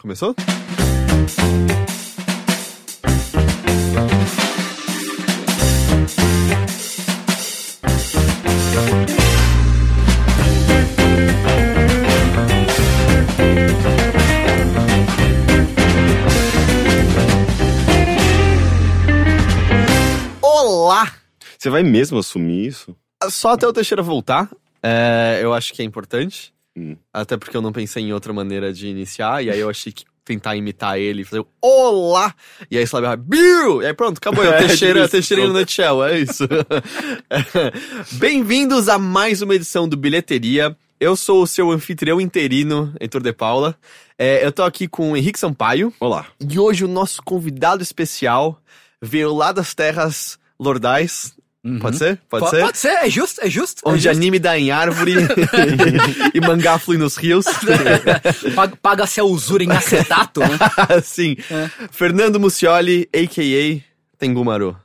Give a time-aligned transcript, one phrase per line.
[0.00, 0.34] Começou?
[20.40, 21.12] Olá!
[21.58, 22.96] Você vai mesmo assumir isso?
[23.28, 24.50] Só até o Teixeira voltar.
[24.82, 26.54] É, eu acho que é importante.
[26.76, 26.96] Hum.
[27.12, 29.44] Até porque eu não pensei em outra maneira de iniciar.
[29.44, 32.34] E aí eu achei que tentar imitar ele e fazer Olá!
[32.70, 33.82] E aí vai Bill!
[33.82, 34.44] E aí pronto, acabou.
[34.44, 36.46] É o É, Teixeira, Teixeira no nutshell, é isso.
[38.18, 40.76] Bem-vindos a mais uma edição do Bilheteria.
[41.00, 43.74] Eu sou o seu anfitrião interino, Heitor de Paula.
[44.18, 45.92] É, eu tô aqui com o Henrique Sampaio.
[45.98, 46.26] Olá.
[46.38, 48.60] E hoje o nosso convidado especial
[49.00, 51.34] veio lá das terras lordais.
[51.80, 52.18] Pode ser?
[52.28, 52.60] Pode Po- ser?
[52.62, 53.82] Pode ser, é justo, é justo.
[53.84, 54.16] é Onde justo.
[54.16, 55.12] anime dá em árvore
[56.34, 57.44] e mangá flui nos rios.
[58.56, 60.58] Paga- Paga-se a usura em acetato, né?
[61.04, 61.36] Sim.
[61.50, 61.68] É.
[61.90, 63.80] Fernando Mucioli, a.k.a.
[64.18, 64.76] Tengumaru.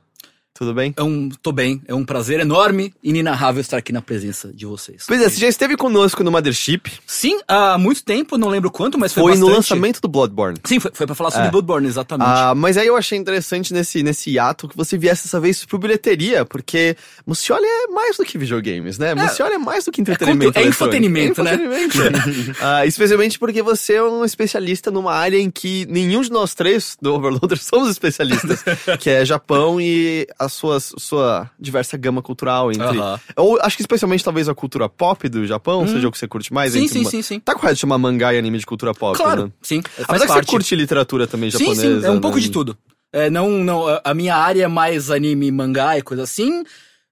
[0.58, 0.94] Tudo bem?
[0.96, 4.64] É um, tô bem, é um prazer enorme e inenarrável estar aqui na presença de
[4.66, 5.04] vocês.
[5.06, 6.90] Pois é, você já esteve conosco no Mothership.
[7.06, 9.56] Sim, há muito tempo, não lembro quanto, mas foi, Foi no bastante.
[9.56, 10.58] lançamento do Bloodborne.
[10.64, 11.50] Sim, foi, foi pra falar sobre É.
[11.50, 12.28] Bloodborne, exatamente.
[12.28, 15.78] Ah, mas aí eu achei interessante nesse, nesse ato que você viesse dessa vez pro
[15.78, 19.14] bilheteria, porque Mucioli é mais do que videogames, né?
[19.14, 20.52] Mucioli é mais do que entretenimento.
[20.52, 20.96] contu- é eletrônico.
[20.96, 21.52] infotenimento, né?
[21.54, 22.56] É.
[22.60, 26.96] Ah, especialmente porque você é um especialista numa área em que nenhum de nós três
[27.00, 28.64] do Overloader somos especialistas,
[28.98, 32.98] que é Japão e a sua, sua diversa gama cultural entre.
[32.98, 33.20] Aham.
[33.36, 36.52] Ou acho que especialmente talvez a cultura pop do Japão, seja o que você curte
[36.52, 36.72] mais.
[36.72, 37.38] Sim, sim, uma- sim, sim.
[37.40, 39.52] Tá correto chamar mangá e anime de cultura pop, Claro, né?
[39.62, 40.46] sim, Apesar que parte.
[40.46, 42.00] você curte literatura também Sim, japonesa.
[42.00, 42.42] sim, é um pouco né?
[42.42, 42.76] de tudo.
[43.12, 46.64] É, não, não, a- a minha área é mais anime, mangá e coisa assim.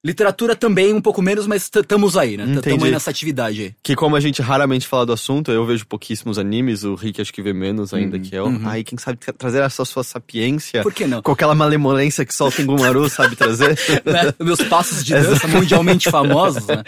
[0.04, 2.44] Literatura também um pouco menos, mas estamos aí, né?
[2.56, 3.74] Estamos aí nessa atividade aí.
[3.82, 7.32] Que como a gente raramente fala do assunto, eu vejo pouquíssimos animes, o Rick acho
[7.32, 8.46] que vê menos Uhum, ainda que eu.
[8.66, 11.22] Aí quem sabe tra- trazer essa sua sapiência, Por que não?
[11.22, 13.78] com aquela malemolência que só o Tengumaru sabe trazer.
[14.04, 14.34] Né?
[14.40, 16.82] Meus passos de dança mundialmente famosos, né?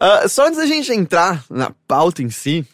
[0.00, 2.64] Ah, só antes da gente entrar na pauta em si,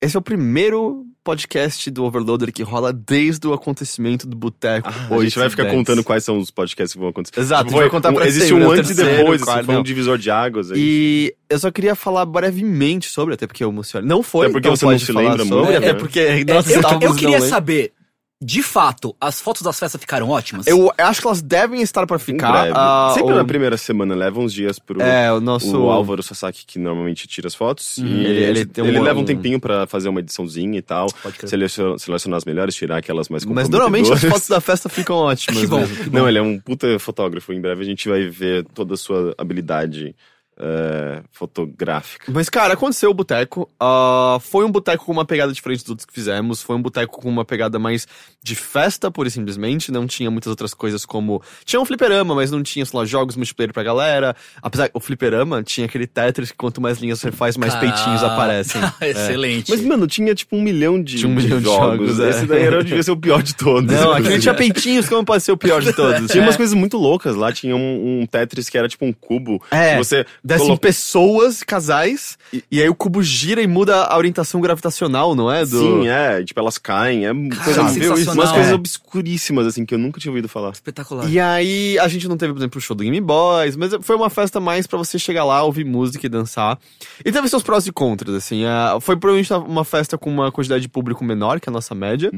[0.00, 4.88] esse é o primeiro podcast do Overloader que rola desde o acontecimento do Boteco.
[4.88, 7.38] Ah, a gente vai ficar contando quais são os podcasts que vão acontecer.
[7.38, 8.78] Exato, Tipo, a gente vai contar pra Existe sempre, um né?
[8.78, 10.72] Antes e depois, quarto, assim, foi um divisor de águas.
[10.72, 10.78] aí.
[10.80, 14.68] E eu só queria falar brevemente sobre, até porque o Mucioli não foi, Até porque
[14.68, 15.94] então você não se lembra sobre, muito, até né?
[15.94, 17.92] porque É, nós eu, estávamos eu queria saber,
[18.40, 20.66] de fato, as fotos das festas ficaram ótimas?
[20.68, 22.70] Eu acho que elas devem estar pra Em ficar.
[22.72, 25.76] ah, Sempre o- na primeira semana, leva uns dias pro É, o nosso.
[25.76, 27.98] o Álvaro Sasaki, que normalmente tira as fotos.
[27.98, 28.06] Uhum.
[28.06, 30.82] E Ele- ele, ele tem ele um- leva um tempinho pra fazer uma ediçãozinha e
[30.82, 31.08] tal.
[31.44, 35.58] Selecionar, selecionar as melhores, tirar aquelas mais Mas normalmente as fotos da festa ficam ótimas.
[35.60, 35.80] Que bom.
[35.80, 36.12] mesmo.
[36.12, 37.52] Não, ele é um puta fotógrafo.
[37.52, 40.14] Em breve a gente vai ver toda a sua habilidade
[40.58, 42.30] é, fotográfica.
[42.32, 43.68] Mas, cara, aconteceu o boteco.
[43.80, 46.62] ah, foi um boteco com uma pegada diferente dos outros que fizemos.
[46.62, 48.06] Foi um boteco com uma pegada mais
[48.42, 49.90] de festa, pura e simplesmente.
[49.92, 51.42] Não tinha muitas outras coisas como.
[51.64, 54.34] Tinha um fliperama, mas não tinha, sei lá, jogos multiplayer pra galera.
[54.62, 57.86] Apesar o fliperama tinha aquele Tetris que quanto mais linhas você faz, mais Cara.
[57.86, 58.80] peitinhos aparecem.
[59.00, 59.10] É.
[59.10, 59.70] Excelente.
[59.70, 62.08] Mas, mano, tinha tipo um milhão de, Tinha um de milhão de jogos.
[62.16, 62.30] jogos, é.
[62.30, 63.92] Esse daí era, devia ser o pior de todos.
[63.94, 66.30] Não, aqui não tinha peitinhos, como pode ser o pior de todos?
[66.30, 66.46] Tinha É.
[66.46, 67.52] umas coisas muito loucas lá.
[67.52, 69.62] Tinha um, um Tetris que era tipo um cubo.
[69.70, 72.38] É, que você Descem colo- pessoas, casais,
[72.70, 75.64] e, aí o cubo gira e muda a orientação gravitacional, não é?
[75.64, 75.78] Do...
[75.78, 76.42] Sim, é.
[76.42, 77.26] Tipo, elas caem.
[77.26, 77.32] É
[77.64, 77.82] coisa,
[78.18, 78.32] isso?
[78.32, 78.74] umas coisas É.
[78.74, 80.70] obscuríssimas, assim, que eu nunca tinha ouvido falar.
[80.70, 81.28] Espetacular.
[81.30, 84.16] E aí, a gente não teve, por exemplo, o show do Game Boys, mas foi
[84.16, 86.78] uma festa mais pra você chegar lá, ouvir música e dançar.
[87.24, 88.64] E teve seus prós e contras, assim.
[88.64, 92.30] ah, foi provavelmente uma festa com uma quantidade de público menor que a nossa média,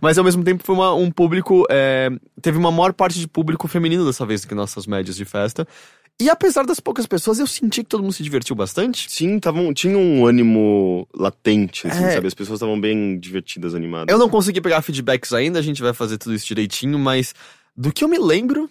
[0.00, 1.64] mas ao mesmo tempo foi uma- um público.
[1.70, 2.10] é,
[2.40, 5.66] teve uma maior parte de público feminino dessa vez do que nossas médias de festa.
[6.20, 9.10] E apesar das poucas pessoas, eu senti que todo mundo se divertiu bastante.
[9.10, 12.10] Sim, tavam, tinha um ânimo latente, assim, É.
[12.12, 12.26] sabe?
[12.26, 14.10] As pessoas estavam bem divertidas, animadas.
[14.10, 17.34] Eu não consegui pegar feedbacks ainda, a gente vai fazer tudo isso direitinho, mas
[17.76, 18.70] do que eu me lembro,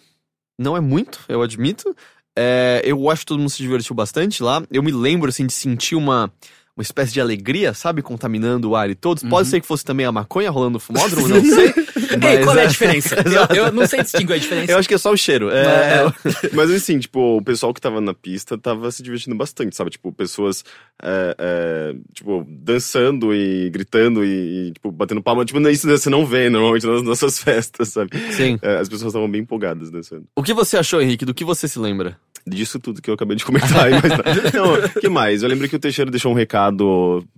[0.57, 1.95] não é muito, eu admito.
[2.35, 4.63] É, eu acho que todo mundo se divertiu bastante lá.
[4.71, 6.31] Eu me lembro, assim, de sentir uma,
[6.77, 8.01] uma espécie de alegria, sabe?
[8.01, 9.23] Contaminando o ar e todos.
[9.23, 11.73] Pode ser que fosse também a maconha rolando no fumódromo, não sei.
[12.11, 13.15] Ei, mas, qual é a é, diferença?
[13.49, 14.71] eu, eu não sei distinguir a diferença.
[14.71, 15.49] Eu acho que é só o cheiro.
[15.49, 16.13] É, É,
[16.53, 19.91] Mas assim, tipo, o pessoal que tava na pista tava se divertindo bastante, sabe?
[19.91, 20.63] Tipo, pessoas,
[21.01, 25.45] é, é, tipo, dançando e gritando e, e, tipo, batendo palma.
[25.45, 28.11] Tipo, isso você não vê normalmente nas nossas festas, sabe?
[28.31, 28.59] Sim.
[28.61, 30.25] É, as pessoas estavam bem empolgadas dançando.
[30.35, 31.25] O que você achou, Henrique?
[31.25, 32.17] Do que você se lembra?
[32.47, 34.65] Disso tudo que eu acabei de comentar aí, mas não.
[34.65, 35.41] Não, que mais?
[35.41, 36.64] Eu lembro que o Teixeira deixou um recado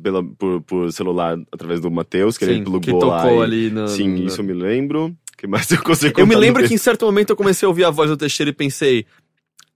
[0.02, 3.22] pela, por, por celular através do Matheus, que ele Sim, plugou que lá.
[3.24, 5.16] tocou e- ali no- Sim, no- isso eu me lembro.
[5.38, 7.70] que mais eu consigo Eu me lembro no que em certo momento eu comecei a
[7.70, 9.06] ouvir a voz do Teixeira e pensei,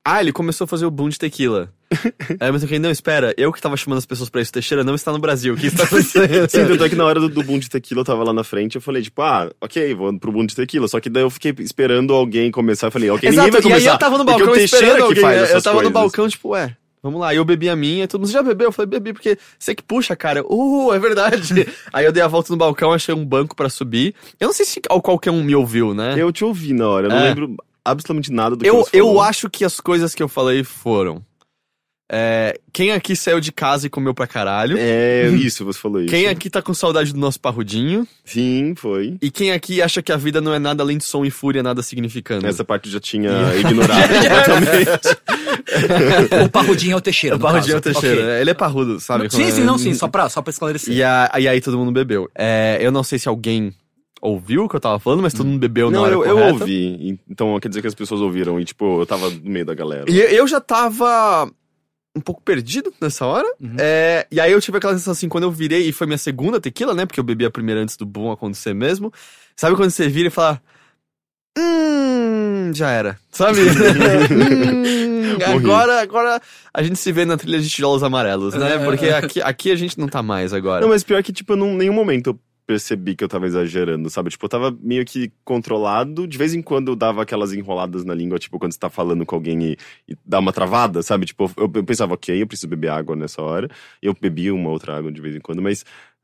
[0.03, 1.71] ah, ele começou a fazer o boom de tequila.
[2.39, 4.81] Aí mas eu fiquei, não, espera, eu que tava chamando as pessoas pra isso, Teixeira
[4.83, 6.25] não está no Brasil, o que está acontecendo?
[6.49, 8.43] Sim, tanto é que na hora do, do boom de tequila eu tava lá na
[8.45, 10.87] frente, eu falei, tipo, ah, ok, vou pro boom de tequila.
[10.87, 12.87] Só que daí eu fiquei esperando alguém começar.
[12.87, 13.89] Eu falei, ok, ninguém vai Exato, e começar.
[13.89, 15.93] aí eu tava no porque balcão esperando alguém, faz eu tava no coisas.
[15.93, 17.33] balcão, tipo, ué, vamos lá.
[17.33, 18.67] Eu bebi a minha, e todo mundo, você já bebeu?
[18.67, 20.43] Eu falei, bebi, porque você que puxa, cara.
[20.45, 21.67] Uh, é verdade.
[21.91, 24.13] aí eu dei a volta no balcão, achei um banco pra subir.
[24.39, 26.15] Eu não sei se qualquer um me ouviu, né?
[26.17, 27.23] Eu te ouvi na hora, eu não É.
[27.29, 29.21] lembro absolutamente nada do que Eu, você eu falou.
[29.21, 31.23] acho que as coisas que eu falei foram.
[32.13, 34.75] É, quem aqui saiu de casa e comeu pra caralho?
[34.77, 36.09] É, isso, você falou isso.
[36.09, 38.05] Quem aqui tá com saudade do nosso parrudinho?
[38.25, 39.17] Sim, foi.
[39.21, 41.63] E quem aqui acha que a vida não é nada além de som e fúria,
[41.63, 42.45] nada significando?
[42.45, 45.17] Essa parte eu já tinha ignorado completamente.
[46.45, 47.35] O parrudinho é o Teixeira.
[47.35, 47.99] O parrudinho é o caso.
[48.01, 48.21] Teixeira.
[48.25, 48.41] Ok.
[48.41, 49.29] Ele é parrudo, sabe?
[49.31, 49.51] Sim, é?
[49.51, 50.93] sim, não, sim, só pra, só pra esclarecer.
[50.93, 52.29] E, a- e aí todo mundo bebeu.
[52.35, 53.73] É, eu não sei se alguém
[54.21, 56.37] ouviu o que eu tava falando, mas todo mundo bebeu na Não, hora eu, eu
[56.53, 57.17] ouvi.
[57.29, 60.05] Então quer dizer que as pessoas ouviram e, tipo, eu tava no meio da galera.
[60.09, 61.49] E eu já tava
[62.15, 63.47] um pouco perdido nessa hora.
[63.59, 63.75] Uhum.
[63.79, 66.59] É, e aí eu tive aquela sensação assim, quando eu virei, e foi minha segunda
[66.59, 67.05] tequila, né?
[67.05, 69.11] Porque eu bebi a primeira antes do boom acontecer mesmo.
[69.55, 70.61] Sabe quando você vira e fala.
[71.57, 73.17] Hum, já era.
[73.31, 73.59] Sabe?
[74.31, 76.41] hum, agora, agora
[76.73, 78.75] a gente se vê na trilha de tijolos amarelos, né?
[78.75, 79.17] É, Porque é.
[79.17, 80.81] aqui, aqui a gente não tá mais agora.
[80.81, 82.39] Não, mas pior que, tipo, em nenhum momento
[82.71, 84.29] percebi que eu tava exagerando, sabe?
[84.29, 86.25] Tipo, eu tava meio que controlado.
[86.25, 89.25] De vez em quando eu dava aquelas enroladas na língua, tipo, quando você tá falando
[89.25, 89.77] com alguém e,
[90.07, 91.25] e dá uma travada, sabe?
[91.25, 93.67] Tipo, eu, eu pensava, ok, eu preciso beber água nessa hora.
[94.01, 95.83] Eu bebia uma outra água de vez em quando, mas.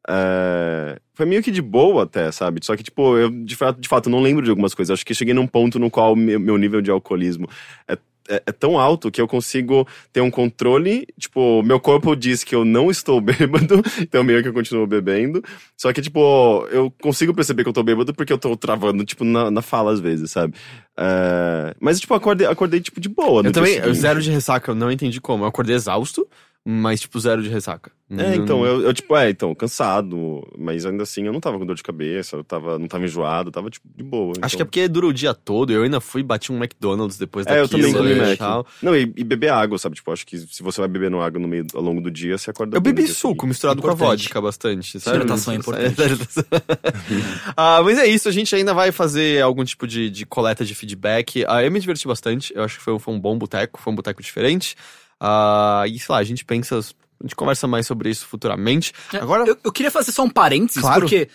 [0.09, 2.61] é, foi meio que de boa até, sabe?
[2.63, 4.93] Só que, tipo, eu de fato, de fato não lembro de algumas coisas.
[4.93, 7.47] Acho que cheguei num ponto no qual meu, meu nível de alcoolismo
[7.89, 7.97] é,
[8.27, 11.07] é, é tão alto que eu consigo ter um controle.
[11.19, 15.43] Tipo, meu corpo diz que eu não estou bêbado, então meio que eu continuo bebendo.
[15.75, 19.23] Só que, tipo, eu consigo perceber que eu tô bêbado porque eu tô travando, tipo,
[19.23, 20.53] na, na fala às vezes, sabe?
[20.97, 23.43] É, mas, tipo, acordei, acordei, tipo, de boa.
[23.43, 25.43] Eu também, zero de ressaca, eu não entendi como.
[25.43, 26.27] Eu acordei exausto,
[26.69, 27.89] mas, tipo, zero de ressaca.
[28.11, 31.65] É, então, eu, eu, tipo, é, então, cansado, mas ainda assim eu não tava com
[31.65, 34.33] dor de cabeça, eu tava, não tava enjoado, eu tava, tipo, de boa.
[34.41, 34.65] Acho que é então.
[34.65, 35.71] porque dura o dia todo.
[35.71, 38.37] Eu ainda fui, bati um McDonald's depois É, eu também comi e Mac.
[38.37, 38.67] tal.
[38.81, 39.95] Não, e, e beber água, sabe?
[39.95, 42.49] Tipo, acho que se você vai bebendo água no meio, ao longo do dia, você
[42.51, 43.47] acorda Eu bebi dia suco seguinte.
[43.47, 44.23] misturado com a Importante.
[44.23, 45.17] vodka bastante, sabe?
[45.17, 45.95] Hidratação é importante.
[47.55, 50.75] ah, mas é isso, a gente ainda vai fazer algum tipo de, de coleta de
[50.75, 51.45] feedback.
[51.47, 53.95] Ah, eu me diverti bastante, eu acho que foi, foi um bom boteco, foi um
[53.95, 54.75] boteco diferente.
[55.19, 56.81] Ah, e sei lá, a gente pensa, a
[57.23, 58.93] gente conversa mais sobre isso futuramente.
[59.13, 61.01] Agora, Eu, eu queria fazer só um parênteses, Claro.
[61.01, 61.27] porque,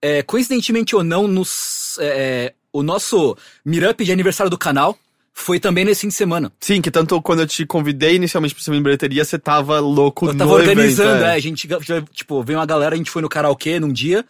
[0.00, 4.98] é, coincidentemente ou não, nos, é, o nosso meetup de aniversário do canal
[5.34, 6.50] foi também nesse fim de semana.
[6.60, 10.28] sim, que tanto quando eu te convidei inicialmente pra ser em bilheteria, você tava louco
[10.30, 11.68] Eu tava organizando, evento, é, a gente,
[12.12, 14.24] tipo, veio uma galera, a gente foi no karaokê num dia,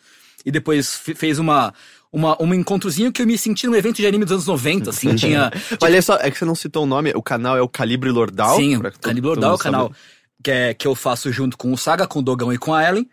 [0.45, 1.73] e depois fe- fez uma,
[2.17, 5.13] uma, um encontrozinho que eu me senti num evento de anime dos anos 90, assim,
[5.17, 5.53] tinha...
[5.83, 8.57] Olha só, é que você não citou o nome, o canal é o Calibre Lordal.
[8.57, 9.93] Sim, Calibre Lordal é o canal
[10.43, 12.83] que, é, que eu faço junto com o Saga, com o Dogão e com a
[12.89, 13.07] Ellen.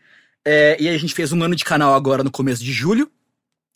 [0.46, 3.12] É, e a gente fez um ano de canal agora no começo de julho.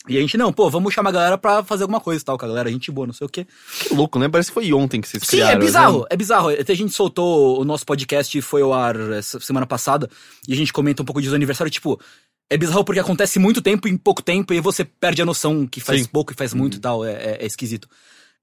[0.08, 2.38] E a gente, não, pô, vamos chamar a galera pra fazer alguma coisa e tal,
[2.38, 3.46] com a galera, gente boa, não sei o quê.
[3.80, 4.26] Que louco, né?
[4.30, 5.52] Parece que foi ontem que vocês Sim, criaram.
[5.52, 6.06] é bizarro, né?
[6.08, 6.48] é bizarro.
[6.48, 10.08] Até a gente soltou o nosso podcast, foi ao ar essa semana passada,
[10.46, 12.00] e a gente comenta um pouco disso do aniversário, tipo,
[12.50, 15.66] é bizarro porque acontece muito tempo em pouco tempo, e aí você perde a noção
[15.66, 16.08] que faz Sim.
[16.08, 17.88] pouco e faz muito e tal, é, é- é esquisito.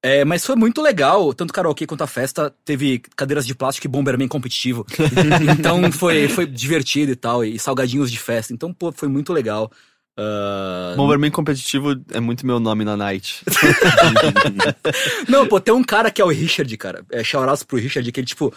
[0.04, 3.88] É, mas foi muito legal, tanto o karaokê quanto a festa, teve cadeiras de plástico
[3.88, 4.86] e Bomberman competitivo.
[5.57, 8.54] então foi, foi divertido e tal, e salgadinhos de festa.
[8.54, 9.72] Então, pô, foi muito legal.
[10.18, 13.44] Ah, Bomberman competitivo é muito meu nome na night.
[15.27, 17.06] Não, pô, tem um cara que é o Richard, cara.
[17.12, 18.53] É shoutouts pro Richard, que ele, tipo.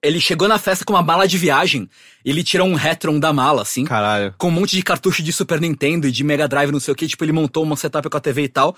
[0.00, 1.88] Ele chegou na festa com uma mala de viagem.
[2.24, 3.84] Ele tirou um Retron da mala, assim.
[3.84, 4.32] Caralho.
[4.38, 6.94] Com um monte de cartucho de Super Nintendo e de Mega Drive, não sei o
[6.94, 7.08] que.
[7.08, 8.76] Tipo, ele montou uma setup com a TV e tal.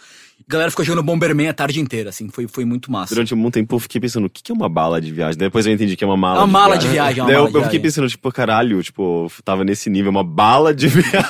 [0.49, 2.28] A galera ficou jogando Bomberman a tarde inteira, assim.
[2.30, 3.14] Foi, foi muito massa.
[3.14, 5.37] Durante um tempo eu fiquei pensando, o que que é uma bala de viagem?
[5.37, 6.88] Depois eu entendi que é uma mala É uma de mala viagem.
[6.88, 7.83] de viagem, é uma Daí eu, mala de eu fiquei viagem.
[7.83, 11.21] pensando, tipo, caralho, tipo, tava nesse nível, uma bala de viagem.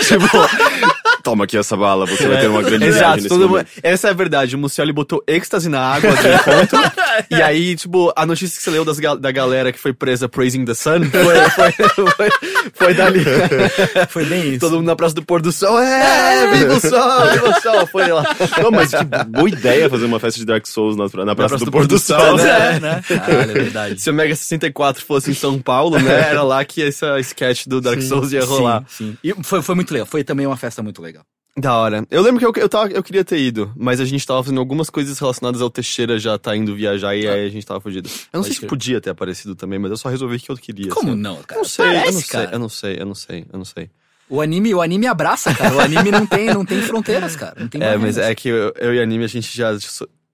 [0.00, 0.95] tipo,
[1.26, 4.10] toma aqui essa bala, você vai ter uma grande viagem Exato, todo mundo- essa é
[4.12, 4.54] a verdade.
[4.54, 6.78] O Mucioli botou êxtase na água do encontro.
[7.28, 10.64] e aí, tipo, a notícia que você leu das da galera que foi presa praising
[10.64, 12.30] the sun foi, foi, foi,
[12.72, 13.24] foi dali.
[14.08, 14.60] Foi bem isso.
[14.60, 15.78] Todo mundo na praça do pôr do sol.
[15.80, 17.86] É, viva o sol, viva o sol.
[17.86, 18.24] Foi lá.
[18.62, 21.64] Não, mas que boa ideia fazer uma festa de Dark Souls na, na Praça, Praça
[21.64, 22.36] do, Pôr do Sol.
[22.36, 22.76] né?
[22.76, 23.02] É, né?
[23.08, 24.00] Caralho, é verdade.
[24.00, 26.28] Se o Mega 64 fosse em São Paulo, né?
[26.30, 28.84] Era lá que essa sketch do Dark Souls ia rolar.
[28.88, 29.18] Sim, sim.
[29.22, 30.06] E foi, foi muito legal.
[30.06, 31.15] Foi também uma festa muito legal.
[31.58, 32.06] Da hora.
[32.10, 34.58] Eu lembro que eu, eu, tava, eu queria ter ido, mas a gente tava fazendo
[34.58, 38.08] algumas coisas relacionadas ao Teixeira já tá indo viajar e aí a gente tava fugido.
[38.32, 40.90] Eu não sei se podia ter aparecido também, mas eu só resolvi que eu queria.
[40.90, 41.18] Como assim.
[41.20, 41.60] não, Eu cara?
[41.60, 42.50] não sei, eu Parece, não sei, cara.
[42.52, 43.90] eu não sei, eu não sei, eu não sei.
[44.28, 45.74] O anime, o anime abraça, cara.
[45.76, 47.54] O anime não tem, não tem fronteiras, cara.
[47.58, 49.70] Não tem É, mas é que eu, eu e Anime a gente já.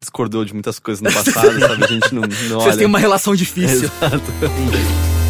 [0.00, 1.84] discordou de muitas coisas no passado, sabe?
[1.84, 2.64] A gente não, não olha.
[2.64, 3.90] Vocês têm uma relação difícil.
[4.00, 4.16] Exato.
[4.16, 5.21] Entendi.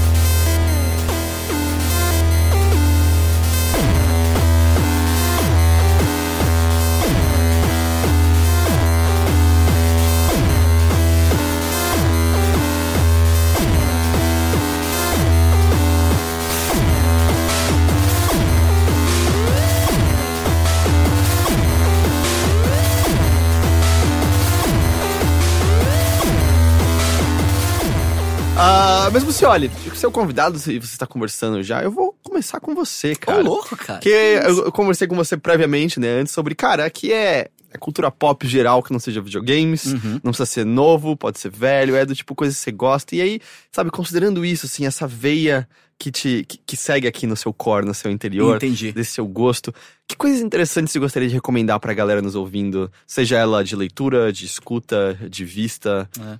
[29.12, 32.60] Mas você olha, você é o convidado e você está conversando já, eu vou começar
[32.60, 33.42] com você, Ô, cara.
[33.42, 33.98] louco, cara.
[33.98, 38.10] Porque eu, eu conversei com você previamente, né, antes, sobre, cara, aqui é, é cultura
[38.10, 40.12] pop geral que não seja videogames, Uhum.
[40.24, 43.14] não precisa ser novo, pode ser velho, é do tipo coisa que você gosta.
[43.14, 43.40] E aí,
[43.70, 47.86] sabe, considerando isso, assim, essa veia que te que, que segue aqui no seu core,
[47.86, 48.90] no seu interior, Entendi.
[48.92, 49.72] desse seu gosto,
[50.08, 52.90] que coisas interessantes você gostaria de recomendar pra galera nos ouvindo?
[53.06, 56.08] Seja ela de leitura, de escuta, de vista.
[56.18, 56.38] É.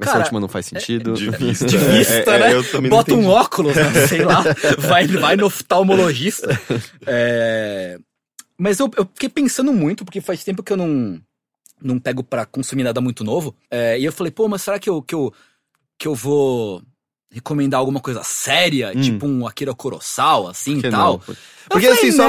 [0.00, 1.12] Essa Cara, última não faz sentido.
[1.12, 1.66] De vista.
[1.68, 2.62] De vista, É, é, né?
[2.70, 3.84] também não Bota um óculos, né?
[4.08, 4.42] sei lá,
[4.78, 6.48] vai, vai no oftalmologista.
[7.06, 7.98] É,
[8.58, 11.20] Mas eu, eu fiquei pensando muito, porque faz tempo que eu não,
[11.82, 13.54] não pego pra consumir nada muito novo.
[13.70, 15.32] É, e eu falei, pô, mas será que eu, que eu,
[15.98, 16.82] que eu vou
[17.30, 18.92] recomendar alguma coisa séria?
[18.94, 19.00] Hum.
[19.00, 21.12] Tipo um Akira Kurosawa, assim e tal?
[21.12, 21.36] não?
[21.68, 22.24] Porque falei, assim, só?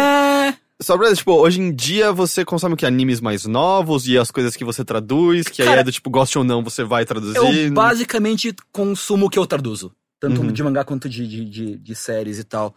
[0.81, 2.85] Só pra, tipo, hoje em dia você consome o que?
[2.85, 6.09] Animes mais novos e as coisas que você traduz, que aí Cara, é do tipo,
[6.09, 7.37] goste ou não, você vai traduzir.
[7.37, 9.93] Eu basicamente consumo o que eu traduzo.
[10.19, 10.51] Tanto Uhum.
[10.51, 12.75] de mangá quanto de, de, de, de séries e tal.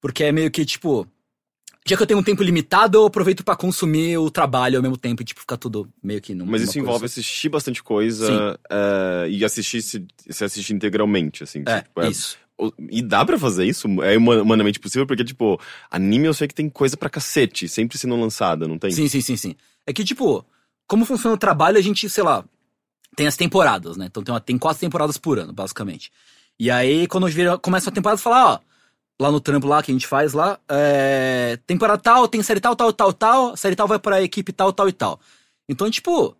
[0.00, 1.06] Porque é meio que, tipo.
[1.86, 4.96] Já que eu tenho um tempo limitado, eu aproveito pra consumir o trabalho ao mesmo
[4.96, 7.12] tempo e, tipo, ficar tudo meio que numa Mas isso envolve coisa.
[7.12, 8.58] assistir bastante coisa Sim.
[8.70, 11.62] eh, e assistir se, se assistir integralmente, assim.
[11.66, 12.38] É, tipo, é- isso.
[12.90, 13.86] E dá pra fazer isso?
[14.02, 15.06] É huma- humanamente possível?
[15.06, 18.90] Porque, tipo, anime eu sei que tem coisa pra cacete, sempre sendo lançada, não tem?
[18.92, 19.54] Sim, sim, sim, sim.
[19.86, 20.44] É que, tipo,
[20.86, 22.44] como funciona o trabalho, a gente, sei lá,
[23.16, 24.06] tem as temporadas, né?
[24.06, 26.12] Então tem, uma- tem quatro temporadas por ano, basicamente.
[26.58, 28.58] E aí, quando vira, começa a temporada, você fala, ó,
[29.20, 32.76] lá no trampo lá que a gente faz lá, é, temporada tal, tem série tal,
[32.76, 35.20] tal, tal, tal, série tal vai pra equipe tal, tal e tal.
[35.68, 36.36] Então, tipo,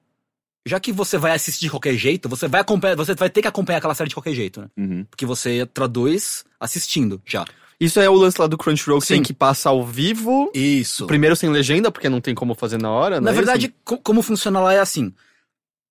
[0.66, 3.48] já que você vai assistir de qualquer jeito, você vai acompanhar, você vai ter que
[3.48, 4.68] acompanhar aquela série de qualquer jeito, né?
[4.76, 5.04] Uhum.
[5.10, 7.44] Porque você traduz assistindo já.
[7.80, 9.14] Isso é o lance lá do Crunchyroll que Sim.
[9.14, 10.50] tem que passa ao vivo.
[10.54, 11.06] Isso.
[11.06, 13.36] Primeiro sem legenda, porque não tem como fazer na hora, Na né?
[13.36, 15.12] verdade, co- como funciona lá é assim: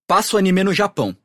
[0.07, 1.15] passa o anime no Japão.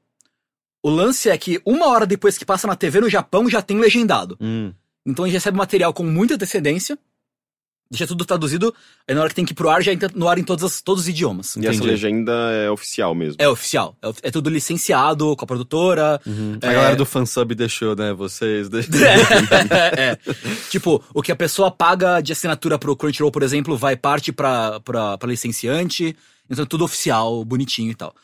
[0.82, 3.78] O lance é que uma hora depois que passa na TV no Japão já tem
[3.78, 4.36] legendado.
[4.40, 4.72] Hum.
[5.06, 6.98] Então a gente recebe material com muita antecedência,
[7.90, 8.74] deixa tudo traduzido,
[9.08, 10.62] aí na hora que tem que ir pro ar já entra no ar em todos,
[10.64, 11.56] as- todos os idiomas.
[11.56, 11.86] E essa Entendi.
[11.86, 13.36] legenda é oficial mesmo.
[13.38, 16.20] É oficial, é, é tudo licenciado com a produtora.
[16.26, 16.58] Uhum.
[16.60, 16.68] É.
[16.68, 18.12] A galera do fansub deixou, né?
[18.12, 18.68] Vocês.
[18.68, 18.80] de-
[19.96, 20.18] é.
[20.70, 24.80] Tipo, o que a pessoa paga de assinatura pro Crunchyroll, por exemplo, vai parte pra,
[24.80, 26.16] pra, pra licenciante.
[26.50, 28.14] Então é tudo oficial, bonitinho e tal.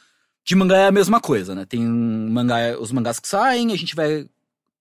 [0.47, 1.65] De mangá é a mesma coisa, né?
[1.67, 4.27] Tem mangá, os mangás que saem, a gente vai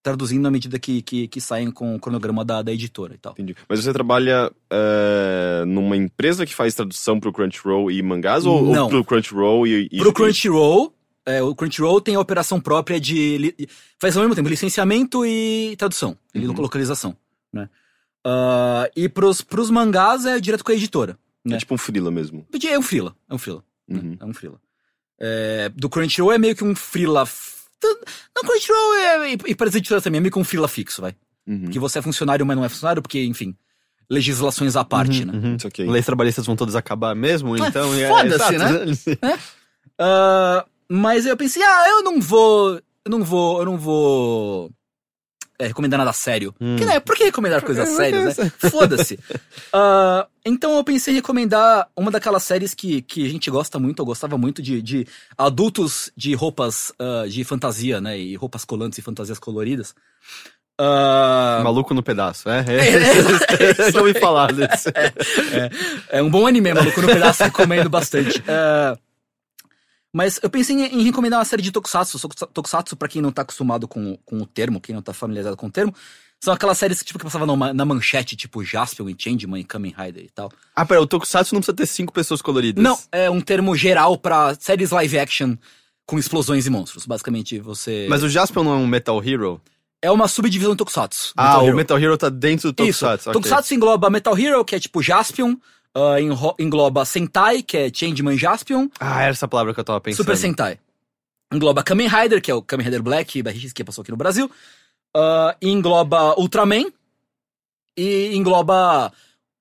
[0.03, 3.31] traduzindo na medida que, que, que saem com o cronograma da, da editora e tal.
[3.33, 3.55] Entendi.
[3.69, 8.45] Mas você trabalha eh, numa empresa que faz tradução pro Crunchyroll e mangás?
[8.45, 8.89] Ou, ou Não.
[8.89, 9.87] pro Crunchyroll e...
[9.91, 10.93] e Pro Crunchyroll,
[11.25, 13.37] é, o Crunchyroll tem a operação própria de.
[13.37, 13.67] li-
[13.97, 16.53] faz ao mesmo tempo licenciamento e tradução, e Uhum.
[16.53, 17.15] localização,
[17.53, 17.69] né?
[18.25, 21.17] Ah, e pros, pros mangás é direto com a editora.
[21.49, 22.45] É tipo um freela mesmo.
[22.69, 23.63] É um freela, é um freela.
[23.87, 23.99] né?
[24.01, 24.17] Uhum.
[24.19, 24.59] É um freela.
[25.19, 27.25] É, do Crunchyroll é meio que um freela.
[28.35, 31.01] Não, Crunchyroll é, e, e para as editoras também é meio que um freela fixo,
[31.01, 31.15] vai.
[31.47, 31.67] Uhum.
[31.69, 33.55] Que você é funcionário, mas não é funcionário, porque, enfim,
[34.09, 35.33] legislações à parte, né?
[35.33, 35.55] Uhum.
[35.55, 35.83] Isso aqui.
[35.83, 37.93] Leis trabalhistas vão todas acabar mesmo, Ah, então.
[37.93, 38.85] é- foda-se, exato.
[39.99, 42.75] Ah, mas eu pensei, ah, eu não vou.
[43.05, 43.59] Eu não vou.
[43.59, 44.71] Eu não vou.
[45.63, 46.53] É, recomendar nada sério.
[46.59, 46.75] Hum.
[46.75, 48.51] Que, né, por que recomendar coisas É, sérias, é, né?
[48.69, 49.19] Foda-se.
[49.75, 54.01] Ah, então eu pensei em recomendar uma daquelas séries que, que a gente gosta muito,
[54.01, 58.17] eu gostava muito de, de adultos de roupas ah, de fantasia, né?
[58.19, 59.95] E roupas colantes e fantasias coloridas.
[60.79, 62.65] Ah, Maluco no pedaço, é?
[62.69, 64.89] É, é, é, Já ouvi falar desse.
[64.89, 68.43] é, é um bom anime, maluco no pedaço, recomendo bastante.
[68.47, 68.97] É,
[70.13, 72.19] mas eu pensei em, em recomendar uma série de tokusatsu.
[72.53, 75.67] Tokusatsu- pra quem não tá acostumado com, com o termo, quem não tá familiarizado com
[75.67, 75.93] o termo,
[76.39, 79.93] são aquelas séries que, tipo, que passavam na manchete, tipo Jaspion e Changeman e Kamen
[79.97, 80.51] Rider e tal.
[80.75, 82.83] Ah, pera, o Tokusatsu não precisa ter cinco pessoas coloridas.
[82.83, 85.55] Não, é um termo geral pra séries live action
[86.05, 87.05] com explosões e monstros.
[87.05, 88.07] Basicamente, você...
[88.09, 89.61] Mas o Jaspion não é um Metal Hero?
[90.01, 91.31] É uma subdivisão do Tokusatsu.
[91.37, 91.77] ah, Metal o Hero.
[91.77, 92.99] Metal Hero tá dentro do Isso.
[92.99, 93.29] Tokusatsu.
[93.29, 93.33] ok.
[93.41, 95.55] Tokusatsu engloba Metal Hero, que é tipo Jaspion.
[96.19, 98.87] Enro- engloba Sentai, que é Changeman Jaspion.
[98.99, 100.17] Ah, era essa palavra que eu tava pensando.
[100.25, 100.79] Super Sentai.
[101.53, 104.49] Engloba Kamen Rider, que é o Kamen Rider Black, BRX, que passou aqui no Brasil.
[105.61, 106.85] E engloba Ultraman.
[107.95, 109.11] E engloba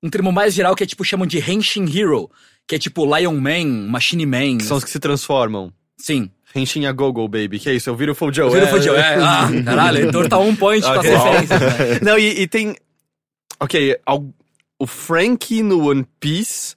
[0.02, 2.30] um termo mais geral que é tipo, chamam de Henshin Hero.
[2.66, 4.56] Que é tipo Lion Man, Machine Man.
[4.58, 5.72] Que são os que se transformam.
[5.98, 6.30] Sim.
[6.54, 7.58] Henshin a Gogo, baby.
[7.58, 7.90] Que é isso?
[7.90, 8.46] Eu viro Full Joe.
[8.46, 9.16] Eu viro é, Full Joe, é.
[9.16, 12.00] Ah, caralho, o Heitor tá um point com as referências, né?
[12.02, 12.76] Não, e, e tem.
[13.60, 14.32] Ok, al-
[14.82, 16.74] o Frank no One Piece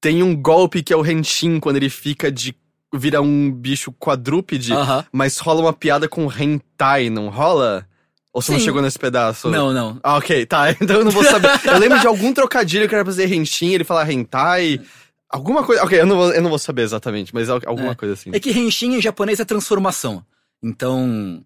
[0.00, 2.54] tem um golpe que é o Henshin, quando ele fica de.
[2.94, 5.04] vira um bicho quadrúpede, Aham.
[5.12, 7.86] mas rola uma piada com hentai, não rola?
[8.32, 8.66] Ou você não Sim.
[8.66, 9.48] chegou nesse pedaço?
[9.50, 9.98] Não, não.
[10.02, 10.70] Ah, ok, tá.
[10.80, 11.48] Então eu não vou saber.
[11.64, 14.80] eu lembro de algum trocadilho que era pra dizer Henshin, ele fala hentai.
[15.30, 15.82] Alguma coisa.
[15.82, 17.94] Ok, eu não vou, eu não vou saber exatamente, mas al- alguma É.
[17.94, 18.30] coisa assim.
[18.32, 20.24] É que Henshin em japonês é transformação.
[20.62, 21.42] Então,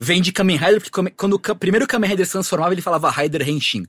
[0.00, 3.48] vem de Kamen Rider, porque quando o primeiro Kamen Rider se transformava, ele falava Rider
[3.48, 3.86] Henshin.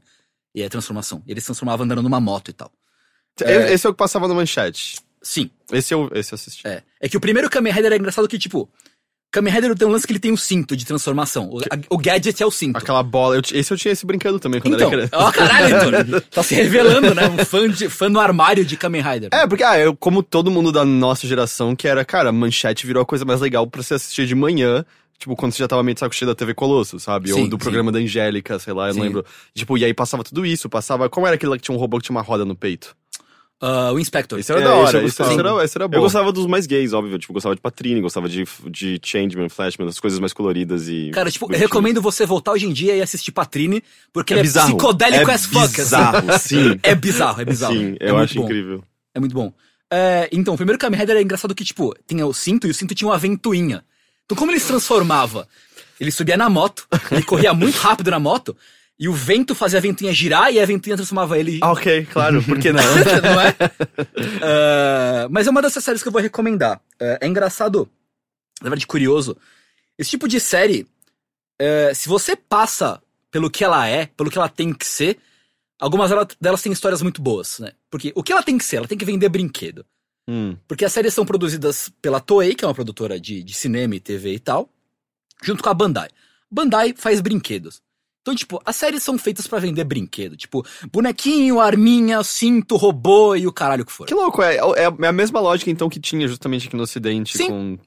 [0.55, 1.23] E é transformação.
[1.27, 2.71] Ele se transformava andando numa moto e tal.
[3.41, 4.97] É- Esse é o que passava no manchete.
[5.21, 6.67] Sim, Esse eu, esse eu assisti.
[6.67, 6.83] é.
[7.01, 8.69] É que o primeiro Kamen Rider é engraçado que, tipo,
[9.31, 11.49] Kamen Rider tem um lance que ele tem um cinto de transformação.
[11.49, 12.77] O, a- o gadget é o cinto.
[12.77, 13.35] Aquela bola.
[13.37, 15.25] eu esse eu tinha esse brincando também quando Então, era criança.
[15.25, 16.21] ó, caralho, Heitor.
[16.29, 17.27] Tá se revelando, né?
[17.29, 19.29] Um fã, de, fã no armário de Kamen Rider.
[19.33, 23.01] É, porque, ah, eu, como todo mundo da nossa geração, que era, cara, manchete virou
[23.01, 24.85] a coisa mais legal pra você assistir de manhã.
[25.17, 27.31] Tipo, quando você já tava meio de saco cheio da TV Colosso, sabe?
[27.31, 27.57] Ou Sim, do sim.
[27.59, 28.99] programa da Angélica, sei lá, eu Sim.
[28.99, 29.25] não lembro.
[29.55, 31.09] Tipo, e aí passava tudo isso, passava.
[31.09, 32.95] Como era aquele lá que tinha um robô que tinha uma roda no peito?
[33.61, 34.37] Ah, o Inspector.
[34.37, 35.39] Esse era É, da esse hora, esse, gostava.
[35.39, 35.95] era, esse era bom.
[35.95, 37.17] Eu gostava dos mais gays, óbvio.
[37.17, 41.11] Tipo, gostava de Patrine, gostava de, de Changeman, Flashman, as coisas mais coloridas e.
[41.13, 41.69] Cara, tipo, eu bonitinhas.
[41.71, 44.75] recomendo você voltar hoje em dia e assistir Patrine, porque É ele é bizarro.
[44.75, 45.57] psicodélico é as fuck.
[45.59, 45.81] assim.
[45.81, 46.79] Bizarro, sim.
[46.83, 47.73] É bizarro, é bizarro.
[47.73, 48.43] Sim, é eu muito acho bom.
[48.43, 48.83] incrível.
[49.15, 49.53] É muito bom.
[49.89, 52.73] É, então, o primeiro Kamen Rider é engraçado que, tipo, tinha o cinto e o
[52.73, 53.85] cinto tinha uma ventoinha.
[54.25, 55.47] Então, como ele se transformava?
[55.99, 58.55] Ele subia na moto, ele corria muito rápido na moto,
[58.99, 61.59] e o vento fazia a ventoinha girar e a ventoinha transformava ele.
[61.61, 62.81] Ah, ok, claro, por que não?
[63.23, 63.55] não é?
[64.41, 66.81] É, mas é uma dessas séries que eu vou recomendar.
[66.99, 67.89] É, é engraçado,
[68.61, 69.37] na verdade, curioso.
[69.97, 70.87] Esse tipo de série,
[71.59, 73.01] é, se você passa
[73.31, 75.17] pelo que ela é, pelo que ela tem que ser,
[75.79, 77.71] algumas dela- delas têm histórias muito boas, né?
[77.89, 78.77] Porque o que ela tem que ser?
[78.77, 79.85] Ela tem que vender brinquedo.
[80.27, 83.95] Hum, Porque as séries são produzidas pela Toei, que é uma produtora de, de cinema
[83.95, 84.69] e TV e tal,
[85.41, 86.09] junto com a Bandai.
[86.49, 87.81] Bandai faz brinquedos.
[88.21, 90.37] Então, tipo, as séries são feitas pra vender brinquedo.
[90.37, 94.07] Tipo, bonequinho, arminha, cinto, robô e o caralho que for.
[94.07, 97.37] que louco, é, é, é a mesma lógica então que tinha justamente aqui no ocidente
[97.37, 97.47] Sim.
[97.49, 97.77] com...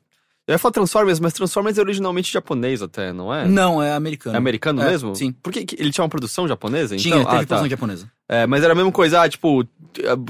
[0.49, 3.49] Eu ia falar Transformers, mas Transformers é originalmente japonês até, não é?
[3.49, 4.37] Não, é americano.
[4.37, 5.13] É americano É, mesmo?
[5.17, 5.33] sim.
[5.43, 6.95] Porque que- ele tinha uma produção japonesa?
[6.95, 7.03] Então?
[7.03, 7.47] Tinha, teve ah, tá.
[7.47, 8.09] produção japonesa.
[8.29, 9.67] É, mas era a mesma coisa, ah, tipo,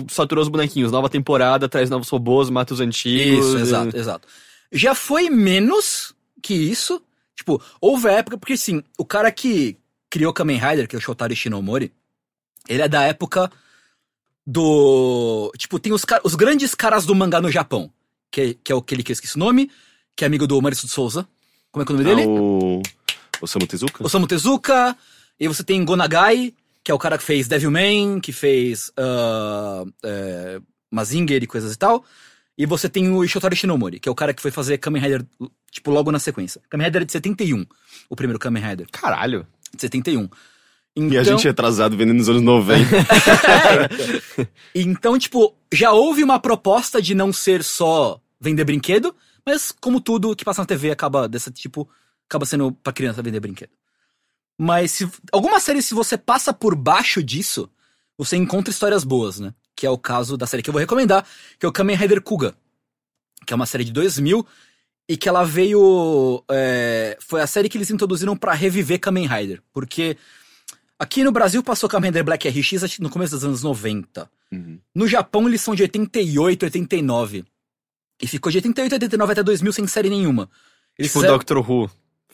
[0.09, 3.47] saturou os bonequinhos, nova temporada, traz novos robôs, mata os antigos.
[3.47, 4.29] Isso, e- exato, exato.
[4.73, 7.01] Já foi menos que isso.
[7.35, 9.77] Tipo, houve a época, porque assim, o cara que
[10.11, 11.93] criou Kamen Rider, que é o Shotari Shinomori,
[12.69, 13.51] ele é da época
[14.47, 15.53] do.
[15.57, 17.91] Tipo, tem os, os grandes caras do mangá no Japão.
[18.31, 19.71] Que, que é aquele que eu esqueci o nome,
[20.15, 21.27] que é amigo do Maurício de Souza.
[21.71, 22.29] Como é que é o nome Ah, dele?
[22.29, 22.83] o.
[23.41, 24.05] O Samu Tezuka?
[24.05, 24.97] Osamu Tezuka.
[25.39, 26.55] E você tem Gonagai,
[26.87, 31.77] que é o cara que fez Devilman, que fez ah, é, Mazinger e coisas e
[31.77, 32.05] tal.
[32.57, 35.27] E você tem o Ishotaro Shinomori, que é o cara que foi fazer Kamen Rider,
[35.73, 36.63] tipo, logo na sequência.
[36.71, 37.67] Kamen Rider é de 71,
[38.09, 39.45] o primeiro Kamen Rider, Caralho.
[39.75, 40.29] de 71.
[40.95, 42.89] Então, E a gente é atrasado vendo nos anos 90.
[44.73, 49.13] então, tipo, já houve uma proposta de não ser só vender brinquedo,
[49.45, 51.91] mas como tudo que passa na TV acaba desse tipo,
[52.29, 53.71] acaba sendo pra criança vender brinquedo.
[54.59, 57.69] Mas se, alguma série, se você passa por baixo disso,
[58.17, 59.53] você encontra histórias boas, né?
[59.75, 61.27] Que é o caso da série que eu vou recomendar,
[61.59, 62.55] que é o Kamen Rider Kuga.
[63.47, 64.47] Que é uma série de 2000
[65.09, 66.43] e que ela veio...
[66.51, 69.63] é, foi a série que eles introduziram pra reviver Kamen Rider.
[69.73, 70.17] Porque
[70.99, 74.29] aqui no Brasil passou Kamen Rider Black RX no começo dos anos 90.
[74.51, 74.79] Uhum.
[74.95, 77.45] No Japão, eles são de 88, 89.
[78.23, 80.49] E ficou de 88, 89 até 2000 sem série nenhuma.
[80.99, 81.91] Eles tipo o fizeram- Doctor Who.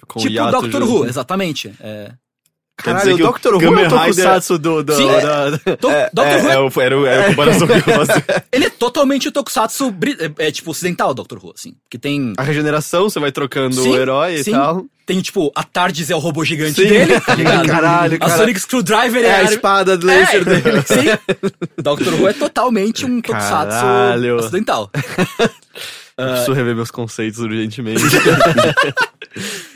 [0.06, 0.92] Com tipo hiato Doctor junto.
[0.94, 1.72] Who, exatamente.
[1.80, 2.12] É.
[2.74, 4.82] Quer Caralho, dizer o o Doctor Who é o Tokusatsu do...
[4.82, 5.06] do Sim.
[5.06, 7.80] da- To- É, Doctor é, Who, é, o- era, o- era a comparação que eu
[8.06, 8.22] faço.
[8.50, 9.94] ele é totalmente o Tokusatsu,
[10.38, 11.74] é, é, tipo, ocidental, Doctor Who, assim.
[11.90, 14.50] Que tem, A regeneração, você vai trocando Sim, o herói sim.
[14.50, 14.84] e tal.
[15.06, 16.88] tem tipo, a Tardes é o robô gigante Sim.
[16.88, 17.66] dele, tá ligado?
[17.68, 18.36] Caralho, A cara.
[18.38, 20.82] Sonic Screwdriver é, É a a espada de laser É, dele.
[20.86, 21.52] Sim.
[21.80, 24.36] Doctor Who é totalmente um Tokusatsu Caralho.
[24.38, 24.90] ocidental.
[26.16, 28.02] Eu preciso rever meus conceitos urgentemente.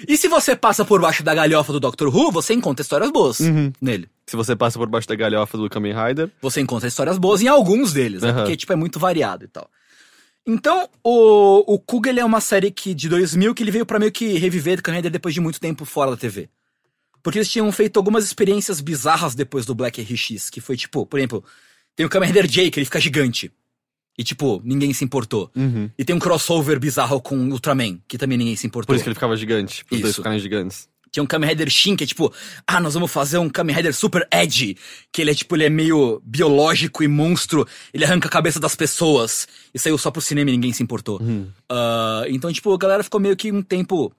[0.07, 3.41] E se você passa por baixo da galhofa do Doctor Who, você encontra histórias boas
[3.41, 3.73] Uhum.
[3.81, 4.09] nele.
[4.27, 6.31] Se você passa por baixo da galhofa do Kamen Rider.
[6.43, 8.31] Você encontra histórias boas em alguns deles, né?
[8.31, 8.41] Aham.
[8.43, 9.69] Porque, tipo, é muito variado e tal.
[10.47, 13.99] Então, o, o Kuga, ele é uma série que, de 2000 que ele veio pra
[13.99, 16.49] meio que reviver Kamen Rider depois de muito tempo fora da TV.
[17.23, 21.19] Porque eles tinham feito algumas experiências bizarras depois do Black RX, que foi tipo, por
[21.19, 21.43] exemplo,
[21.97, 23.51] tem o Kamen Rider J, que ele fica gigante.
[24.19, 25.51] E, tipo, ninguém se importou.
[25.55, 25.91] Uhum.
[25.99, 28.87] E tem um crossover bizarro com Ultraman, que também ninguém se importou.
[28.87, 29.85] Por isso que ele ficava gigante.
[29.91, 30.23] Os dois Isso.
[30.23, 30.89] ficarem gigantes.
[31.11, 32.33] Tinha um Kamen Rider Shin, que é tipo,
[32.67, 34.77] ah, nós vamos fazer um Kamen Rider super edgy,
[35.13, 38.75] que ele é tipo, ele é meio biológico e monstro, ele arranca a cabeça das
[38.75, 41.21] pessoas, e saiu só pro cinema e ninguém se importou.
[41.21, 41.49] Uhum.
[41.71, 44.13] Ah, então, tipo, a galera ficou meio que um tempo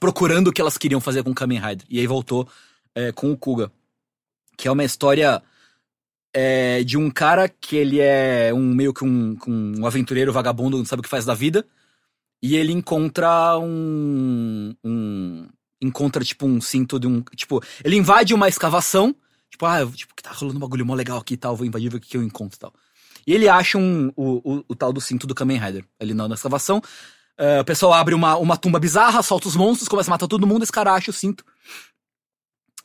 [0.00, 1.86] procurando o que elas queriam fazer com o Kamen Rider.
[1.88, 2.48] E aí voltou
[2.94, 3.70] é, com o Kuga.
[4.56, 5.42] Que é uma história
[6.38, 10.84] é, de um cara que ele é um meio que um, um aventureiro vagabundo, não
[10.84, 11.66] sabe o que faz da vida.
[12.42, 14.74] E ele encontra um.
[14.84, 15.48] um
[15.80, 17.22] encontra, tipo, um cinto de um.
[17.34, 19.16] Tipo, ele invade uma escavação.
[19.50, 21.90] Tipo, ah, tipo, que tá rolando um bagulho mó legal aqui e tal, vou invadir
[21.90, 22.74] ver o que, que eu encontro e tal.
[23.26, 26.28] E ele acha um, o, o, o tal do cinto do Kamen Rider ali na,
[26.28, 26.82] na escavação.
[27.38, 30.46] É, o pessoal abre uma, uma tumba bizarra, solta os monstros, começa a matar todo
[30.46, 31.44] mundo, esse cara acha o cinto.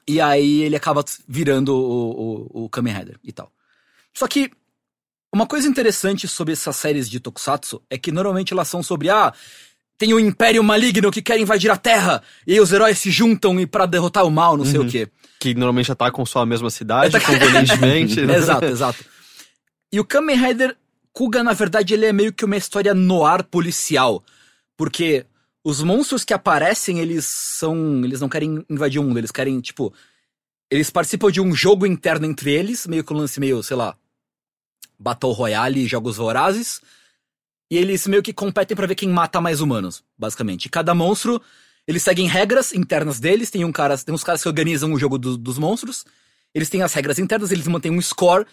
[0.08, 3.52] E aí ele acaba virando o, o, o Kamen Rider e tal.
[4.14, 4.52] Só que
[5.34, 9.34] uma coisa interessante sobre essas séries de Tokusatsu é que normalmente elas são sobre, ah,
[9.98, 13.66] tem um império maligno que quer invadir a Terra, e os heróis se juntam e
[13.66, 14.88] para derrotar o mal, não sei Uhum.
[14.88, 15.08] o quê.
[15.40, 18.20] Que normalmente atacam só a mesma cidade, Ataca- convenientemente.
[18.26, 18.36] né?
[18.38, 19.06] exato, exato.
[19.94, 20.76] E o Kamen Rider
[21.14, 24.24] Kuga, na verdade, ele é meio que uma história noir policial.
[24.78, 25.26] Porque
[25.64, 28.04] os monstros que aparecem, eles são.
[28.04, 29.94] Eles não querem invadir o mundo, eles querem, tipo.
[30.70, 33.96] Eles participam de um jogo interno entre eles, meio que um lance meio, sei lá.
[34.98, 36.82] Battle Royale, jogos vorazes.
[37.70, 40.66] E eles meio que competem pra ver quem mata mais humanos, basicamente.
[40.66, 41.42] E cada monstro,
[41.88, 43.52] eles seguem regras internas deles.
[43.52, 46.06] Tem um cara, tem uns caras que organizam o jogo do- dos monstros.
[46.54, 48.46] Eles têm as regras internas, eles mantêm um score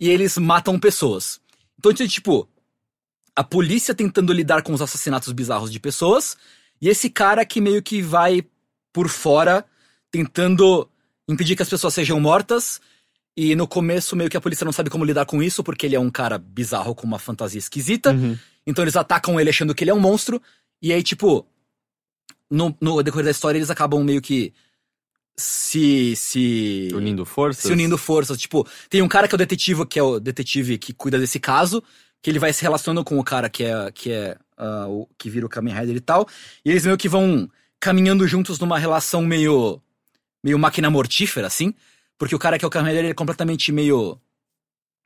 [0.00, 1.40] e eles matam pessoas.
[1.78, 2.48] Então, tipo,
[3.38, 6.36] a polícia tentando lidar com os assassinatos bizarros de pessoas,
[6.82, 8.44] e esse cara que meio que vai
[8.92, 9.64] por fora
[10.10, 10.88] tentando
[11.28, 12.80] impedir que as pessoas sejam mortas.
[13.36, 15.94] E no começo, meio que a polícia não sabe como lidar com isso, porque ele
[15.94, 18.10] é um cara bizarro com uma fantasia esquisita.
[18.10, 18.36] Uhum.
[18.66, 20.42] Então eles atacam ele achando que ele é um monstro.
[20.82, 21.46] E aí, tipo,
[22.50, 24.52] no, no decorrer da história, eles acabam meio que
[25.36, 26.16] se.
[26.16, 27.62] se Unindo forças.
[27.62, 28.36] se unindo forças.
[28.36, 31.38] Tipo, tem um cara que é o detetive, que é o detetive que cuida desse
[31.38, 31.80] caso,
[32.22, 35.30] que ele vai se relacionando com o cara que é, que é ah, o que
[35.30, 36.26] vira o Kamen Rider e tal.
[36.64, 37.48] E eles meio que vão
[37.80, 39.80] caminhando juntos numa relação meio.
[40.42, 41.72] meio máquina mortífera, assim.
[42.18, 44.20] Porque o cara que é o Kamen Rider ele é completamente meio.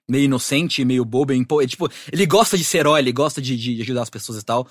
[0.08, 1.32] meio inocente, meio bobo.
[1.32, 1.60] Empo...
[1.60, 4.44] é, tipo, ele gosta de ser herói, ele gosta de, de ajudar as pessoas e
[4.44, 4.66] tal.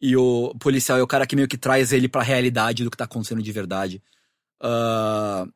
[0.00, 2.96] E o policial é o cara que meio que traz ele pra realidade do que
[2.96, 4.02] tá acontecendo de verdade.
[4.60, 5.46] Ah,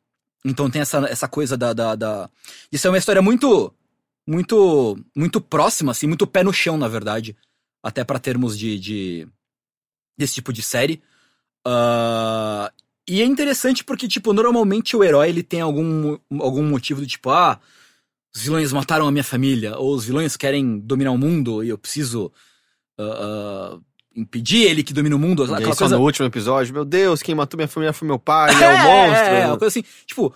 [0.45, 2.29] então tem essa, essa coisa da, da, da.
[2.71, 3.73] Isso é uma história muito.
[4.27, 4.97] Muito.
[5.15, 7.35] Muito próxima, assim, muito pé no chão, na verdade.
[7.83, 8.79] Até pra termos de.
[8.79, 9.27] de
[10.17, 11.01] desse tipo de série.
[11.65, 12.71] Ah,
[13.07, 17.29] e é interessante porque, tipo, normalmente o herói ele tem algum, algum motivo do tipo,
[17.29, 17.59] ah,
[18.35, 21.77] os vilões mataram a minha família, ou os vilões querem dominar o mundo e eu
[21.77, 22.31] preciso
[22.99, 23.79] ah, ah,
[24.15, 25.43] impedir ele que domine o mundo.
[25.45, 25.97] E aí, Aquela só coisa.
[25.97, 28.77] no último episódio, meu Deus, quem matou minha família foi meu pai, é, É, o
[28.77, 29.27] monstro.
[29.27, 29.87] É, uma coisa assim.
[30.05, 30.33] Tipo,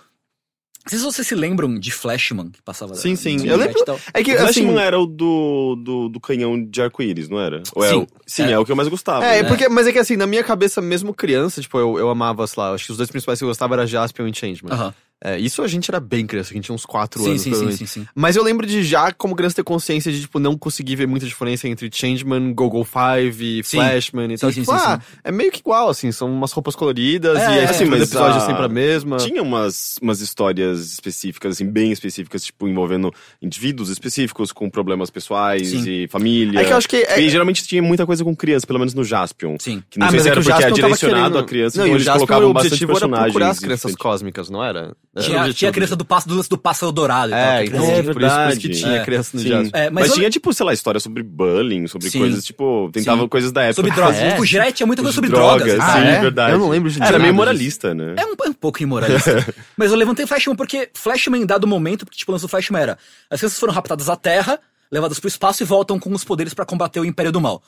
[0.86, 3.38] não sei se vocês se lembram de Flashman que passava Sim, sim.
[3.38, 3.74] no Eu lembro-.
[4.14, 4.62] É que, O assim...
[4.62, 7.62] Flashman era o do, do, do canhão de arco-íris, não era?
[7.74, 7.96] Ou é Sim.
[7.96, 8.52] o- sim, É.
[8.52, 8.58] é.
[8.58, 9.24] o que eu mais gostava.
[9.24, 9.48] É, né?
[9.48, 12.62] porque, mas é que assim, na minha cabeça, mesmo criança, tipo, eu, eu amava, sei
[12.62, 14.72] lá, acho que os dois principais que eu gostava era Jaspion e Changeman.
[14.72, 14.94] Aham.
[15.24, 17.54] É, isso a gente era bem criança, a gente tinha uns 4 Sim, anos, sim,
[17.54, 18.06] sim, sim, sim.
[18.14, 21.24] Mas eu lembro de já, como criança, ter consciência de, tipo, não conseguir ver muita
[21.24, 23.78] diferença entre Changeman, Gogo 5 e Sim.
[23.78, 24.52] Flashman e tal.
[24.52, 27.40] Sim, tipo, sim, sim, ah, é meio que igual, assim, são umas roupas coloridas É,
[27.40, 29.16] e aí, é, assim, mas mas episódio a- é sempre a mesma.
[29.16, 35.66] Tinha umas, umas histórias específicas, assim, bem específicas, tipo, envolvendo indivíduos específicos com problemas pessoais
[35.66, 35.88] Sim.
[35.88, 36.60] e família.
[36.60, 36.96] É que eu acho que...
[36.96, 39.56] É, E geralmente tinha muita coisa com criança, pelo menos no Jaspion.
[39.58, 39.82] Sim.
[39.88, 40.96] Que não Ah, sei se é era porque é direcionado
[41.30, 43.32] querendo- a criança, Não, então e eles Jaspion, colocavam o bastante objetivo era personagens.
[43.32, 44.94] procurar as crianças cósmicas, não era?
[45.18, 47.40] Tinha, tinha a criança do, passo, do lance do pássaro dourado e tal.
[47.40, 48.68] É, então, É por, isso, por isso que verdade.
[48.70, 49.04] tinha É.
[49.04, 49.48] criança no Sim.
[49.48, 49.70] Jaspion.
[49.72, 52.18] É, mas Mas, eu- tinha, tipo, sei lá, história sobre bullying, sobre Sim.
[52.18, 53.28] coisas, tipo, tentava Sim.
[53.28, 53.74] coisas da época.
[53.74, 54.18] Sobre drogas.
[54.18, 54.40] Ah, é?
[54.40, 55.84] O Jirai tinha muita coisa sobre Drogas, drogas.
[55.92, 56.20] sim, Ah, é?
[56.20, 56.52] verdade.
[56.52, 58.14] Eu não lembro de Era nada meio moralista, né?
[58.18, 59.54] É um, é um pouco imoralista.
[59.76, 62.80] Mas eu levantei Flashman porque Flashman, em dado momento, porque tipo, o lance do Flashman
[62.82, 62.98] era:
[63.30, 64.58] as crianças foram raptadas à Terra,
[64.92, 67.62] levadas pro espaço e voltam com os poderes pra combater o Império do Mal.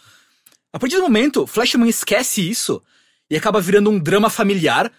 [0.72, 2.82] A partir do momento, Flashman esquece isso
[3.30, 4.92] e acaba virando um drama familiar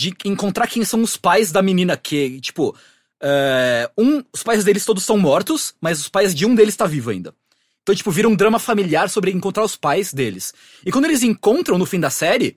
[0.00, 2.74] de encontrar quem são os pais da menina, que, tipo,
[3.22, 6.86] é, um, os pais deles todos são mortos, mas os pais de um deles tá
[6.86, 7.34] vivo ainda.
[7.82, 10.54] Então, tipo, vira um drama familiar sobre encontrar os pais deles.
[10.86, 12.56] E quando eles encontram no fim da série,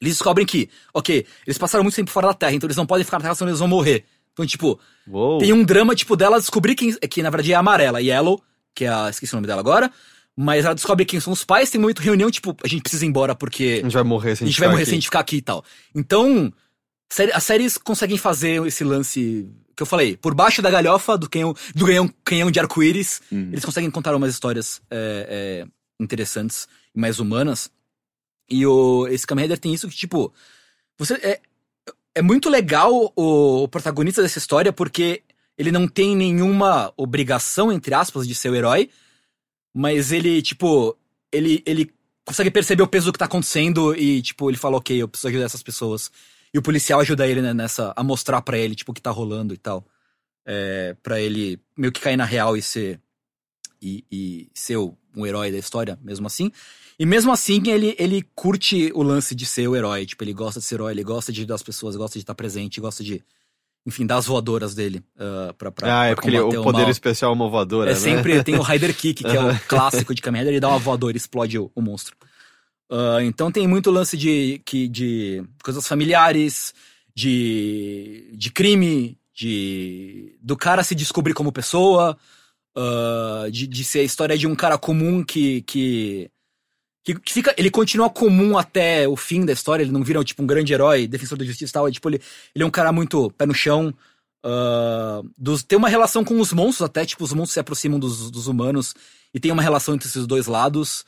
[0.00, 3.04] eles descobrem que, ok, eles passaram muito tempo fora da Terra, então eles não podem
[3.04, 4.04] ficar na Terra senão eles vão morrer.
[4.34, 5.38] Então, tipo, Uou.
[5.38, 6.92] tem um drama, tipo, dela descobrir quem.
[6.92, 8.42] Que na verdade é a amarela, Yellow,
[8.74, 9.08] que é a.
[9.08, 9.90] Esqueci o nome dela agora.
[10.40, 12.82] Mas ela descobre quem são os pais, tem um momento de reunião, tipo, a gente
[12.82, 14.82] precisa ir embora porque A gente vai morrer se a a gente vai ficar morrer
[14.82, 14.90] aqui.
[14.90, 15.64] se a gente ficar aqui e tal.
[15.92, 16.52] Então,
[17.34, 21.54] as séries conseguem fazer esse lance que eu falei, por baixo da galhofa do canhão,
[21.74, 23.48] do canhão, canhão de arco-íris, Uhum.
[23.52, 25.66] eles conseguem contar umas histórias é, é,
[26.00, 27.68] interessantes e mais humanas.
[28.48, 30.32] E o, esse Kamen Rider tem isso que, tipo,
[30.98, 31.40] Você é,
[32.14, 35.22] é muito legal o, o protagonista dessa história porque
[35.56, 38.88] ele não tem nenhuma obrigação, entre aspas, de ser o herói,
[39.78, 40.98] mas ele, tipo,
[41.30, 41.88] ele, ele
[42.24, 45.28] consegue perceber o peso do que tá acontecendo e, tipo, ele fala, ok, eu preciso
[45.28, 46.10] ajudar essas pessoas.
[46.52, 49.12] E o policial ajuda ele né, nessa, a mostrar para ele, tipo, o que tá
[49.12, 49.86] rolando e tal.
[50.44, 53.00] É, para ele meio que cair na real e ser,
[53.80, 56.50] e, e ser um herói da história, mesmo assim.
[56.98, 60.06] E mesmo assim, ele, ele curte o lance de ser o herói.
[60.06, 62.34] Tipo, ele gosta de ser herói, ele gosta de ajudar as pessoas, gosta de estar
[62.34, 63.22] presente, gosta de,
[63.88, 66.62] enfim, dar as voadoras dele uh, pra, pra, ah, é pra porque ele, combater o
[66.62, 66.90] poder mal.
[66.90, 67.98] especial é uma voadora, É né?
[67.98, 70.78] sempre tem o Rider Kick, que é o clássico de Kamen Rider, ele dá uma
[70.78, 72.14] voadora e explode o, o monstro.
[72.90, 76.72] Ah, então tem muito lance de, que, de coisas familiares,
[77.14, 82.16] de, de crime, de do cara se descobrir como pessoa,
[82.76, 86.30] ah, de, de ser a história de um cara comum que, que,
[87.14, 90.46] que, fica, ele continua comum até o fim da história, ele não vira tipo um
[90.46, 92.20] grande herói, defensor da justiça e tal, é, tipo, ele,
[92.54, 93.94] ele é um cara muito pé no chão,
[94.42, 98.30] ah, dos, tem uma relação com os monstros até, tipo, os monstros se aproximam dos,
[98.30, 98.94] dos humanos
[99.34, 101.04] e tem uma relação entre esses dois lados.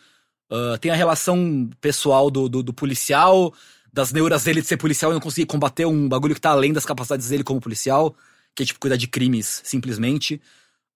[0.51, 3.55] Ah, tem a relação pessoal do, do, do policial,
[3.93, 6.73] das neuras dele de ser policial e não conseguir combater um bagulho que tá além
[6.73, 8.15] das capacidades dele como policial,
[8.55, 10.41] que é tipo cuidar de crimes, simplesmente.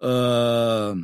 [0.00, 0.94] Ah,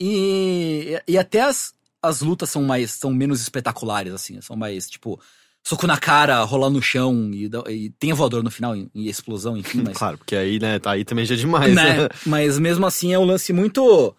[0.00, 5.20] e, e até as, as lutas são mais são menos espetaculares, assim, são mais, tipo,
[5.62, 9.08] soco na cara, rolar no chão e, e tem a voadora no final e, e
[9.08, 9.96] explosão, enfim, mas.
[9.96, 12.02] Claro, porque aí, né, tá aí também já é demais, né?
[12.02, 12.08] né?
[12.24, 14.14] Mas mesmo assim é um lance muito.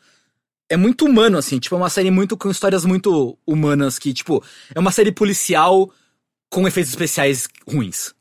[0.71, 1.57] É muito humano, assim.
[1.57, 5.91] Tipo, é uma série muito com histórias muito humanas que, tipo, é uma série policial
[6.47, 8.13] com efeitos especiais ruins.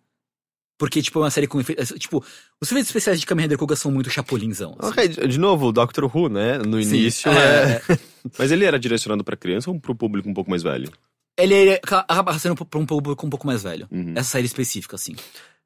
[0.78, 1.92] Porque, tipo, é uma série com efeitos.
[1.98, 2.24] Tipo,
[2.62, 4.76] os efeitos especiais de Kamen Rider Kuga são muito chapolinzão.
[4.78, 4.90] assim.
[4.90, 6.58] Ok, de de novo, o Doctor Who, né?
[6.58, 6.94] No Sim.
[6.96, 7.98] início É, é...
[8.38, 10.90] Mas ele era direcionado pra criança ou pro público um pouco mais velho?
[11.36, 13.86] Ele é- acaba sendo pra um público um pouco mais velho.
[13.90, 14.12] Uhum.
[14.16, 15.14] Essa série específica, assim.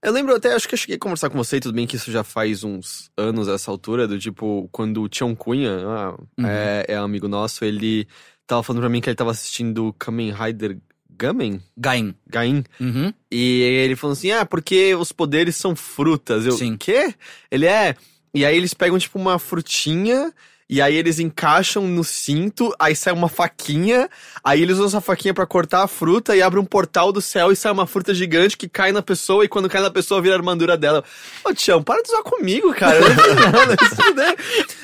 [0.02, 2.10] Eu lembro até, acho que eu cheguei a conversar com você, tudo bem que isso
[2.10, 6.46] já faz uns anos essa altura, do tipo, quando o Tião Cunha, ah, Uhum.
[6.46, 8.08] é, é amigo nosso, ele
[8.46, 10.76] tava falando pra mim que ele tava assistindo Kamen Rider
[11.16, 11.60] Gamen?
[11.76, 12.14] Gain.
[12.28, 12.64] Gain?
[12.80, 13.12] Uhum.
[13.30, 16.46] E ele falou assim, ah, porque os poderes são frutas.
[16.46, 16.76] Eu, Sim.
[16.76, 17.14] quê?
[17.50, 17.94] Ele é...
[18.34, 20.32] E aí eles pegam, tipo, uma frutinha...
[20.72, 24.08] E aí eles encaixam no cinto, aí sai uma faquinha,
[24.42, 27.52] aí eles usam essa faquinha pra cortar a fruta e abre um portal do céu
[27.52, 30.34] e sai uma fruta gigante que cai na pessoa e quando cai na pessoa vira
[30.34, 31.04] a armadura dela.
[31.44, 32.96] Ô Tião, para de usar comigo, cara.
[32.96, 34.34] Eu não?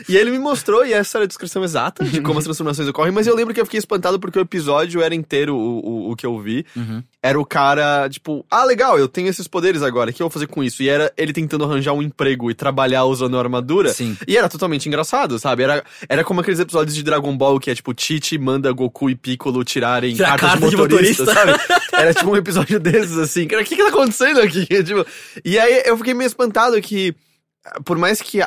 [0.07, 3.11] E ele me mostrou, e essa era a descrição exata de como as transformações ocorrem,
[3.11, 6.16] mas eu lembro que eu fiquei espantado porque o episódio era inteiro o, o, o
[6.16, 6.66] que eu vi.
[6.77, 7.03] Uhum.
[7.20, 10.31] Era o cara, tipo, ah, legal, eu tenho esses poderes agora, o que eu vou
[10.33, 10.85] fazer com isso?
[10.85, 13.92] E era ele tentando arranjar um emprego e trabalhar usando a armadura.
[13.92, 14.16] Sim.
[14.26, 15.64] E era totalmente engraçado, sabe?
[15.64, 19.16] Era, era como aqueles episódios de Dragon Ball que é tipo, Tite manda Goku e
[19.16, 21.59] Piccolo tirarem Tirar cartas carta de de motorista, motorista.
[21.59, 21.81] sabe?
[22.00, 23.48] Era tipo um episódio desses, assim.
[23.48, 24.64] Cara, o que que tá acontecendo aqui?
[24.85, 25.04] Tipo,
[25.44, 27.12] e aí eu fiquei meio espantado que,
[27.85, 28.40] por mais que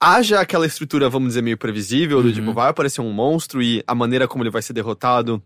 [0.00, 2.34] haja aquela estrutura, vamos dizer, meio previsível, do Uhum.
[2.34, 5.40] tipo, vai aparecer um monstro e a maneira como ele vai ser derrotado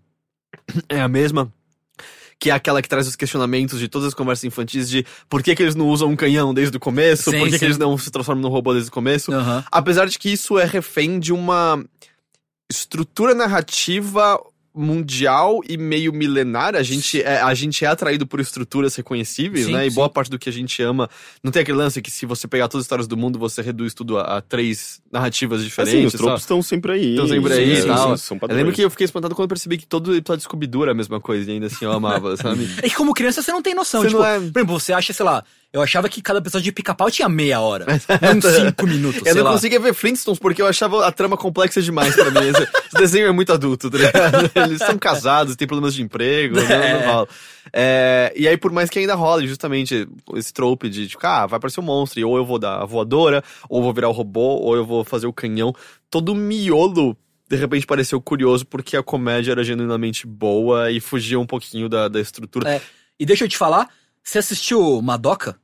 [0.88, 1.52] é a mesma.
[2.38, 5.54] Que é aquela que traz os questionamentos de todas as conversas infantis de por que,
[5.54, 7.96] que eles não usam um canhão desde o começo, Sim, por que, que eles não
[7.96, 9.32] se transformam num robô desde o começo.
[9.32, 9.64] Aham.
[9.72, 11.82] Apesar de que isso é refém de uma
[12.70, 14.38] estrutura narrativa
[14.76, 16.76] mundial e meio milenar.
[16.76, 19.86] A gente é, a gente é atraído por estruturas reconhecíveis, Sim, né?
[19.86, 19.94] E sim.
[19.96, 21.08] boa parte do que a gente ama.
[21.42, 23.94] Não tem aquele lance que se você pegar todas as histórias do mundo, você reduz
[23.94, 25.98] tudo a, a três narrativas diferentes.
[25.98, 27.10] Assim, os tropos estão sempre aí.
[27.10, 28.16] Estão sempre aí Sim, e sim, tal.
[28.18, 30.44] sim, São Eu lembro que eu fiquei espantado quando eu percebi que todo episódio de
[30.44, 32.68] Scooby-Doo era a mesma coisa e ainda assim eu amava, sabe?
[32.82, 34.02] É que como criança você não tem noção.
[34.02, 35.42] Você tipo, não é- Por exemplo, você acha, sei lá,
[35.76, 37.84] eu achava que cada episódio de pica-pau tinha meia hora.
[38.22, 39.52] não cinco minutos, Eu não lá.
[39.52, 42.48] conseguia ver Flintstones porque eu achava a trama complexa demais pra mim.
[42.48, 44.50] Esse, esse desenho é muito adulto, tá ligado?
[44.56, 47.28] Eles são casados, têm problemas de emprego, não, não rola.
[47.72, 51.58] É, e aí, por mais que ainda role justamente esse trope de, tipo, ah, vai
[51.58, 54.56] aparecer um monstro, e ou eu vou dar a voadora, ou vou virar o robô,
[54.56, 55.74] ou eu vou fazer o canhão.
[56.10, 57.14] Todo miolo,
[57.50, 62.08] de repente, pareceu curioso porque a comédia era genuinamente boa e fugia um pouquinho da,
[62.08, 62.76] da estrutura.
[62.76, 62.80] É.
[63.20, 63.88] E deixa eu te falar,
[64.22, 65.58] você assistiu Madoka?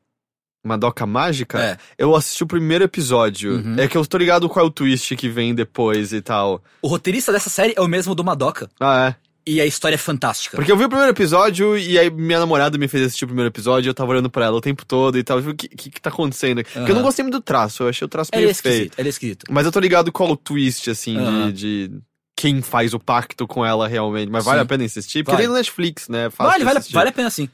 [0.65, 1.61] Madoka Mágica?
[1.61, 1.77] É.
[1.99, 3.57] Eu assisti o primeiro episódio.
[3.57, 3.77] Uhum.
[3.79, 6.63] É que eu tô ligado qual é o twist que vem depois e tal.
[6.81, 8.69] O roteirista dessa série é o mesmo do Madoka.
[8.81, 9.23] Ah, é.
[9.45, 10.57] E a história é fantástica.
[10.57, 13.49] Porque eu vi o primeiro episódio e aí minha namorada me fez assistir o primeiro
[13.49, 15.39] episódio e eu tava olhando pra ela o tempo todo e tal.
[15.39, 16.71] O que, que, que tá acontecendo aqui?
[16.75, 18.73] Porque eu não gostei muito do traço, eu achei o traço Ele é meio feio.
[18.75, 19.47] esquisito, ele é esquisito.
[19.51, 21.51] Mas eu tô ligado qual é o twist, assim, Aham.
[21.51, 22.01] de, de
[22.37, 24.31] quem faz o pacto com ela realmente.
[24.31, 24.63] Mas vale Sim.
[24.63, 25.25] a pena insistir?
[25.25, 25.43] Porque Vale.
[25.43, 26.31] tem no Netflix, né?
[26.31, 27.49] Fácil Vale, vale, vale a pena sim.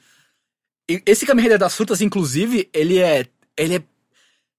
[1.05, 3.27] Esse Kamen Rider das Frutas, inclusive, ele é.
[3.57, 3.83] Ele é.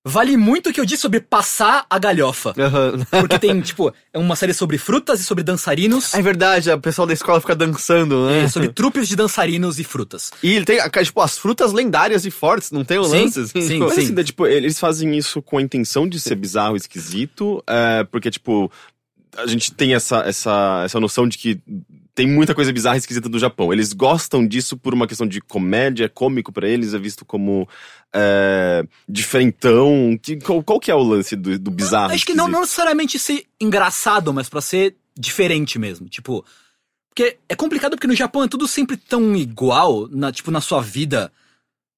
[0.05, 2.53] vale muito o que eu disse sobre passar a galhofa.
[2.57, 3.05] Aham.
[3.09, 6.13] Porque tem, tipo, é uma série sobre frutas e sobre dançarinos.
[6.13, 8.43] É verdade, o pessoal da escola fica dançando, né?
[8.43, 10.31] É, sobre trupes de dançarinos e frutas.
[10.43, 13.39] E ele tem, tipo, as frutas lendárias e fortes, não tem o Sim, lance?
[13.39, 13.61] assim?
[13.61, 14.13] sim, Mas sim.
[14.13, 18.71] assim, tipo, eles fazem isso com a intenção de ser bizarro, esquisito, é, porque, tipo,
[19.35, 21.59] a gente tem essa, essa, essa noção de que
[22.19, 23.71] tem muita coisa bizarra e esquisita do Japão.
[23.71, 27.65] Eles gostam disso por uma questão de comédia, é cômico pra eles, é visto como
[28.13, 30.19] é, diferentão.
[30.21, 32.13] Que, qual, qual que é o lance do, do bizarro?
[32.13, 36.09] Acho que não, não necessariamente ser engraçado, mas pra ser diferente mesmo.
[36.09, 36.43] Tipo.
[37.07, 40.81] Porque é complicado porque no Japão é tudo sempre tão igual, na, tipo, na sua
[40.81, 41.31] vida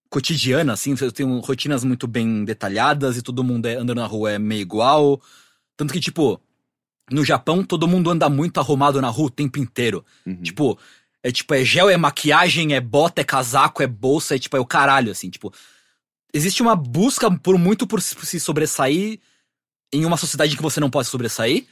[0.08, 0.96] cotidiana, assim.
[0.96, 4.62] Você tem rotinas muito bem detalhadas e todo mundo é, andando na rua é meio
[4.62, 5.20] igual.
[5.76, 6.40] Tanto que, tipo,
[7.12, 10.04] no Japão todo mundo anda muito arrumado na rua o tempo inteiro.
[10.26, 10.41] Uhum.
[10.41, 10.80] Tipo,
[11.24, 14.60] é tipo, é gel, é maquiagem, é bota, é casaco, é bolsa, é tipo, é
[14.60, 15.54] o caralho, assim, tipo.
[16.34, 19.19] Existe uma busca por muito por se sobressair
[19.93, 21.65] em uma sociedade que você não pode sobressair.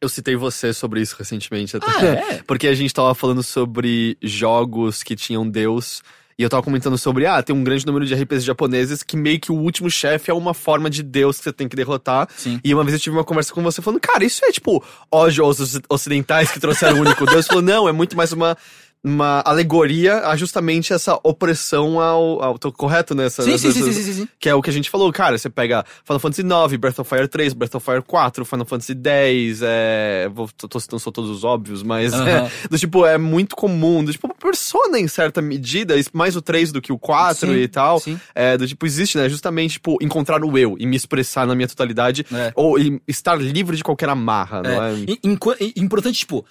[0.00, 1.76] Eu citei você sobre isso recentemente.
[1.76, 1.86] até.
[1.86, 2.42] Ah, é?
[2.42, 6.02] Porque a gente tava falando sobre jogos que tinham Deus.
[6.42, 9.38] E eu tava comentando sobre, ah, tem um grande número de RPGs japoneses que meio
[9.38, 12.28] que o último chefe é uma forma de Deus que você tem que derrotar.
[12.36, 12.58] Sim.
[12.64, 15.44] E uma vez eu tive uma conversa com você falando, cara, isso é tipo ódio
[15.44, 17.44] aos oci- ocidentais que trouxeram o único Deus.
[17.46, 18.56] Você falou, não, é muito mais uma,
[19.04, 22.42] uma alegoria a justamente essa opressão ao.
[22.42, 23.42] ao tô correto nessa?
[23.42, 24.28] Sim, sim, nessa- sim, sim, sim.
[24.38, 25.36] Que é o que a gente falou, cara.
[25.36, 28.92] Você pega Final Fantasy IX, Breath of Fire 3, Breath of Fire 4, Final Fantasy
[28.94, 30.28] X, é.
[30.32, 32.12] Vou, tô, tô citando só todos os óbvios, mas.
[32.12, 32.28] Aham.
[32.28, 34.04] É, do tipo, é muito comum.
[34.04, 37.68] Do tipo, Persona em certa medida, mais o 3 do que o 4 Sim, e
[37.68, 37.98] tal.
[38.00, 38.18] sim.
[38.34, 39.28] É, do tipo, existe, né?
[39.28, 42.24] Justamente, tipo, encontrar o eu e me expressar na minha totalidade.
[42.32, 42.52] É.
[42.54, 42.76] Ou
[43.08, 44.92] estar livre de qualquer amarra, não é?
[44.94, 46.44] É, enqu- e- importante, tipo,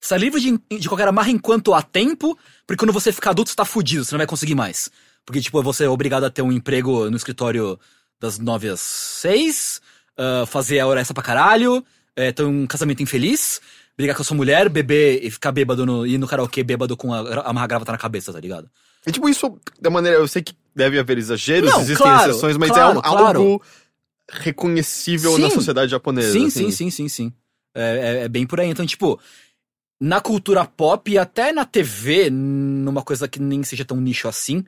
[0.00, 2.36] estar livre de, de qualquer amarra enquanto há tempo,
[2.66, 4.90] porque quando você ficar adulto, você tá fudido, você não vai conseguir mais.
[5.26, 7.78] Porque, tipo, você é obrigado a ter um emprego no escritório
[8.18, 9.80] das nove às seis,
[10.16, 11.84] ah, fazer a hora essa pra caralho,
[12.16, 13.60] é, ter um casamento infeliz,
[13.96, 17.12] brigar com a sua mulher, beber e ficar bêbado no, ir no karaokê bêbado com
[17.12, 18.68] a, gra- amarrar a gravata na cabeça, tá ligado?
[19.06, 22.56] E tipo, isso, da maneira, eu sei que deve haver exageros, Não, existem claro, exceções,
[22.56, 23.38] mas claro, é um- claro.
[23.40, 23.62] algo
[24.30, 25.54] reconhecível na Sim.
[25.54, 26.32] sociedade japonesa.
[26.32, 26.70] Sim, assim.
[26.70, 27.32] sim, sim, sim, sim.
[27.74, 28.68] É, é- é bem por aí.
[28.68, 29.18] Então, tipo,
[30.00, 34.64] na cultura pop e até na TV, numa coisa que nem seja tão nicho assim,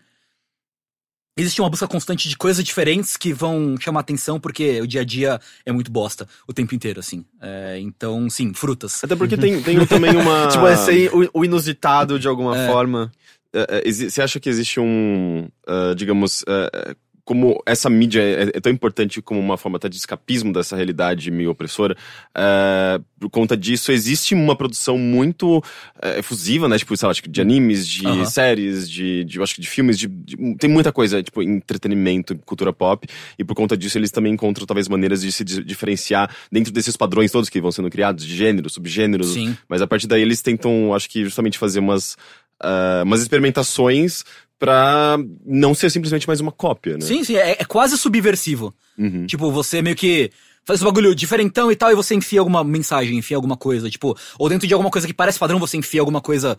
[1.36, 5.04] existe uma busca constante de coisas diferentes que vão chamar atenção, porque o dia a
[5.04, 7.24] dia é muito bosta o tempo inteiro, assim.
[7.40, 9.02] É, então, sim, frutas.
[9.02, 10.48] Até porque tem, tem também uma.
[10.52, 12.66] Tipo, é ser o, o inusitado de alguma É.
[12.68, 13.10] forma.
[13.54, 18.60] É, é, Você acha que existe um, ah, digamos, é, como essa mídia é, é
[18.60, 21.96] tão importante como uma forma até de escapismo dessa realidade meio opressora,
[22.34, 25.62] é, por conta disso existe uma produção muito
[26.00, 26.76] é, efusiva, né?
[26.78, 29.96] Tipo, sei lá, acho que de animes, de séries, de, de, acho que de filmes,
[29.98, 33.06] de, de- tem muita coisa, tipo, entretenimento, cultura pop,
[33.38, 36.96] e por conta disso eles também encontram talvez maneiras de se di- diferenciar dentro desses
[36.96, 39.56] padrões todos que vão sendo criados, de gêneros, subgêneros, Sim.
[39.68, 42.16] mas a partir daí eles tentam, acho que justamente fazer umas,
[42.60, 44.24] ah, umas experimentações
[44.62, 47.00] pra não ser simplesmente mais uma cópia, né?
[47.00, 48.72] Sim, sim, é, é quase subversivo.
[48.96, 49.26] Uhum.
[49.26, 50.30] Tipo, você meio que
[50.64, 54.16] faz esse bagulho diferentão e tal, e você enfia alguma mensagem, enfia alguma coisa, tipo,
[54.38, 56.56] ou dentro de alguma coisa que parece padrão, você enfia alguma coisa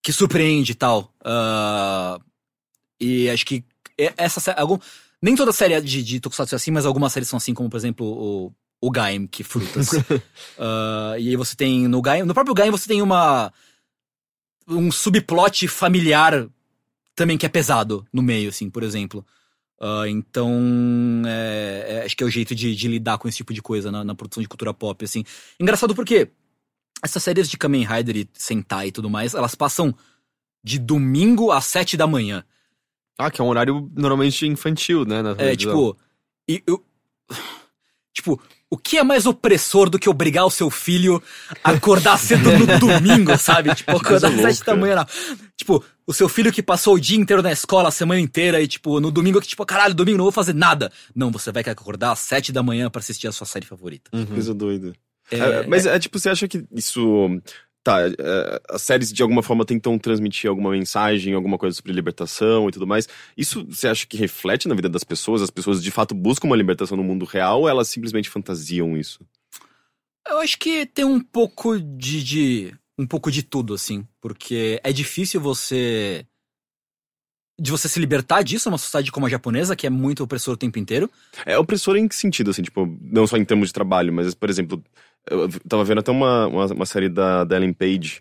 [0.00, 1.12] que surpreende e tal.
[1.24, 2.20] Ah,
[3.00, 3.64] e acho que
[3.98, 4.60] é- essa série.
[4.60, 4.78] Algum,
[5.20, 7.78] nem toda série de, de Tokusatsu é assim, mas algumas séries são assim, como por
[7.78, 9.90] exemplo o, o Gaim, que frutas.
[10.56, 13.52] Ah, e aí você tem no Gaim, no próprio Gaim você tem uma.
[14.68, 16.48] um subplot familiar
[17.18, 19.26] também que é pesado no meio, assim, por exemplo.
[19.80, 23.52] Ah, então, é, é, acho que é o jeito de, de lidar com esse tipo
[23.52, 25.24] de coisa na, na produção de cultura pop, assim.
[25.60, 26.30] Engraçado porque
[27.02, 29.94] essas séries de Kamen Rider e Sentai e tudo mais, elas passam
[30.64, 32.44] de domingo às sete da manhã.
[33.16, 35.22] Ah, que é um horário normalmente infantil, né?
[35.22, 35.96] na É, tipo.
[36.48, 36.84] E eu.
[38.10, 41.22] Tipo, o que é mais opressor do que obrigar o seu filho
[41.64, 43.74] a acordar cedo no domingo, sabe?
[43.74, 44.96] Tipo, acordar às sete da manhã.
[44.96, 45.06] não.
[45.56, 48.68] Tipo, o seu filho que passou o dia inteiro na escola, a semana inteira, e
[48.68, 50.92] tipo, no domingo que, tipo, caralho, domingo não vou fazer nada.
[51.14, 54.10] Não, você vai acordar às sete da manhã pra assistir a sua série favorita.
[54.14, 54.26] Uhum.
[54.26, 54.92] Coisa doida.
[55.30, 57.28] É, É, mas é tipo, você acha que isso.
[57.88, 62.68] Tá, é, as séries de alguma forma tentam transmitir alguma mensagem, alguma coisa sobre libertação
[62.68, 63.08] e tudo mais.
[63.34, 65.40] Isso você acha que reflete na vida das pessoas?
[65.40, 69.24] As pessoas de fato buscam uma libertação no mundo real ou elas simplesmente fantasiam isso?
[70.28, 74.92] Eu acho que tem um pouco de, de- um pouco de tudo, assim, porque é
[74.92, 76.26] difícil você
[77.60, 80.56] de você se libertar disso numa sociedade como a japonesa, que é muito opressor o
[80.56, 81.10] tempo inteiro.
[81.44, 84.48] É opressor em que sentido, assim, tipo, não só em termos de trabalho, mas, por
[84.48, 84.82] exemplo,
[85.30, 88.20] eu tava vendo até uma, uma, uma série da, da Ellen Page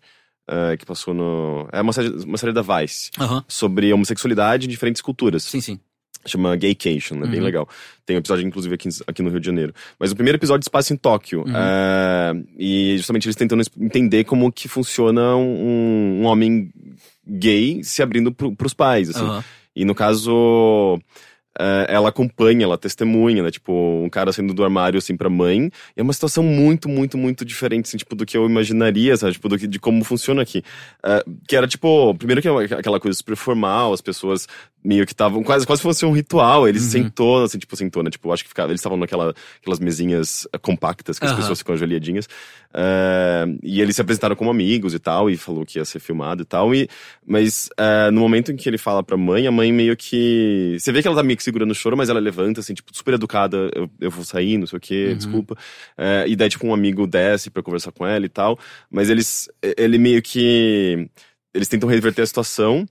[0.49, 1.67] eh, que passou no.
[1.71, 3.43] É uma série, uma série da Vice Aham.
[3.47, 5.43] sobre homossexualidade em diferentes culturas.
[5.43, 5.79] Sim, sim.
[6.25, 7.45] Chama Gaycation, é bem Uhum.
[7.45, 7.69] legal.
[8.05, 9.73] Tem um episódio, inclusive, aqui, aqui no Rio de Janeiro.
[9.97, 11.41] Mas o primeiro episódio se passa em Tóquio.
[11.45, 11.53] Uhum.
[11.55, 16.69] é, e justamente eles tentando entender como que funciona um, um homem
[17.25, 19.43] gay se abrindo pro, pros pais, assim.
[19.75, 20.99] E no caso,
[21.87, 23.51] ela acompanha, ela testemunha, né?
[23.51, 25.71] Tipo, um cara saindo do armário, assim, pra mãe.
[25.95, 29.33] E é uma situação muito, muito, muito diferente, assim, tipo, do que eu imaginaria, sabe?
[29.33, 30.63] Tipo, do que, de como funciona aqui.
[31.03, 34.47] É, que era, tipo, primeiro que é aquela coisa super formal, as pessoas
[34.83, 36.67] meio que estavam, quase, quase fosse um ritual.
[36.67, 36.89] Eles Uhum.
[36.89, 38.09] sentou, assim, tipo, sentou, né?
[38.09, 41.39] Tipo, acho que ficava, eles estavam naquela, aquelas mesinhas eh, compactas, que as Aham.
[41.41, 42.27] pessoas ficam ajoelhadinhas.
[42.73, 46.43] É, e eles se apresentaram como amigos e tal, e falou que ia ser filmado
[46.43, 46.73] e tal.
[46.75, 46.87] E,
[47.25, 50.77] mas é, no momento em que ele fala pra mãe, a mãe meio que.
[50.79, 52.95] Você vê que ela tá meio que segurando o choro, mas ela levanta, assim, tipo,
[52.95, 53.69] super educada.
[53.73, 55.15] Eu, eu vou sair, não sei o quê, Uhum.
[55.17, 55.57] desculpa.
[55.97, 58.59] É, e daí, tipo, um amigo desce pra conversar com ela e tal.
[58.89, 59.49] Mas eles.
[59.77, 61.09] Ele meio que.
[61.53, 62.85] Eles tentam reverter a situação.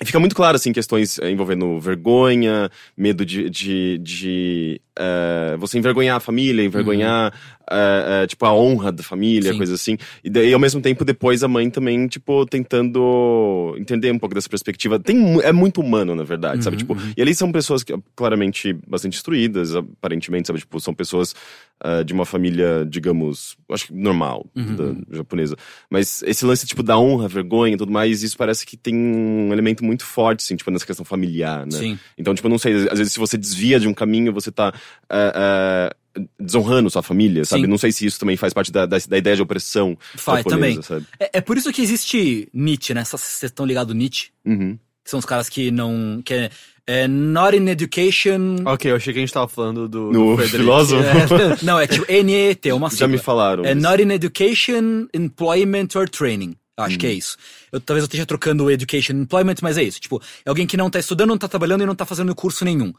[0.00, 5.78] E fica muito claro, assim, questões eh, envolvendo vergonha, medo de, de, de eh, você
[5.78, 7.32] envergonhar a família, envergonhar,
[7.70, 9.56] eh, eh, tipo, a honra da família, Sim.
[9.56, 9.96] coisa assim.
[10.22, 14.50] E daí, ao mesmo tempo, depois a mãe também, tipo, tentando entender um pouco dessa
[14.50, 14.98] perspectiva.
[14.98, 16.76] Tem, é muito humano, na verdade, sabe?
[16.76, 17.12] Uhum, Tipo, uhum.
[17.16, 20.58] e ali são pessoas que, claramente bastante instruídas, aparentemente, sabe?
[20.58, 21.34] Tipo, são pessoas
[21.80, 24.76] ah, de uma família, digamos, acho que normal, Uhum.
[24.76, 25.56] da japonesa.
[25.90, 29.52] Mas esse lance, tipo, da honra, vergonha e tudo mais, isso parece que tem um
[29.52, 31.78] elemento muito forte, assim, tipo, nessa questão familiar, né?
[31.78, 31.98] Sim.
[32.16, 34.72] Então, tipo, não sei, às vezes se você desvia de um caminho, você tá
[35.10, 35.96] ah, ah,
[36.40, 37.62] desonrando sua família, sabe?
[37.62, 37.68] Sim.
[37.68, 40.80] Não sei se isso também faz parte da, da, da ideia de opressão Faz também.
[41.20, 43.04] É, é por isso que existe Nietzsche, né?
[43.04, 44.30] Vocês vocês estão ligados Nietzsche?
[44.44, 44.78] Uhum.
[45.04, 46.20] Que são os caras que não.
[46.24, 46.50] que é,
[46.86, 48.56] é Not in Education.
[48.64, 51.02] Ok, eu achei que a gente tava falando do, No do filósofo?
[51.02, 53.08] É, não, é tipo NET, é uma Já sigla.
[53.08, 53.64] me falaram.
[53.64, 53.80] É isso.
[53.80, 56.54] Not in Education, Employment or Training.
[56.78, 56.98] Acho Hum.
[56.98, 57.36] que é isso.
[57.72, 59.98] Eu, talvez eu esteja trocando Education e Employment, mas é isso.
[59.98, 62.64] Tipo, é alguém que não tá estudando, não tá trabalhando e não tá fazendo curso
[62.64, 62.92] nenhum.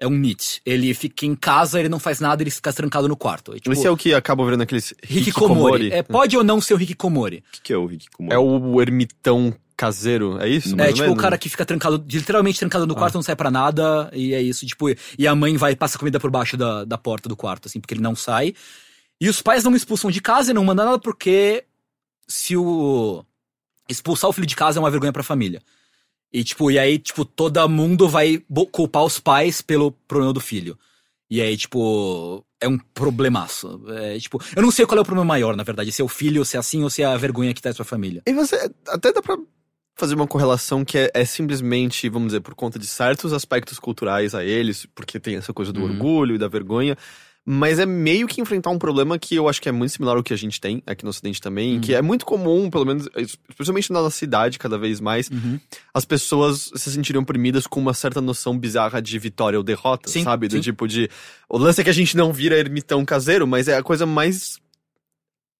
[0.00, 0.60] É um NEET.
[0.66, 3.52] Ele fica em casa, ele não faz nada, ele fica trancado no quarto.
[3.52, 5.92] É, tipo, Esse é o que acaba virando aqueles Hikikomori.
[5.92, 7.36] É, pode ou não ser o Hikikomori.
[7.38, 8.34] O que, que é o Hikikomori?
[8.34, 10.80] É o ermitão caseiro, é isso?
[10.80, 14.08] É, tipo, o cara que fica trancado, literalmente trancado no quarto, não sai pra nada,
[14.12, 16.96] e é isso, tipo, e a mãe vai e passa comida por baixo da, da
[16.96, 18.54] porta do quarto, assim, porque ele não sai.
[19.20, 21.64] E os pais não expulsam de casa e não mandam nada porque
[22.28, 23.24] se o.
[23.88, 25.60] expulsar o filho de casa é uma vergonha pra família.
[26.32, 30.78] E, tipo, e aí, tipo, todo mundo vai culpar os pais pelo problema do filho.
[31.28, 33.82] E aí, tipo, é um problemaço.
[33.88, 36.08] É, tipo, eu não sei qual é o problema maior, na verdade, se é o
[36.08, 38.22] filho, se é assim, ou se é a vergonha que traz pra família.
[38.24, 39.36] E você, até dá pra
[39.94, 44.34] fazer uma correlação que é, é simplesmente, vamos dizer, por conta de certos aspectos culturais
[44.34, 45.90] a eles, porque tem essa coisa do Uhum.
[45.90, 46.96] orgulho e da vergonha,
[47.44, 50.22] mas é meio que enfrentar um problema que eu acho que é muito similar ao
[50.22, 51.80] que a gente tem aqui no Ocidente também, Uhum.
[51.80, 53.08] que é muito comum, pelo menos,
[53.50, 55.58] especialmente na nossa cidade, cada vez mais, Uhum.
[55.92, 60.22] as pessoas se sentiriam oprimidas com uma certa noção bizarra de vitória ou derrota, Sim,
[60.22, 60.46] sabe?
[60.48, 60.60] Do sim.
[60.60, 61.10] tipo de.
[61.48, 64.58] O lance é que a gente não vira ermitão caseiro, mas é a coisa mais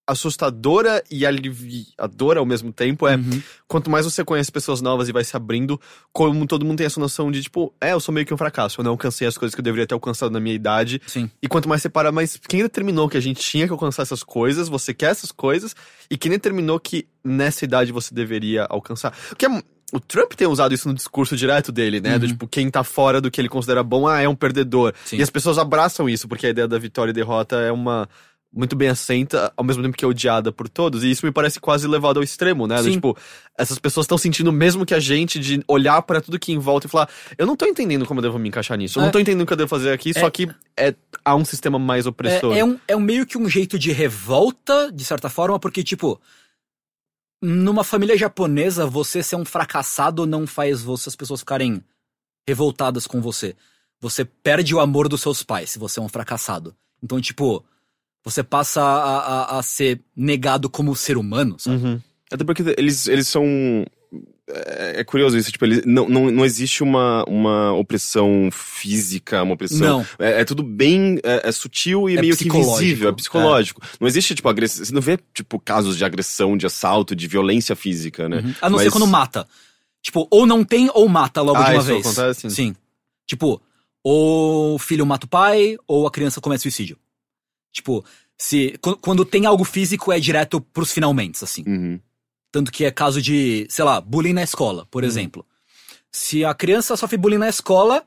[0.07, 3.07] assustadora e aliviadora ao mesmo tempo.
[3.07, 3.43] É Uhum.
[3.69, 5.81] quanto mais você conhece pessoas novas e vai se abrindo,
[6.13, 8.81] como todo mundo tem essa noção de, tipo, é, eu sou meio que um fracasso,
[8.81, 11.01] eu não alcancei as coisas que eu deveria ter alcançado na minha idade.
[11.07, 11.31] Sim.
[11.43, 14.23] E quanto mais você para, mas quem determinou que a gente tinha que alcançar essas
[14.23, 15.75] coisas, você quer essas coisas,
[16.11, 19.13] e quem determinou que nessa idade você deveria alcançar.
[19.29, 19.63] Porque é-
[19.95, 22.19] o Trump tem usado isso no discurso direto dele, né?
[22.19, 22.33] Do Uhum.
[22.33, 24.95] tipo, quem tá fora do que ele considera bom, ah, é um perdedor.
[25.05, 25.19] Sim.
[25.19, 28.09] E as pessoas abraçam isso, porque a ideia da vitória e derrota é uma.
[28.55, 31.03] Muito bem aceita, ao mesmo tempo que é odiada por todos.
[31.03, 32.83] E isso me parece quase levado ao extremo, né?
[32.83, 32.93] Sim.
[32.93, 33.17] tipo,
[33.57, 36.59] essas pessoas estão sentindo o mesmo que a gente de olhar pra tudo que em
[36.59, 39.05] volta e falar: eu não tô entendendo como eu devo me encaixar nisso, eu É.
[39.07, 40.21] não tô entendendo o que eu devo fazer aqui, É.
[40.21, 40.95] só que é,
[41.25, 42.55] há um sistema mais opressor.
[42.55, 45.83] É, é um, é um meio que um jeito de revolta, de certa forma, porque,
[45.83, 46.21] tipo,
[47.41, 51.83] numa família japonesa, você ser um fracassado não faz você, as pessoas ficarem
[52.47, 53.57] revoltadas com você.
[54.01, 56.75] Você perde o amor dos seus pais se você é um fracassado.
[57.03, 57.65] Então, tipo,
[58.25, 59.19] você passa a,
[59.57, 61.77] a, a ser negado como ser humano, sabe?
[61.85, 62.01] Uhum.
[62.33, 63.45] Até porque eles, eles são.
[64.49, 69.55] É, é curioso isso, tipo, eles, não, não, não existe uma, uma opressão física, uma
[69.55, 69.99] opressão.
[69.99, 70.07] Não.
[70.19, 73.81] É, é tudo bem é, é sutil e É meio que invisível, é psicológico.
[74.01, 74.85] Não existe, tipo, agressão.
[74.85, 78.39] Você não vê, tipo, casos de agressão, de assalto, de violência física, né?
[78.39, 78.55] Uhum.
[78.61, 79.47] A não ser Mas- quando mata.
[80.03, 82.07] Tipo, ou não tem ou mata logo Ah, de uma isso vez.
[82.07, 82.51] acontece?
[82.51, 82.75] Sim.
[83.25, 83.63] Tipo,
[84.03, 86.99] ou o filho mata o pai, ou a criança comete suicídio.
[87.73, 88.05] Tipo,
[88.37, 91.65] se qu- quando tem algo físico é direto pros finalmente, assim.
[91.67, 92.01] Uhum.
[92.53, 95.45] Tanto que é caso de, sei lá, bullying na escola, por exemplo.
[96.11, 98.05] Se a criança sofre bullying na escola,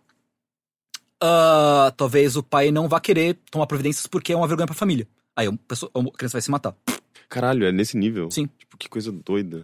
[1.21, 5.07] ah, talvez o pai não vá querer tomar providências porque é uma vergonha pra família.
[5.35, 6.75] Aí a pessoa- a criança vai se matar.
[7.29, 8.29] Caralho, é nesse nível?
[8.31, 8.47] Sim.
[8.57, 9.63] Tipo, que coisa doida.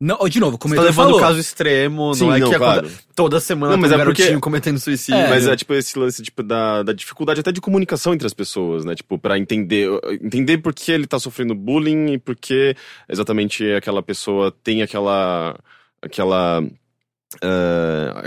[0.00, 1.18] Não, ó, de novo, como Você tá levando falou.
[1.18, 2.90] o caso extremo, Sim, não é não, que claro.
[3.14, 5.20] toda semana Não, mas tem um é porque- garotinho cometendo suicídio.
[5.20, 8.34] É, Mas é tipo esse lance tipo, da, da dificuldade até de comunicação entre as
[8.34, 8.94] pessoas, né?
[8.94, 9.88] Tipo, pra entender,
[10.20, 12.74] entender por que ele tá sofrendo bullying e por que
[13.08, 15.58] exatamente aquela pessoa tem aquela.
[16.02, 16.62] aquela.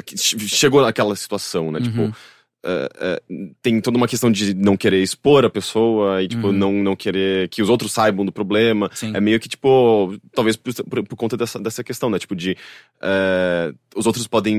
[0.06, 1.80] que chegou naquela situação, né?
[1.80, 1.86] Uhum.
[1.86, 2.16] Tipo.
[2.66, 3.22] Ah, ah,
[3.62, 6.52] tem toda uma questão de não querer expor a pessoa e, tipo, Uhum.
[6.54, 8.90] não, não querer que os outros saibam do problema.
[8.94, 9.12] Sim.
[9.16, 12.18] É meio que, tipo, talvez por, por- por conta dessa, dessa questão, né?
[12.18, 12.58] Tipo, de.
[13.02, 14.58] eh, os outros podem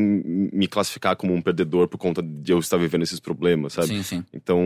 [0.52, 3.88] me classificar como um perdedor por conta de eu estar vivendo esses problemas, sabe?
[3.88, 4.24] Sim, sim.
[4.32, 4.60] Então,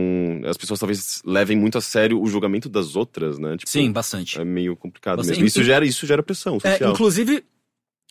[0.45, 3.57] as pessoas talvez levem muito a sério o julgamento das outras, né?
[3.57, 4.39] Tipo, Sim, bastante.
[4.39, 5.45] É meio complicado Você- mesmo.
[5.45, 6.91] Isso gera, isso gera pressão É, social.
[6.93, 7.43] inclusive,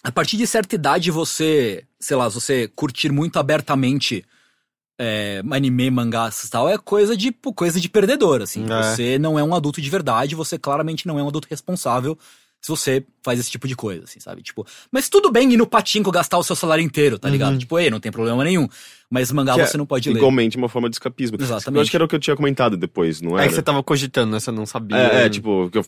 [0.02, 4.24] a partir de certa idade, você, sei lá, você curtir muito abertamente
[5.02, 8.66] é, anime, mangás e tal, é coisa de, coisa de perdedor, assim.
[8.70, 8.82] É.
[8.82, 12.18] Você não é um adulto de verdade, você claramente não é um adulto responsável
[12.60, 14.42] se você faz esse tipo de coisa, assim, sabe?
[14.42, 17.52] Tipo, mas tudo bem ir no patinco gastar o seu salário inteiro, tá ligado?
[17.52, 17.58] Uhum.
[17.58, 18.68] Tipo, ei, não tem problema nenhum.
[19.12, 20.16] Mas mangá Que é você não pode ler.
[20.18, 21.36] Igualmente uma forma de escapismo.
[21.40, 21.76] Exatamente.
[21.76, 23.48] Eu acho que era o que eu tinha comentado depois, não É era?
[23.48, 24.38] que você tava cogitando, né?
[24.40, 24.96] Você não sabia.
[24.96, 25.84] É, é, tipo, que eu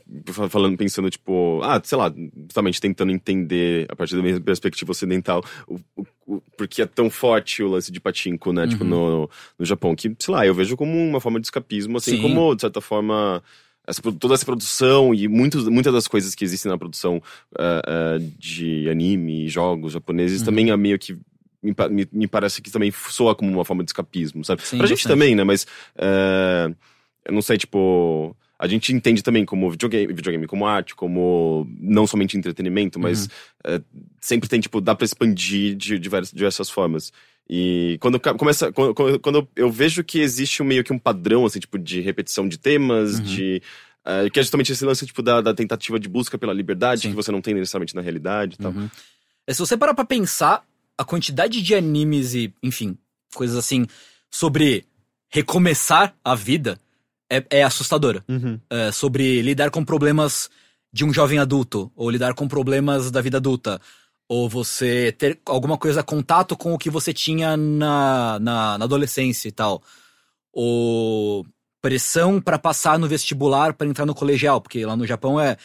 [0.49, 2.13] falando, pensando, tipo, ah, sei lá,
[2.47, 7.09] justamente tentando entender, a partir da minha perspectiva ocidental, o, o, o- porque é tão
[7.11, 8.91] forte o lance de patinco, né, tipo, Uhum.
[8.91, 12.23] no, no Japão, que, sei lá, eu vejo como uma forma de escapismo, assim Sim.
[12.23, 13.41] como, de certa forma,
[13.87, 17.23] essa, toda essa produção e muitos, muitas das coisas que existem na produção
[17.59, 20.45] eh, eh, de anime e jogos japoneses Uhum.
[20.47, 21.17] também é meio que.
[21.63, 24.63] Me, me, me parece que também soa como uma forma de escapismo, sabe?
[24.63, 25.13] Sim, pra gente bastante.
[25.13, 25.45] também, né?
[25.45, 25.67] Mas.
[25.97, 26.75] eh,
[27.25, 28.37] eu não sei, tipo.
[28.59, 33.29] A gente entende também como videogame, videogame como arte, como não somente entretenimento, mas Uhum.
[33.65, 33.81] eh,
[34.21, 37.13] sempre tem, tipo, dá pra expandir de diversas, diversas formas.
[37.49, 38.73] E quando começa.
[38.73, 42.49] Quando, quando- eu- vejo que existe um, meio que um padrão, assim, tipo, de repetição
[42.49, 43.25] de temas, Uhum.
[43.25, 43.63] de.
[44.05, 47.11] eh, que é justamente esse lance, tipo, da, da tentativa de busca pela liberdade, Sim.
[47.11, 48.73] que você não tem necessariamente na realidade e tal.
[48.73, 48.89] Uhum.
[49.47, 50.65] É, se você parar pra pensar,
[50.99, 52.97] a quantidade de animes e, enfim,
[53.35, 53.87] coisas assim,
[54.31, 54.85] sobre
[55.29, 56.79] recomeçar a vida
[57.31, 58.25] é, é assustadora.
[58.29, 58.59] Uhum.
[58.71, 60.51] É, sobre lidar com problemas
[60.93, 63.81] de um jovem adulto, ou lidar com problemas da vida adulta,
[64.33, 69.47] ou você ter alguma coisa, contato com o que você tinha na, na, na adolescência
[69.47, 69.83] e tal.
[70.51, 71.45] Ou
[71.83, 75.59] pressão pra passar no vestibular pra entrar no colegial, porque lá no Japão é,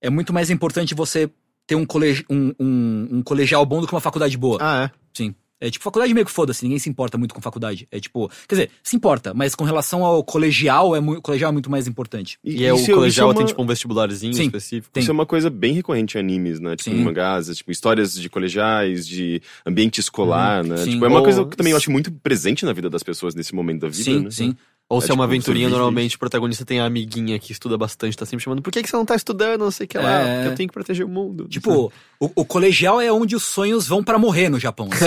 [0.00, 1.30] é muito mais importante você
[1.66, 4.56] ter um, colegi um, um, um colegial bom do que uma faculdade boa.
[4.58, 4.90] Ah, é.
[5.12, 5.34] Sim.
[5.60, 7.86] É tipo, faculdade meio que foda-se, ninguém se importa muito com faculdade.
[7.90, 11.50] É tipo, quer dizer, se importa, mas com relação ao colegial, é mu- o colegial
[11.50, 12.38] é muito mais importante.
[12.44, 14.42] E, é o colegial é tem uma- tipo um vestibularzinho Sim.
[14.46, 14.92] específico.
[14.92, 15.00] Tem.
[15.02, 16.76] Isso é uma coisa bem recorrente em animes, né?
[16.76, 17.00] Tipo, Sim.
[17.00, 20.76] em mangás, tipo, histórias de colegiais, de ambiente escolar, né?
[20.78, 20.90] Sim.
[20.92, 23.34] Tipo, é uma Ou- coisa que também eu acho muito presente na vida das pessoas
[23.34, 24.30] nesse momento da vida, sim, né?
[24.30, 24.56] sim.
[24.88, 27.76] Ou É se é uma tipo, aventurinha, normalmente o protagonista tem a amiguinha que estuda
[27.78, 29.96] bastante, tá sempre chamando, por que, que você não tá estudando, não sei o que
[29.98, 30.34] lá, É.
[30.36, 31.48] porque eu tenho que proteger o mundo.
[31.50, 35.06] Tipo, o, o colegial é onde os sonhos vão pra morrer no Japão, assim.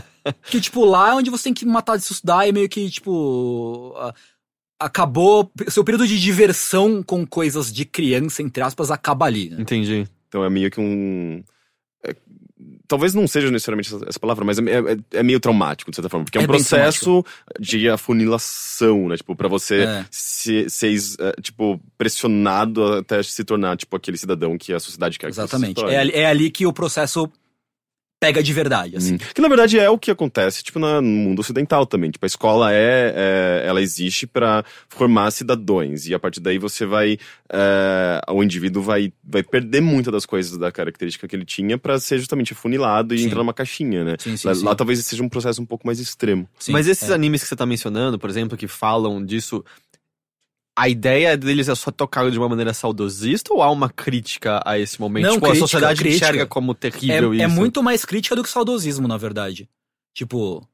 [0.50, 2.88] que, tipo, lá é onde você tem que matar de se estudar e meio que,
[2.90, 3.94] tipo.
[3.96, 4.14] a-
[4.78, 5.50] acabou.
[5.68, 9.56] Seu período de diversão com coisas de criança, entre aspas, acaba ali, né?
[9.60, 10.06] Entendi.
[10.28, 11.42] Então é meio que um.
[12.94, 16.08] Talvez não seja necessariamente essa, essa palavra, mas é, é- é meio traumático, de certa
[16.08, 16.24] forma.
[16.24, 17.24] Porque é um É bem processo
[17.58, 19.16] de afunilação, né?
[19.16, 20.04] Tipo, pra você É.
[20.10, 25.26] se- ser, é, tipo, pressionado até se tornar, tipo, aquele cidadão que a sociedade quer
[25.28, 25.74] que você se Exatamente.
[25.76, 25.94] torne.
[25.94, 27.28] É, é ali que o processo
[28.20, 29.14] pega de verdade, assim.
[29.14, 29.18] Hum.
[29.34, 32.10] Que na verdade é o que acontece, tipo, na- no mundo ocidental também.
[32.10, 36.06] Tipo, a escola é, é- ela existe pra formar cidadãos.
[36.06, 37.18] E a partir daí você vai.
[37.56, 42.00] é, o indivíduo vai, vai perder muitas das coisas da característica que ele tinha pra
[42.00, 43.26] ser justamente afunilado e Sim.
[43.26, 44.16] entrar numa caixinha, né?
[44.18, 44.64] Sim, sim, lá, sim.
[44.64, 46.48] lá talvez seja um processo um pouco mais extremo.
[46.58, 47.14] Sim, Mas esses é.
[47.14, 49.64] animes que você tá mencionando, por exemplo, que falam disso,
[50.76, 54.78] a ideia deles é só tocar de uma maneira saudosista ou há uma crítica a
[54.78, 55.24] esse momento?
[55.24, 56.24] Não, tipo, crítica, a sociedade crítica.
[56.24, 57.44] enxerga como terrível é, isso.
[57.44, 59.68] é muito mais crítica do que saudosismo, na verdade.
[60.12, 60.66] Tipo.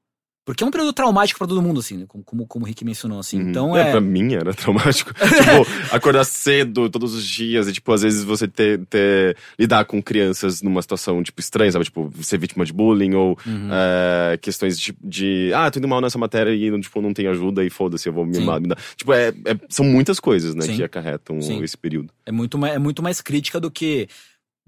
[0.44, 2.04] Porque é um período traumático pra todo mundo, assim, né?
[2.08, 3.40] como, como, como o Rick mencionou, assim.
[3.40, 3.50] Uhum.
[3.50, 3.90] Então é, é.
[3.92, 5.12] Pra mim era traumático.
[5.14, 10.02] tipo, acordar cedo todos os dias e, tipo, às vezes você ter, ter- lidar com
[10.02, 11.84] crianças numa situação, tipo, estranha, sabe?
[11.84, 13.68] Tipo, ser vítima de bullying ou Uhum.
[13.70, 17.62] é, questões de, de, ah, tô indo mal nessa matéria e, tipo, não tem ajuda
[17.64, 18.78] e foda-se, eu vou me me dar.
[18.96, 20.76] Tipo, é, é- são muitas coisas, né, Sim.
[20.76, 21.62] que acarretam Sim.
[21.62, 22.10] esse período.
[22.26, 24.08] É muito, mais, é muito mais crítica do que.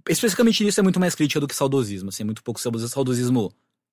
[0.09, 2.09] Especificamente nisso é muito mais crítica do que saudosismo.
[2.11, 3.53] Assim, é muito pouco saudosismo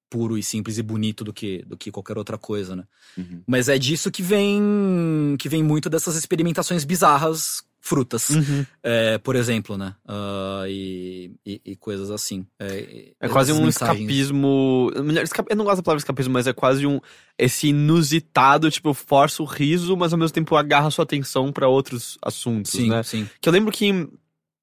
[0.10, 2.84] puro e simples e bonito do que, do que qualquer outra coisa, né?
[3.18, 3.41] Uhum.
[3.45, 8.66] Mas é disso que vem que vem muito dessas experimentações bizarras, frutas, Uhum.
[8.84, 9.95] é, por exemplo, né?
[10.07, 12.45] Ah, e, e, e coisas assim.
[12.60, 13.99] É, É quase um mensagens.
[14.01, 14.91] escapismo.
[14.95, 16.99] Eu não gosto da palavra escapismo, mas é quase um.
[17.38, 22.18] Esse inusitado, tipo, força o riso, mas ao mesmo tempo agarra sua atenção pra outros
[22.22, 23.03] assuntos, Sim, né?
[23.03, 23.30] sim.
[23.39, 24.07] Que eu lembro que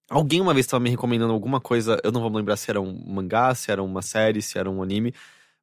[0.09, 2.81] Alguém uma vez estava me recomendando alguma coisa, eu não vou me lembrar se era
[2.81, 5.13] um mangá, se era uma série, se era um anime.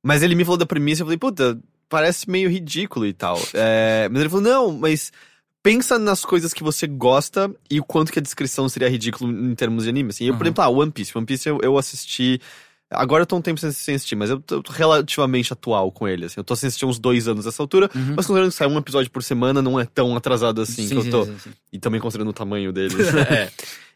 [0.03, 3.39] Mas ele me falou da premissa e eu falei, puta, parece meio ridículo e tal.
[3.53, 5.11] É, mas ele falou, não, mas
[5.63, 9.55] pensa nas coisas que você gosta e o quanto que a descrição seria ridículo em
[9.55, 10.09] termos de anime.
[10.09, 10.47] Assim, eu, por Uhum.
[10.47, 11.17] exemplo, ah, One Piece.
[11.17, 12.41] One Piece eu, eu assisti.
[12.91, 16.25] Agora eu tô um tempo sem, sem assistir, mas eu tô relativamente atual com ele.
[16.25, 16.35] Assim.
[16.37, 18.13] Eu tô sem assistir uns dois anos nessa altura, Uhum.
[18.15, 21.09] mas considerando que sai um episódio por semana, não é tão atrasado assim que eu
[21.09, 21.25] tô.
[21.25, 21.51] sim, sim.
[21.71, 22.93] E também considerando o tamanho deles.
[23.31, 23.49] É.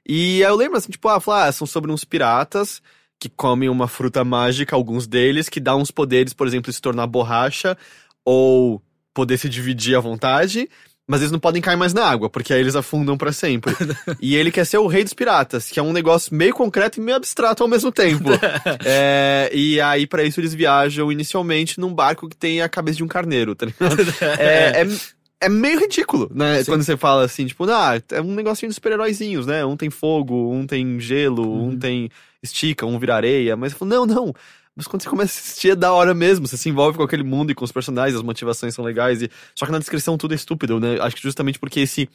[0.09, 2.81] E aí eu lembro assim, tipo, ah, falar, ah, são sobre uns piratas
[3.19, 7.07] que comem uma fruta mágica, alguns deles, que dá uns poderes, por exemplo, se tornar
[7.07, 7.77] borracha
[8.23, 8.81] ou
[9.13, 10.69] poder se dividir à vontade.
[11.09, 13.73] Mas eles não podem cair mais na água, porque aí eles afundam pra sempre.
[14.21, 17.01] e ele quer ser o rei dos piratas, que é um negócio meio concreto e
[17.01, 18.29] meio abstrato ao mesmo tempo.
[18.85, 23.05] É, e aí, pra isso, eles viajam inicialmente num barco que tem a cabeça de
[23.05, 23.95] um carneiro, tá ligado?
[24.37, 24.87] É, é,
[25.39, 26.59] é meio ridículo, né?
[26.59, 26.71] Sim.
[26.71, 29.63] Quando você fala assim, tipo, ah, é um negocinho de super-heróizinhos, né?
[29.63, 31.67] Um tem fogo, um tem gelo, Uhum.
[31.69, 32.09] um tem
[32.47, 33.55] estica, um vira areia.
[33.55, 34.33] Mas eu falo, não, não.
[34.75, 36.47] Mas quando você começa a assistir é da hora mesmo.
[36.47, 39.21] Você se envolve com aquele mundo e com os personagens, as motivações são legais.
[39.21, 39.29] E...
[39.55, 40.99] Só que na descrição tudo é estúpido, né?
[41.01, 42.07] Acho que justamente porque esse.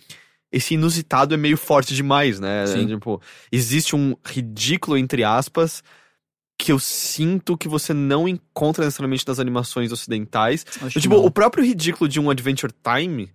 [0.54, 2.66] Esse inusitado é meio forte demais, né?
[2.66, 2.86] Sim.
[2.86, 5.82] Tipo, existe um ridículo, entre aspas,
[6.58, 10.66] que eu sinto que você não encontra necessariamente nas animações ocidentais.
[10.82, 13.30] Acho tipo, o próprio ridículo de um Adventure Time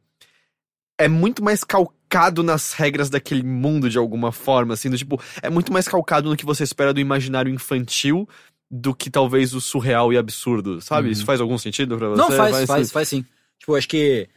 [0.95, 1.96] é muito mais calcado
[2.43, 6.37] nas regras daquele mundo de alguma forma, assim, do tipo, é muito mais calcado no
[6.37, 8.27] que você espera do imaginário infantil
[8.69, 11.07] do que talvez o surreal e absurdo, sabe?
[11.07, 11.13] Uhum.
[11.13, 12.21] Isso faz algum sentido pra você?
[12.21, 13.25] Não, faz, faz, faz, sim.
[13.59, 14.27] Tipo, acho que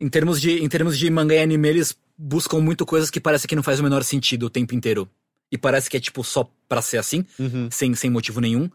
[0.00, 3.46] em termos, de, em termos de mangá e anime, eles buscam muito coisas que parece
[3.46, 5.08] que não faz o menor sentido o tempo inteiro.
[5.50, 7.68] E parece que é, tipo, só pra ser assim, Uhum.
[7.70, 8.68] sem, sem motivo nenhum.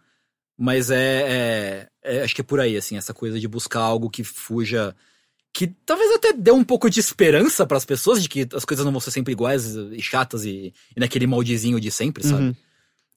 [0.58, 4.10] Mas é, é- é- Acho que é por aí, assim, essa coisa de buscar algo
[4.10, 4.96] que fuja.
[5.54, 8.92] Que talvez até dê um pouco de esperança pras pessoas de que as coisas não
[8.92, 12.44] vão ser sempre iguais e chatas e, e naquele moldezinho de sempre, sabe?
[12.46, 12.56] Uhum.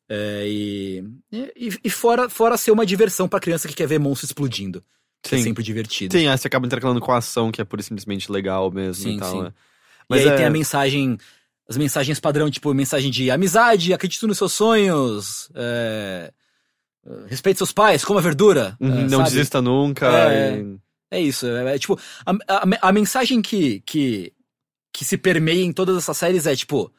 [0.09, 4.27] É, e, e, e fora, fora ser uma diversão pra criança que quer ver monstro
[4.27, 4.85] explodindo.
[5.23, 5.45] Que é Sim.
[5.45, 6.17] sempre divertido.
[6.17, 9.03] Sim, aí você acaba intercalando com a ação, que é pura e simplesmente legal mesmo
[9.03, 9.43] Sim, e tal, sim.
[9.43, 9.53] né?
[10.11, 11.19] e aí é- tem a mensagem,
[11.69, 16.31] as mensagens padrão, tipo, mensagem de amizade, acredite nos seus sonhos, é,
[17.27, 18.77] respeite seus pais, coma verdura.
[18.79, 19.31] Uhum, é, não sabe?
[19.31, 20.07] desista nunca.
[20.31, 20.59] É.
[20.59, 24.33] e- É isso, é, é tipo, a, a, a mensagem que, que,
[24.93, 26.93] que se permeia em todas essas séries é tipo,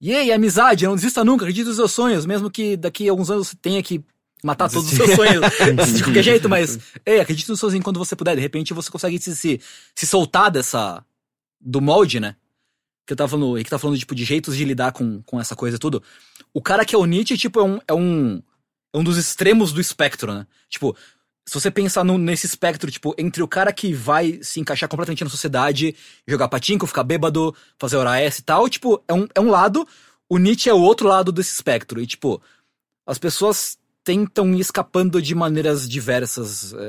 [0.00, 3.30] e aí, amizade, não desista nunca, acredite nos seus sonhos, mesmo que daqui a alguns
[3.30, 4.04] anos você tenha que
[4.42, 5.40] matar todos os seus sonhos
[5.96, 8.90] de qualquer jeito, mas, ei, acredite nos seus sonhos enquanto você puder, de repente você
[8.90, 9.60] consegue se, se,
[9.94, 11.04] se soltar dessa,
[11.58, 12.36] do molde, né?
[13.06, 15.40] Que eu tava falando, e que tá falando, tipo, de jeitos de lidar com, com
[15.40, 16.02] essa coisa e tudo.
[16.52, 18.42] O cara que é o Nietzsche, tipo, é um, é um,
[18.92, 20.46] é um dos extremos do espectro, né?
[20.68, 20.94] Tipo,
[21.46, 25.24] se você pensar no- nesse espectro, tipo, entre o cara que vai se encaixar completamente
[25.24, 25.94] na sociedade,
[26.26, 29.86] jogar patinco, ficar bêbado, fazer hora S e tal, tipo, é um, é um lado,
[30.28, 32.00] o Nietzsche é o outro lado desse espectro.
[32.00, 32.40] E, tipo,
[33.06, 36.88] as pessoas tentam ir escapando de maneiras diversas é, é,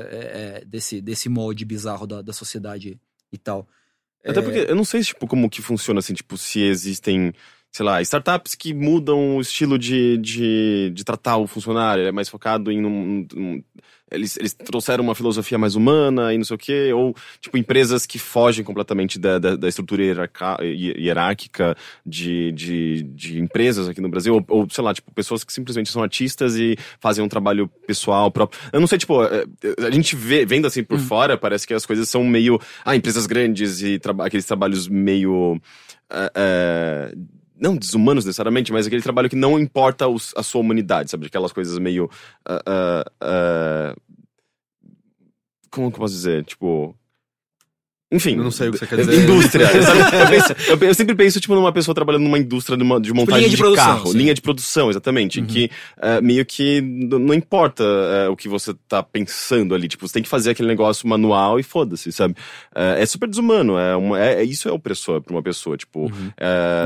[0.60, 2.98] é, desse, desse molde bizarro da, da sociedade
[3.32, 3.66] e tal.
[4.24, 7.32] Até É, porque eu não sei, tipo, como que funciona, assim, tipo, se existem,
[7.72, 12.28] sei lá, startups que mudam o estilo de, de, de tratar o funcionário, é mais
[12.28, 13.26] focado em um...
[13.36, 13.62] um-
[14.08, 18.06] eles, eles trouxeram uma filosofia mais humana e não sei o quê, ou, tipo, empresas
[18.06, 24.08] que fogem completamente da, da, da estrutura hierarca- hierárquica de, de, de empresas aqui no
[24.08, 27.66] Brasil, ou, ou, sei lá, tipo, pessoas que simplesmente são artistas e fazem um trabalho
[27.84, 28.60] pessoal próprio.
[28.72, 29.44] Eu não sei, tipo, é,
[29.84, 33.26] a gente vê, vendo assim por fora, parece que as coisas são meio, ah, empresas
[33.26, 35.60] grandes e traba- aqueles trabalhos meio,
[36.08, 37.12] ah, ah,
[37.58, 41.26] não desumanos necessariamente, mas aquele trabalho que não importa os- a sua humanidade, sabe?
[41.26, 42.10] Aquelas coisas meio,
[42.46, 43.96] ah, ah, ah,
[45.70, 46.44] como que eu posso dizer?
[46.44, 46.94] Tipo,
[48.12, 48.36] enfim.
[48.36, 49.22] Eu não sei o que você quer dizer.
[49.22, 49.64] Indústria.
[49.64, 53.12] Eu, penso- eu- eu sempre penso, tipo, numa pessoa trabalhando numa indústria de, uma- de
[53.12, 54.06] montagem linha de de, produção, carro.
[54.12, 54.18] sim.
[54.18, 55.40] Linha de produção, exatamente.
[55.40, 55.46] Uhum.
[55.46, 59.88] que eh, meio que não importa eh, o que você tá pensando ali.
[59.88, 62.34] Tipo, você tem que fazer aquele negócio manual e foda-se, sabe?
[62.74, 63.76] Eh, é super desumano.
[63.78, 65.76] É uma, é, é- isso é opressor pra uma pessoa.
[65.76, 66.30] Tipo, Uhum.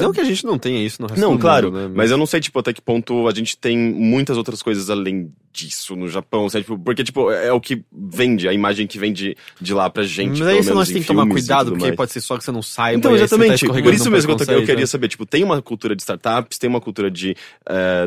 [0.00, 1.92] Não que a gente não tenha isso no resto não, do claro, mundo, né?
[1.94, 5.30] mas eu não sei, tipo, até que ponto a gente tem muitas outras coisas além
[5.52, 6.64] disso no Japão, sabe?
[6.64, 9.36] Tipo, porque, tipo, é o que vende, a imagem que vem de,
[9.70, 11.96] lá pra gente, Mas pelo aí você não tem tomar cuidado, porque mais.
[11.96, 12.98] pode ser só que você não saiba.
[12.98, 13.64] Então, tá exatamente.
[13.64, 14.86] escorregando Por isso mesmo que eu, queria né?
[14.86, 17.36] saber, tipo, tem uma cultura de startups, tem uma cultura de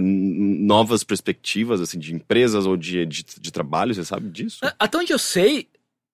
[0.01, 4.59] n- novas perspectivas, assim, de empresas ou de, de, de trabalho, você sabe disso?
[4.79, 5.67] Até onde eu sei,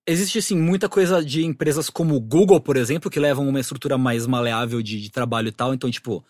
[0.06, 3.96] existe assim muita coisa de empresas como o Google, por exemplo, que levam uma estrutura
[3.96, 5.72] mais maleável de, de trabalho e tal.
[5.74, 6.24] Então, tipo,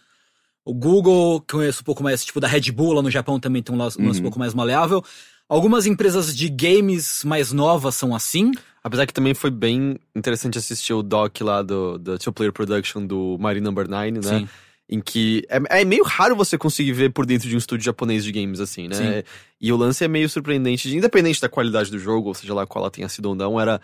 [0.65, 3.41] o Google, que eu conheço um pouco mais, tipo, da Red Bull lá no Japão
[3.41, 4.23] também tem um lance um lance um Uhum.
[4.25, 5.03] pouco mais maleável.
[5.49, 8.53] Algumas empresas de games mais novas são assim.
[8.83, 13.05] Apesar que também foi bem interessante assistir o doc lá do, do Two Player Production
[13.05, 14.23] do Mighty Number 9, né?
[14.23, 14.49] Sim.
[14.89, 18.25] em que é, é, meio raro você conseguir ver por dentro de um estúdio japonês
[18.25, 18.95] de games, assim, né?
[18.95, 19.23] Sim.
[19.61, 22.67] E o lance é meio surpreendente, de, independente da qualidade do jogo, ou seja lá
[22.67, 23.81] qual ela tenha sido ou não, era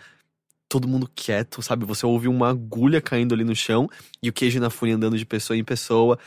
[0.67, 1.85] todo mundo quieto, sabe?
[1.85, 3.89] Você ouve uma agulha caindo ali no chão
[4.21, 6.17] e o Keiji Inafune andando de pessoa em pessoa.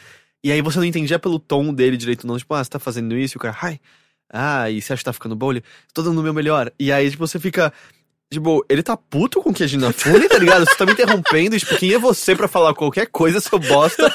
[0.42, 2.38] E aí você não entendia pelo tom dele direito, não.
[2.38, 3.36] Tipo, ah, você tá fazendo isso?
[3.36, 3.80] E o cara, ai,
[4.32, 5.50] ah, e você acha que tá ficando bom?
[5.50, 5.62] Ele,
[5.92, 6.72] tô dando o meu melhor.
[6.78, 7.72] E aí, tipo, você fica.
[8.32, 10.64] Tipo, ele tá puto com o Keiji Inafune, tá ligado?
[10.64, 14.08] Você tá me interrompendo, tipo, quem é você para falar qualquer coisa, seu bosta?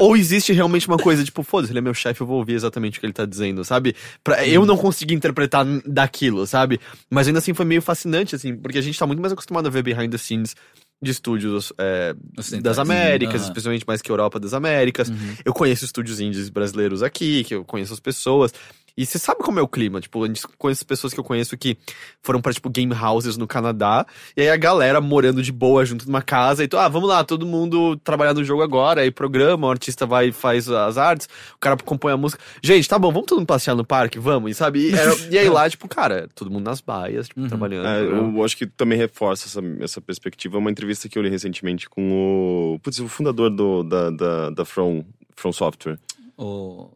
[0.00, 2.98] Ou existe realmente uma coisa, tipo, foda-se, ele é meu chefe, eu vou ouvir exatamente
[2.98, 3.96] o que ele tá dizendo, sabe?
[4.22, 6.78] Pra, eu não consegui interpretar daquilo, sabe?
[7.10, 9.70] Mas ainda assim foi meio fascinante, assim, porque a gente tá muito mais acostumado a
[9.70, 10.54] ver behind the scenes
[11.02, 12.14] de estúdios é,
[12.62, 13.48] das Américas, uhum.
[13.48, 15.08] especialmente mais que Europa das Américas.
[15.08, 15.34] Uhum.
[15.44, 18.52] Eu conheço estúdios indies brasileiros aqui, que eu conheço as pessoas.
[18.98, 21.56] E você sabe como é o clima, tipo, a gente conhece pessoas que eu conheço
[21.56, 21.78] que
[22.20, 24.04] foram pra, tipo, game houses no Canadá,
[24.36, 27.22] e aí a galera morando de boa junto numa casa, e tu, ah, vamos lá,
[27.22, 31.28] todo mundo trabalhar no jogo agora, aí programa, o artista vai e faz as artes,
[31.54, 32.42] o cara compõe a música.
[32.60, 34.90] Gente, tá bom, vamos todo mundo passear no parque, vamos, e sabe?
[34.90, 37.46] E, era, e aí lá, tipo, cara, todo mundo nas baias, tipo, uhum.
[37.46, 37.86] trabalhando.
[37.86, 41.88] É, eu acho que também reforça essa, essa perspectiva, uma entrevista que eu li recentemente
[41.88, 45.04] com o, putz, o fundador do, da, da, da From,
[45.36, 46.00] From Software.
[46.36, 46.90] O...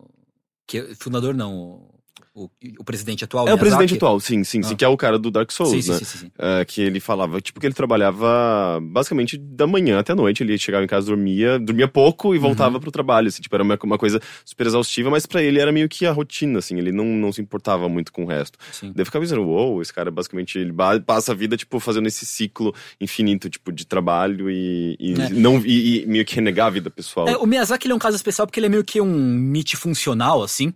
[0.67, 1.92] Que, fundador não,
[2.35, 4.63] o, o presidente atual, É o presidente atual, sim, sim, ah.
[4.63, 5.99] sim, que é o cara do Dark Souls, sim, né?
[5.99, 6.27] Sim, sim, sim.
[6.29, 10.57] Uh, que ele falava, tipo, que ele trabalhava basicamente da manhã até a noite, ele
[10.57, 12.81] chegava em casa, dormia, dormia pouco e voltava uhum.
[12.81, 15.89] pro trabalho, assim, tipo, era uma, uma coisa super exaustiva, mas para ele era meio
[15.89, 18.59] que a rotina, assim, ele não, não se importava muito com o resto.
[18.73, 18.93] Sim.
[18.95, 20.73] Daí eu ficava dizendo, uou, wow, esse cara basicamente, ele
[21.05, 25.29] passa a vida, tipo, fazendo esse ciclo infinito, tipo, de trabalho e, e é.
[25.29, 27.29] não, e, e, meio que renegar a vida pessoal.
[27.29, 29.77] É, o Miyazaki, ele é um caso especial porque ele é meio que um mite
[29.77, 30.73] funcional, assim,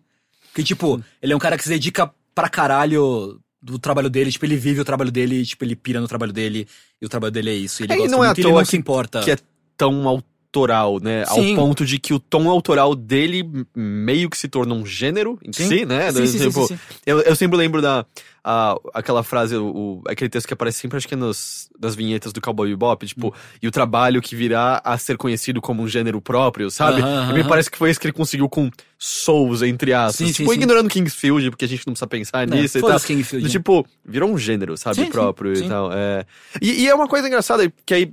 [0.56, 4.46] que, tipo, ele é um cara que se dedica pra caralho do trabalho dele, tipo,
[4.46, 6.66] ele vive o trabalho dele, tipo, ele pira no trabalho dele,
[7.00, 7.84] e o trabalho dele é isso.
[7.84, 9.20] Ele é, gosta não é muito, à toa ele não que, se importa.
[9.20, 9.38] Que é
[9.76, 10.22] tão
[10.56, 11.24] autoral, né?
[11.26, 11.50] Sim.
[11.50, 13.44] Ao ponto de que o tom autoral dele
[13.74, 15.68] meio que se torna um gênero em sim.
[15.68, 16.10] si, né?
[16.10, 18.06] Sim, sim, tipo, sim, Eu, eu sempre lembro da
[18.42, 22.32] a, aquela frase, o, aquele texto que aparece sempre, acho que é nos, nas vinhetas
[22.32, 23.32] do Cowboy Bebop, tipo, hum.
[23.60, 27.02] e o trabalho que virá a ser conhecido como um gênero próprio, sabe?
[27.02, 30.28] Uh -huh, uh me parece que foi isso que ele conseguiu com Souls, entre aspas.
[30.28, 30.88] Sim, tipo, ignorando.
[30.88, 32.98] Kingsfield, porque a gente não precisa pensar é, nisso e tal.
[32.98, 35.04] Kingsfield, tipo, virou um gênero, sabe?
[35.06, 35.92] Próprio e tal.
[35.92, 36.24] É.
[36.62, 38.12] E, e, é uma coisa engraçada, que aí,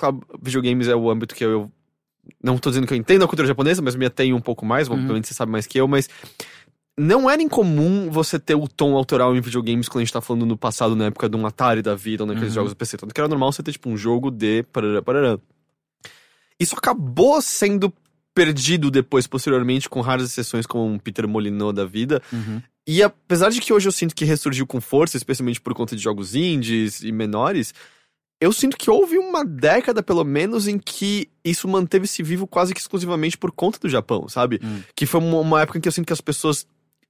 [0.00, 1.72] claro, videogames é o âmbito que eu, eu
[2.42, 4.88] não tô dizendo que eu entendo a cultura japonesa, mas me atenho um pouco mais,
[4.88, 4.94] uhum.
[4.94, 6.08] obviamente você sabe mais que eu, mas
[6.98, 10.44] não era incomum você ter o tom autoral em videogames quando a gente tá falando
[10.44, 12.54] no passado, na época de um Atari da vida, ou naqueles uhum.
[12.56, 12.96] jogos do PC.
[12.96, 14.62] Tanto que era normal você ter, tipo, um jogo de.
[14.64, 15.38] Parará, parará.
[16.58, 17.92] Isso acabou sendo
[18.34, 22.22] perdido depois, posteriormente, com raras exceções como um Peter Molyneux da vida.
[22.30, 22.60] Uhum.
[22.86, 26.02] E apesar de que hoje eu sinto que ressurgiu com força, especialmente por conta de
[26.02, 27.72] jogos indies e menores,
[28.40, 32.80] eu sinto que houve uma década, pelo menos, em que isso manteve-se vivo quase que
[32.80, 34.60] exclusivamente por conta do Japão, sabe?
[34.62, 34.80] Hum.
[34.94, 36.66] Que foi uma época em que eu sinto que as pessoas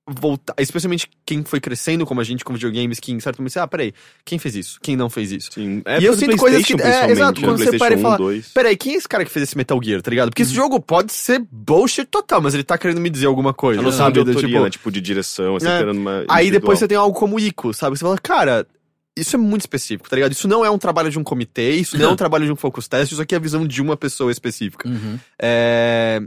[0.09, 3.69] voltar, especialmente quem foi crescendo como a gente com videogames, que em certo momento, ah,
[3.69, 3.93] peraí,
[4.25, 4.79] quem fez isso?
[4.83, 5.51] Quem não fez isso?
[5.53, 7.47] Sim, e eu sinto coisas que, é, exato, né?
[7.47, 8.19] quando você para e fala,
[8.53, 10.31] peraí, quem é esse cara que fez esse Metal Gear, tá ligado?
[10.31, 10.57] Porque esse uhum.
[10.57, 14.15] jogo pode ser bullshit total, mas ele tá querendo me dizer alguma coisa, não sabe?
[14.15, 14.71] De autoria, tipo, né?
[14.71, 15.85] tipo, de direção, assim, é.
[15.85, 17.97] uma Aí depois você tem algo como Ico, sabe?
[17.97, 18.67] Você fala, cara,
[19.17, 20.33] isso é muito específico, tá ligado?
[20.33, 22.57] Isso não é um trabalho de um comitê, isso não é um trabalho de um
[22.57, 24.89] focus test, isso aqui é a visão de uma pessoa específica.
[24.89, 25.19] Uhum.
[25.41, 26.23] É...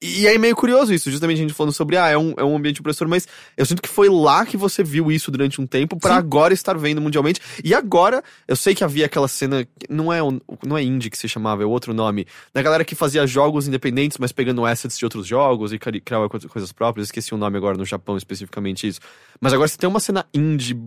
[0.00, 2.56] E é meio curioso isso, justamente a gente falando sobre, ah, é um, é um
[2.56, 5.96] ambiente opressor, mas eu sinto que foi lá que você viu isso durante um tempo
[5.96, 7.40] para agora estar vendo mundialmente.
[7.64, 10.20] E agora, eu sei que havia aquela cena, não é,
[10.64, 14.18] não é indie que se chamava, é outro nome, da galera que fazia jogos independentes,
[14.18, 17.84] mas pegando assets de outros jogos e criava coisas próprias, esqueci o nome agora no
[17.84, 19.00] Japão especificamente isso.
[19.40, 20.80] Mas agora você tem uma cena indie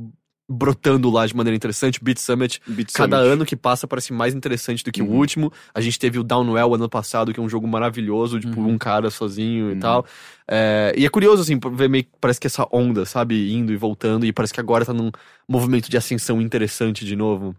[0.51, 2.03] brotando lá de maneira interessante.
[2.03, 3.33] Beat Summit, Beat cada Summit.
[3.33, 5.09] ano que passa parece mais interessante do que Uhum.
[5.09, 5.51] o último.
[5.73, 8.71] A gente teve o Downwell ano passado, que é um jogo maravilhoso, tipo, Uhum.
[8.71, 9.79] um cara sozinho e Uhum.
[9.79, 10.05] tal.
[10.47, 13.77] É, e é curioso, assim, ver meio que parece que essa onda, sabe, indo e
[13.77, 15.11] voltando, e parece que agora tá num
[15.47, 17.55] movimento de ascensão interessante de novo.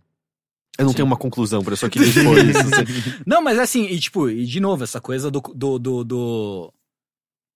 [0.79, 0.97] Eu não Sim.
[0.97, 2.59] tenho uma conclusão, por isso expor isso.
[2.59, 2.85] assim.
[3.27, 6.73] Não, mas é assim, e tipo, e de novo, essa coisa do, do, do, do,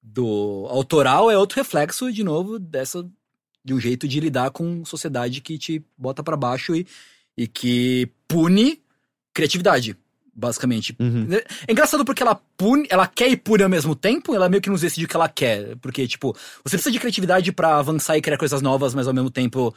[0.03, 3.07] do autoral é outro reflexo, de novo, dessa.
[3.67, 6.87] De um jeito de lidar com sociedade que te bota pra baixo e,
[7.37, 8.81] e que pune
[9.35, 9.97] criatividade,
[10.33, 10.95] basicamente.
[11.01, 11.27] Uhum.
[11.67, 14.69] É engraçado porque ela pune, ela quer e pune ao mesmo tempo, ela meio que
[14.69, 15.75] não decide o que ela quer.
[15.79, 19.33] Porque, tipo, você precisa de criatividade pra avançar e criar coisas novas, mas ao mesmo
[19.33, 19.75] tempo,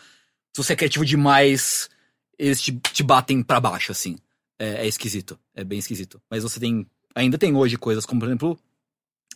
[0.55, 1.89] se você é criativo demais,
[2.37, 4.17] eles te, te batem pra baixo, assim.
[4.59, 5.39] É, é esquisito.
[5.55, 6.21] É bem esquisito.
[6.29, 6.85] Mas você tem.
[7.15, 8.59] Ainda tem hoje coisas como, por exemplo,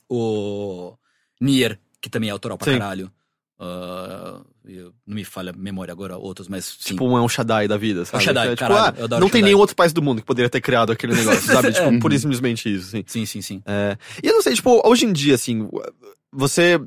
[0.07, 0.95] o
[1.41, 2.77] Nier, que também é autoral pra Sim.
[2.77, 3.11] caralho.
[4.65, 6.91] Eu- não me falha a memória agora outros, mas sim.
[6.93, 8.23] Tipo um El Shaddai da vida, sabe?
[8.23, 9.41] Shaddai, É, tipo, caralho, ah, não tem Shaddai.
[9.43, 11.71] nenhum outro país do mundo que poderia ter criado aquele negócio, sabe?
[11.71, 11.99] Tipo, É.
[11.99, 13.03] pura e simplesmente isso, assim.
[13.07, 13.61] sim, sim, sim.
[13.65, 15.67] É, e eu não sei, tipo, hoje em dia, assim,
[16.31, 16.79] você.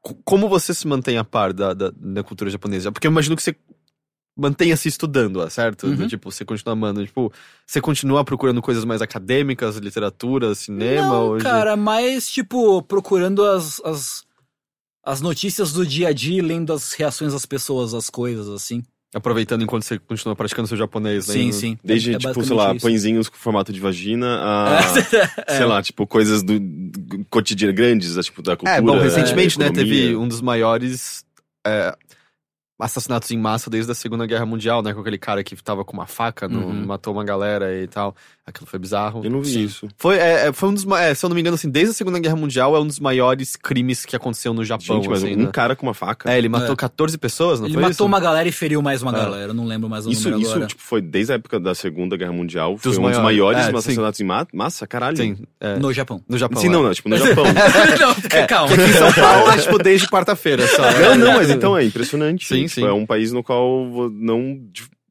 [0.00, 2.90] co- Como você se mantém a par da, da, da cultura japonesa?
[2.90, 3.54] Porque eu imagino que você
[4.34, 5.86] mantenha se estudando, certo?
[5.86, 6.06] Uhum.
[6.08, 7.04] Tipo, você continua amando.
[7.04, 7.30] Tipo,
[7.66, 11.08] você continua procurando coisas mais acadêmicas, literatura, cinema?
[11.08, 11.44] Não, hoje?
[11.44, 14.24] cara, mas, tipo, procurando as, as,
[15.04, 18.82] as notícias do dia a dia, e lendo as reações das pessoas, às coisas, assim.
[19.14, 21.34] Aproveitando enquanto você continua praticando seu japonês, né?
[21.34, 21.78] Sim, sim.
[21.84, 22.86] Desde, É- é tipo, sei lá, isso.
[22.86, 24.78] pãezinhos com formato de vagina a,
[25.46, 25.56] É.
[25.58, 28.76] sei lá, tipo, coisas do, do cotidiano grandes, tipo, da cultura.
[28.78, 31.26] É, bom, recentemente, né, teve um dos maiores
[31.66, 31.94] é,
[32.80, 34.94] assassinatos em massa desde a Segunda Guerra Mundial, né?
[34.94, 36.86] Com aquele cara que tava com uma faca, no- Uhum.
[36.86, 38.16] matou uma galera e tal.
[38.44, 39.20] Aquilo foi bizarro.
[39.24, 39.64] Eu não vi Sim.
[39.64, 39.88] isso.
[39.96, 40.84] Foi, é, é, foi um dos.
[40.98, 42.98] é, se eu não me engano, assim, desde a Segunda Guerra Mundial é um dos
[42.98, 44.96] maiores crimes que aconteceu no Japão.
[44.96, 45.50] Gente, mas assim, um né?
[45.52, 46.28] cara com uma faca.
[46.28, 46.76] É, ele matou É.
[46.76, 48.04] 14 pessoas, não Ele foi matou isso?
[48.04, 49.14] uma galera e feriu mais uma É.
[49.14, 49.50] galera.
[49.50, 50.66] Eu não lembro mais o Isso, número isso agora.
[50.66, 52.76] tipo, foi desde a época da Segunda Guerra Mundial.
[52.76, 53.22] Foi Dos um dos maiores.
[53.22, 55.16] maiores É, assassinatos em ma massa, caralho.
[55.16, 56.20] Sim, é, No Japão.
[56.28, 56.60] no Japão.
[56.60, 56.70] Sim, é.
[56.70, 57.44] não, não, tipo, no Japão.
[57.44, 58.74] não, calma.
[58.74, 60.82] Que aqui em São Paulo é, tipo, desde quarta-feira só.
[61.00, 62.44] Não, não, mas então é impressionante.
[62.46, 62.84] Sim, Tipo, sim.
[62.86, 64.60] É um país no qual não.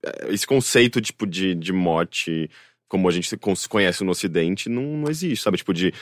[0.06, 2.50] é, Esse conceito, tipo, de, de morte,
[2.92, 5.56] como a gente se con- se conhece no Ocidente, não, não existe, sabe?
[5.56, 5.94] Tipo, de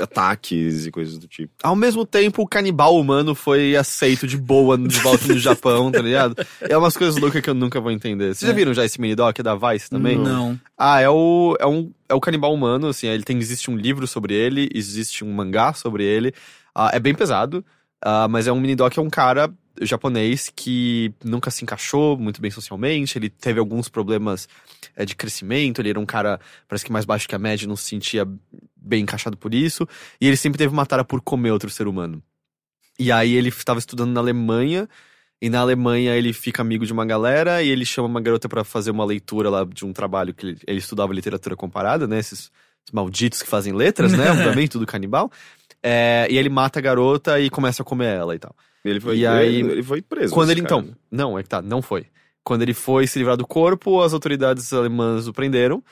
[0.00, 1.52] ataques e coisas do tipo.
[1.64, 6.00] Ao mesmo tempo, o canibal humano foi aceito de boa de volta no Japão, tá
[6.00, 6.36] ligado?
[6.60, 8.34] É umas coisas loucas que eu nunca vou entender.
[8.34, 8.56] Vocês já É.
[8.56, 10.16] viram já esse mini-doc da Vice também?
[10.16, 10.58] Não.
[10.78, 14.06] Ah, é o, é, um, é o canibal humano, assim, ele tem, existe um livro
[14.06, 16.32] sobre ele, existe um mangá sobre ele.
[16.72, 17.64] Ah, é bem pesado,
[18.00, 22.50] ah, mas é um mini-doc, é um cara japonês que nunca se encaixou muito bem
[22.50, 24.48] socialmente, ele teve alguns problemas
[24.94, 27.76] eh, de crescimento, ele era um cara, parece que mais baixo que a média, não
[27.76, 28.26] se sentia
[28.76, 29.86] bem encaixado por isso,
[30.20, 32.22] e ele sempre teve uma tara por comer outro ser humano.
[32.98, 34.88] E aí ele estava estudando na Alemanha,
[35.40, 38.62] e na Alemanha ele fica amigo de uma galera e ele chama uma garota pra
[38.62, 42.20] fazer uma leitura lá de um trabalho que ele, ele estudava literatura comparada, né?
[42.20, 42.48] Esses
[42.92, 44.30] malditos que fazem letras, né?
[44.32, 45.30] Obviamente, tudo canibal.
[45.82, 48.54] É, e ele mata a garota e começa a comer ela e tal.
[48.84, 50.32] Ele foi, E aí- ele, ele foi preso.
[50.32, 50.80] Quando ele, cara.
[50.80, 52.06] então, não, é que tá, não foi.
[52.44, 55.82] Quando ele foi se livrar do corpo, as autoridades alemãs o prenderam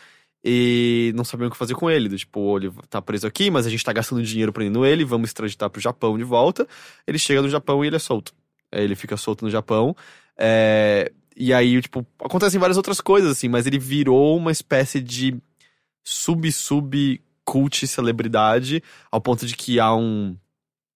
[0.45, 2.09] e não sabiam o que fazer com ele.
[2.09, 5.29] Do tipo, ele tá preso aqui, mas a gente tá gastando dinheiro prendendo ele, vamos
[5.31, 6.67] extraditar pro Japão de volta.
[7.07, 8.33] Ele chega no Japão e ele é solto.
[8.73, 9.95] Aí Ele fica solto no Japão.
[10.39, 15.37] é, E aí, tipo, acontecem várias outras coisas, assim, mas ele virou uma espécie de
[16.05, 20.37] sub-sub cult celebridade, ao ponto de que há um.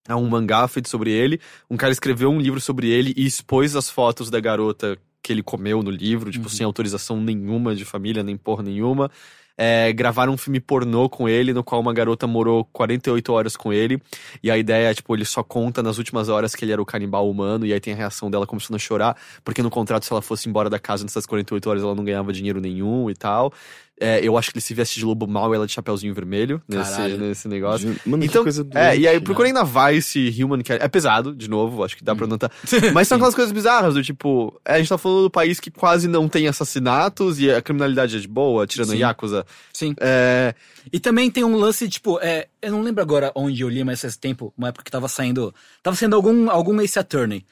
[0.07, 1.40] Há um mangá feito sobre ele.
[1.70, 5.42] Um cara escreveu um livro sobre ele e expôs as fotos da garota que ele
[5.42, 6.50] comeu no livro, tipo, Uhum.
[6.50, 9.11] sem autorização nenhuma de família, nem porra nenhuma.
[9.57, 13.72] É, gravaram um filme pornô com ele, no qual uma garota morou 48 horas com
[13.72, 13.98] ele.
[14.42, 16.84] E a ideia é, tipo, ele só conta nas últimas horas que ele era o
[16.84, 20.12] canibal humano, e aí tem a reação dela começando a chorar, porque no contrato, se
[20.12, 23.52] ela fosse embora da casa nessas 48 horas, ela não ganhava dinheiro nenhum e tal.
[24.01, 26.61] É, eu acho que ele se veste de lobo mau e ela de chapeuzinho vermelho
[26.68, 27.95] nesse, nesse negócio.
[28.05, 30.88] Mano, Então, que coisa É, e aí doente, procurei na Vice Human, que é, é
[30.88, 32.51] pesado, de novo, acho que dá pra notar.
[32.92, 35.70] Mas são aquelas coisas bizarras, do tipo, é, a gente tá falando do país que
[35.70, 38.99] quase não tem assassinatos e a criminalidade é de boa, tirando a Sim.
[38.99, 39.47] Yakuza.
[39.72, 39.95] Sim.
[40.01, 40.55] É,
[40.92, 44.01] E também tem um lance, tipo, é, eu não lembro agora onde eu li, mas
[44.01, 45.55] faz tempo, uma época que tava saindo.
[45.82, 47.45] Tava saindo algum, algum Ace Attorney.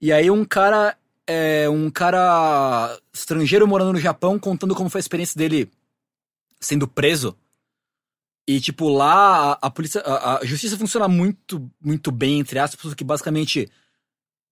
[0.00, 0.96] E aí um cara.
[1.30, 5.70] É, um cara estrangeiro morando no Japão contando como foi a experiência dele
[6.58, 7.36] sendo preso.
[8.48, 10.00] E, tipo, lá a, a polícia.
[10.00, 13.68] A, a justiça funciona muito, muito bem, entre aspas, porque basicamente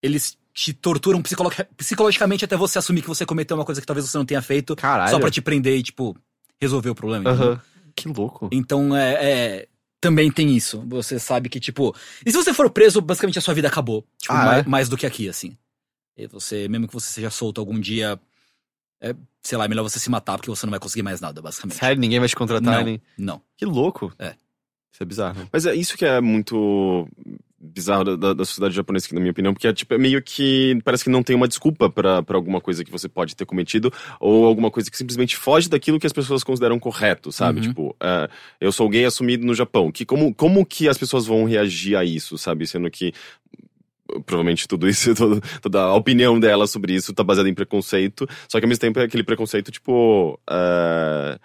[0.03, 4.07] eles te torturam psicolo- psicologicamente até você assumir que você cometeu uma coisa que talvez
[4.09, 4.77] você não tenha feito.
[4.77, 5.11] caralho.
[5.11, 6.15] Só pra te prender e, tipo,
[6.61, 7.31] resolver o problema.
[7.31, 7.61] Aham.
[7.95, 8.51] Que louco.
[8.53, 9.69] Então, é, é,
[9.99, 10.85] Também tem isso.
[10.87, 11.97] Você sabe que, tipo.
[12.27, 14.05] E se você for preso, basicamente a sua vida acabou.
[14.21, 14.69] Tipo, Ah, mais, é?
[14.69, 15.57] mais do que aqui, assim.
[16.17, 18.19] E você, mesmo que você seja solto algum dia.
[19.01, 21.43] É, sei lá, é melhor você se matar porque você não vai conseguir mais nada,
[21.43, 21.77] basicamente.
[21.79, 23.01] Sério, ninguém vai te contratar, Não, nem.
[23.19, 23.43] não.
[23.57, 24.13] Que louco.
[24.19, 24.35] É.
[24.91, 25.49] Isso é bizarro.
[25.53, 27.07] Mas é isso que é muito
[27.59, 30.79] bizarro da, da, da sociedade japonesa, na minha opinião, porque é, tipo, é meio que
[30.85, 33.93] parece que não tem uma desculpa pra pra alguma coisa que você pode ter cometido
[34.21, 37.61] ou alguma coisa que simplesmente foge daquilo que as pessoas consideram correto, sabe?
[37.61, 37.69] Uhum.
[37.69, 41.45] Tipo, é, eu sou gay assumido no Japão, que como, como que as pessoas vão
[41.45, 42.67] reagir a isso, sabe?
[42.67, 43.13] Sendo que
[44.25, 48.59] provavelmente tudo isso, todo- toda a opinião dela sobre isso tá baseada em preconceito, só
[48.59, 51.39] que ao mesmo tempo é aquele preconceito, tipo, é,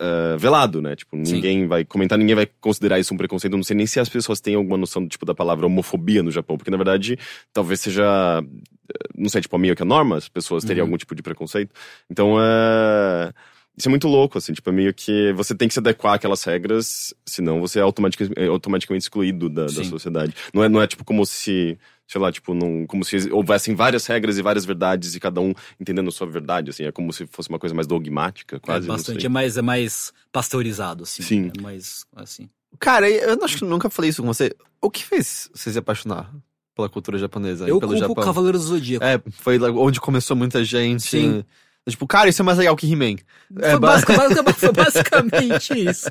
[0.00, 0.96] é, velado, né?
[0.96, 1.34] Tipo, Sim.
[1.34, 3.52] ninguém vai comentar, ninguém vai considerar isso um preconceito.
[3.52, 6.30] Eu não sei nem se as pessoas têm alguma noção, tipo, da palavra homofobia no
[6.32, 7.16] Japão, porque na verdade,
[7.52, 8.02] talvez seja,
[8.42, 10.88] eh, não sei, tipo, a meio que a norma, as pessoas teriam Uhum.
[10.88, 11.72] algum tipo de preconceito.
[12.10, 13.32] Então, é...
[13.76, 16.44] Isso é muito louco, assim, tipo, é meio que você tem que se adequar àquelas
[16.44, 20.34] regras, senão você é automaticamente, é automaticamente excluído da, da sociedade.
[20.52, 24.06] Não é, não é tipo como se, sei lá, tipo, num, como se houvessem várias
[24.06, 26.84] regras e várias verdades e cada um entendendo a sua verdade, assim.
[26.84, 28.86] É como se fosse uma coisa mais dogmática, quase.
[28.86, 31.22] é não bastante, é mais, é mais pasteurizado, assim.
[31.24, 31.50] Sim.
[31.58, 32.48] É mais, assim.
[32.78, 34.54] Cara, eu acho que nunca falei isso com você.
[34.80, 36.32] O que fez você se apaixonar
[36.74, 38.20] pela cultura japonesa e Eu pelo culpo?
[38.20, 39.04] Cavaleiro do Zodíaco.
[39.04, 41.02] É, foi lá onde começou muita gente.
[41.02, 41.44] Sim.
[41.88, 43.16] Tipo, cara, isso é mais legal que He-Man.
[43.60, 46.10] É, Foi, ba- basic- basic- foi basicamente isso.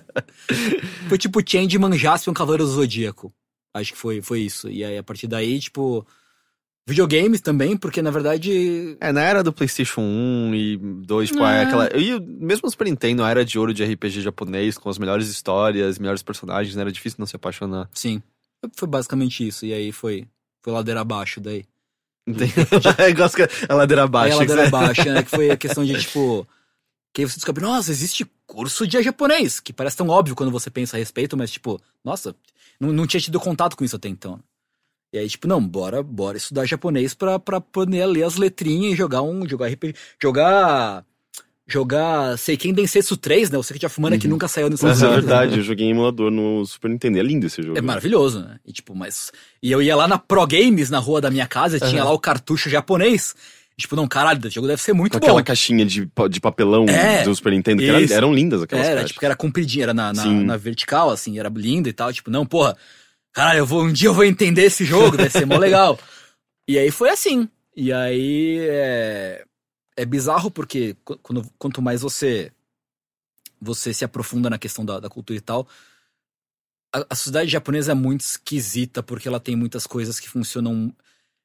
[1.10, 3.34] Foi tipo Changeman, Jaspion, Cavaleiro do Zodíaco.
[3.74, 4.70] Acho que foi, foi isso.
[4.70, 6.06] E aí, a partir daí, tipo...
[6.86, 8.98] Videogames também, porque na verdade...
[9.00, 11.60] É, na era do PlayStation 1 e 2, tipo, É.
[11.60, 11.90] é aquela.
[11.98, 15.30] E mesmo o Super Nintendo, a era de ouro de RPG japonês, com as melhores
[15.30, 16.82] histórias, melhores personagens, né?
[16.82, 17.90] Era difícil não se apaixonar.
[17.94, 18.22] Sim.
[18.76, 19.66] Foi basicamente isso.
[19.66, 20.28] E aí foi,
[20.62, 21.64] foi ladeira abaixo daí.
[23.16, 24.36] Gosto que é ladeira Aí abaixo.
[24.36, 25.24] a ladeira você- abaixo, né?
[25.24, 26.48] Que foi a questão de, tipo...
[27.14, 30.72] Que aí você descobre, nossa, existe curso de japonês, que parece tão óbvio quando você
[30.72, 32.36] pensa a respeito, mas, tipo, nossa,
[32.80, 34.40] não, não tinha tido contato com isso até então.
[35.14, 38.98] E aí, tipo, não, bora, bora estudar japonês pra, pra poder ler as letrinhas e
[38.98, 41.06] jogar um, jogar RPG, jogar,
[41.68, 45.02] jogar Seiken Densetsu 3, né, o Secret of Mana que nunca saiu nos Mas Estados
[45.02, 47.20] é Unidos, verdade, eu joguei em emulador no Super Nintendo.
[47.20, 47.78] É lindo esse jogo.
[47.78, 48.58] É maravilhoso, né?
[48.66, 49.32] E tipo, mas.
[49.62, 52.10] E eu ia lá na Pro Games, na rua da minha casa, tinha Aham.
[52.10, 53.34] lá o cartucho japonês.
[53.78, 55.26] E, tipo, não, caralho, esse jogo deve ser muito Com bom.
[55.26, 58.96] aquela caixinha de, de papelão É, do Super Nintendo, que era- eram lindas aquelas Era,
[58.98, 59.12] caixas.
[59.14, 62.14] tipo, era compridinha, era na, na, na vertical, assim, era lindo e tal.
[62.14, 62.78] Tipo, não, porra,
[63.34, 65.98] caralho, eu vou, um dia eu vou entender esse jogo, vai ser mó legal.
[66.66, 67.50] E aí foi assim.
[67.76, 69.44] E aí é,
[69.96, 72.52] é bizarro porque qu- quando, quanto mais você
[73.60, 75.68] você se aprofunda na questão da, da cultura e tal,
[76.94, 80.94] a, a sociedade japonesa é muito esquisita porque ela tem muitas coisas que funcionam.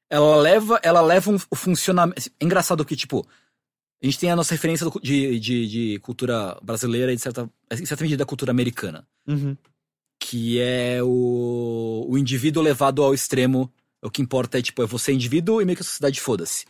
[0.09, 2.29] Ela leva, ela leva um, o funcionamento.
[2.39, 3.25] É engraçado que, tipo,
[4.01, 7.49] a gente tem a nossa referência do de, de, de cultura brasileira e, de certa,
[7.71, 9.07] em certa medida, da cultura americana.
[9.27, 9.55] Uhum.
[10.19, 13.71] Que é o, o indivíduo levado ao extremo.
[14.01, 16.65] O que importa é, tipo, é você indivíduo e meio que a sociedade foda-se.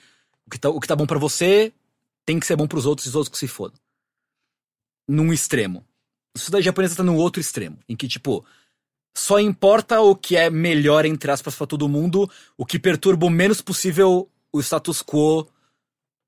[0.49, 1.71] O que tá, o que tá bom pra você
[2.25, 3.79] tem que ser bom pros outros e os outros que se fodam.
[5.07, 5.85] Num extremo.
[6.35, 7.77] A sociedade japonesa tá num outro extremo.
[7.87, 8.43] Em que, tipo,
[9.15, 12.27] só importa o que é melhor, entre aspas, pra todo mundo,
[12.57, 15.47] o que perturba o menos possível o status quo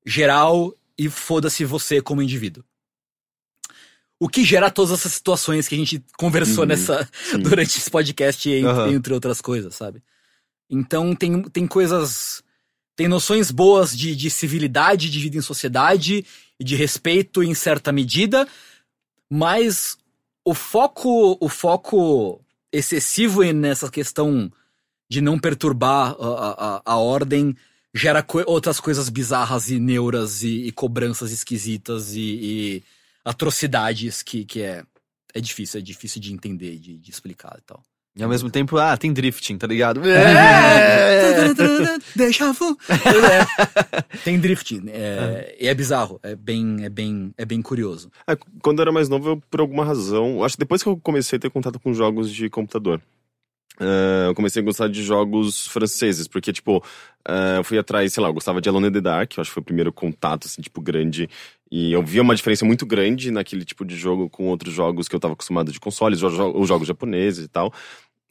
[0.06, 2.62] geral e foda-se você como indivíduo.
[4.20, 7.10] O que gera todas essas situações que a gente conversou Uhum, nessa
[7.42, 8.92] durante esse podcast, entre, Aham.
[8.92, 10.00] entre outras coisas, sabe?
[10.70, 12.40] Então tem, tem coisas.
[12.94, 16.24] Tem noções boas de, de civilidade, de vida em sociedade
[16.60, 18.46] e de respeito em certa medida,
[19.30, 19.96] mas
[20.44, 22.40] o foco, o foco
[22.70, 24.52] excessivo nessa questão
[25.10, 27.54] de não perturbar a, a, a- ordem
[27.94, 32.82] gera co- outras coisas bizarras e neuras e, e cobranças esquisitas e, e
[33.24, 34.84] atrocidades que, que é,
[35.34, 37.82] é difícil, é difícil de entender, de, de explicar e tal.
[38.14, 40.06] E ao mesmo tempo, ah, tem drifting, tá ligado?
[40.06, 41.32] É.
[42.14, 42.76] Deixa vu.
[42.92, 44.02] É.
[44.24, 48.10] Tem drift, é, e é bizarro, é bem, é bem, é bem curioso.
[48.26, 50.96] É, quando eu era mais novo, eu, por alguma razão, acho que depois que eu
[50.96, 53.00] comecei a ter contato com jogos de computador,
[53.80, 56.82] eh, eu comecei a gostar de jogos franceses, porque, tipo,
[57.26, 59.50] eh, eu fui atrás, sei lá, eu gostava de Alone in the Dark, eu acho
[59.50, 61.28] que foi o primeiro contato, assim, tipo, grande,
[61.74, 65.16] e eu via uma diferença muito grande naquele tipo de jogo com outros jogos que
[65.16, 67.72] eu tava acostumado de consoles, ou jo- ou jogos japoneses e tal.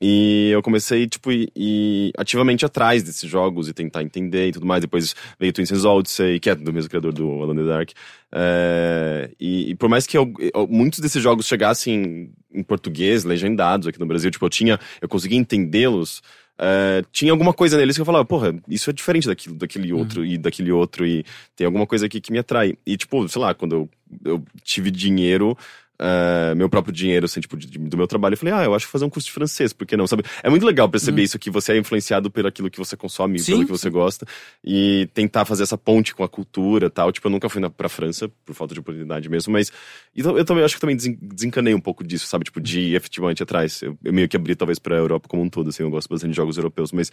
[0.04, 4.82] E eu comecei, tipo, ir ativamente atrás desses jogos e tentar entender e tudo mais.
[4.82, 7.90] Depois veio Twin Sense Odyssey, que é do mesmo criador do in the Dark.
[8.32, 13.88] É, e, e por mais que eu- eu- muitos desses jogos chegassem em português, legendados
[13.88, 16.22] aqui no Brasil, tipo, eu tinha, eu conseguia entendê-los,
[16.58, 20.26] é, tinha alguma coisa neles que eu falava, porra, isso é diferente daquilo, daquele outro
[20.26, 21.26] e daquele outro, e
[21.56, 22.76] tem alguma coisa aqui que me atrai.
[22.86, 23.90] E, tipo, sei lá, quando eu,
[24.26, 25.58] eu tive dinheiro,
[26.02, 28.74] é, meu próprio dinheiro, assim, tipo, de- de- do meu trabalho, eu falei, ah, eu
[28.74, 30.24] acho que fazer um curso de francês, por que não, sabe?
[30.42, 33.52] É muito legal perceber isso, que você é influenciado por aquilo que você consome, Sim,
[33.54, 34.26] pelo que você gosta,
[34.64, 37.12] e tentar fazer essa ponte com a cultura e tal.
[37.12, 39.72] Tipo, eu nunca fui na, pra França, por falta de oportunidade mesmo, mas
[40.16, 42.46] então, eu também acho que também desen- desencanei um pouco disso, sabe?
[42.46, 43.82] Tipo, de ir efetivamente atrás.
[43.82, 46.32] Eu, eu meio que abri, talvez, pra Europa como um todo, assim, eu gosto bastante
[46.32, 47.12] de jogos europeus, mas.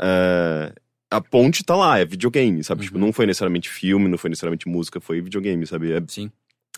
[0.00, 0.72] eh,
[1.10, 2.82] a ponte tá lá, é videogame, sabe?
[2.82, 5.92] Tipo, não foi necessariamente filme, não foi necessariamente música, foi videogame, sabe?
[5.92, 6.28] É Sim.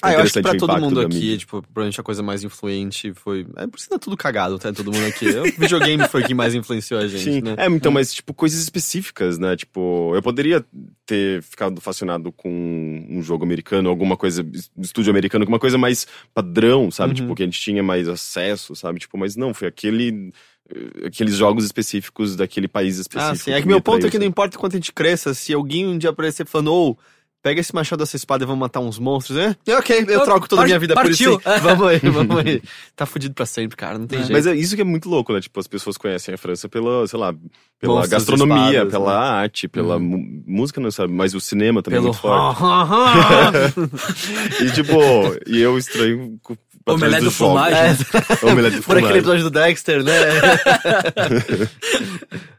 [0.02, 3.46] Ah, eu acho que pra todo mundo aqui, tipo, provavelmente a coisa mais influente foi.
[3.56, 4.70] É por isso que tá tudo cagado, tá?
[4.72, 5.26] Todo mundo aqui.
[5.26, 7.54] O videogame foi o que mais influenciou a gente, Sim, né?
[7.56, 9.56] é, então, mas, tipo, coisas específicas, né?
[9.56, 10.62] Tipo, eu poderia
[11.06, 14.46] ter ficado fascinado com um jogo americano, alguma coisa,
[14.78, 17.10] estúdio americano, alguma coisa mais padrão, sabe?
[17.10, 17.14] Uhum.
[17.14, 18.98] Tipo, que a gente tinha mais acesso, sabe?
[19.00, 20.30] Tipo, mas não, foi aquele.
[20.68, 23.32] eh, Aqueles jogos específicos daquele país específico.
[23.32, 23.52] Ah, sim.
[23.52, 25.86] É que me meu ponto é que não importa quanto a gente cresça, se alguém
[25.86, 26.98] um dia aparecer falando, ou
[27.46, 29.54] pega esse machado dessa espada e vamos matar uns monstros, né?
[29.64, 31.38] E, ok, eu troco toda a minha vida partiu.
[31.38, 31.62] por isso.
[31.62, 32.60] Vamos aí, vamos aí.
[32.96, 34.32] Tá fudido pra sempre, cara, não tem jeito.
[34.32, 35.40] Mas é isso que é muito louco, né?
[35.40, 37.32] Tipo, as pessoas conhecem a França pela, sei lá,
[37.78, 39.18] pela Monstros, gastronomia, espadas, pela né?
[39.40, 42.12] arte, pela mu- música, não sabe, mas o cinema também é Pelo...
[42.12, 42.62] muito forte.
[44.64, 44.98] e tipo,
[45.46, 46.40] e eu estranho
[46.86, 47.76] Omelete dos do Fromage.
[48.04, 48.42] jogos.
[48.42, 50.12] Omelete do Por aquele episódio do Dexter, né?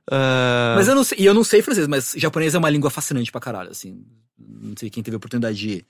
[0.09, 2.89] Ah, Mas eu não sei, e eu não sei francês, mas japonês é uma língua
[2.89, 4.05] fascinante pra caralho, assim.
[4.39, 5.85] Não sei quem teve a oportunidade de,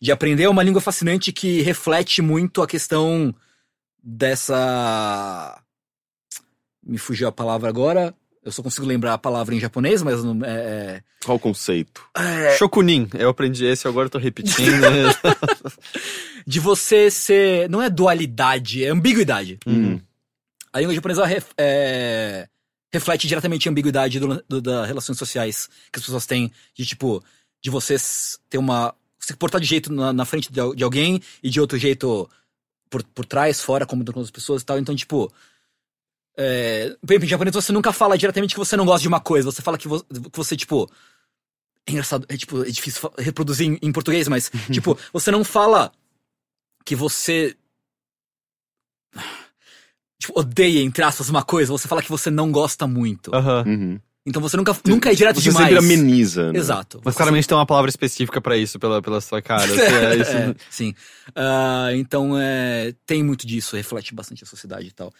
[0.00, 3.34] de aprender, é uma língua fascinante que reflete muito a questão
[4.00, 5.60] dessa.
[6.86, 8.14] Me fugiu a palavra agora.
[8.44, 11.02] Eu só consigo lembrar a palavra em japonês, mas não é.
[11.24, 12.02] Qual o conceito?
[12.16, 14.80] é- Shokunin, eu aprendi esse, agora eu tô repetindo.
[16.46, 17.68] de você ser.
[17.68, 19.58] Não é dualidade, é ambiguidade.
[19.66, 20.00] Hum.
[20.72, 22.48] A língua japonesa ref- é,
[22.92, 26.52] reflete diretamente a ambiguidade do, do- das relações sociais que as pessoas têm.
[26.74, 27.22] De tipo,
[27.62, 27.96] de você
[28.48, 28.94] ter uma.
[29.18, 32.28] Se portar de jeito na, na frente de, de alguém e de outro jeito
[32.88, 34.78] por, por trás, fora, como com outras pessoas e tal.
[34.78, 35.32] Então, tipo.
[36.40, 39.18] É, por exemplo, em japonês você nunca fala diretamente que você não gosta de uma
[39.20, 39.50] coisa.
[39.50, 40.88] Você fala que, vo- que você, tipo.
[41.86, 45.90] É engraçado, é, tipo, é difícil reproduzir em, em português, mas, tipo, você não fala
[46.84, 47.56] que você
[50.20, 53.34] tipo, odeia, entre aspas, uma coisa, você fala que você não gosta muito.
[53.34, 53.64] Aham.
[53.66, 54.00] Uhum.
[54.26, 55.68] Então você nunca, nunca é direto Você demais.
[55.68, 56.58] sempre ameniza, né?
[56.58, 57.00] Exato.
[57.02, 59.64] Mas Você- claramente tem uma palavra específica pra isso, pela, pela sua cara.
[59.72, 60.30] assim, é isso.
[60.30, 60.94] É, sim.
[61.34, 65.10] Ah, então, é, tem muito disso, reflete bastante a sociedade e tal.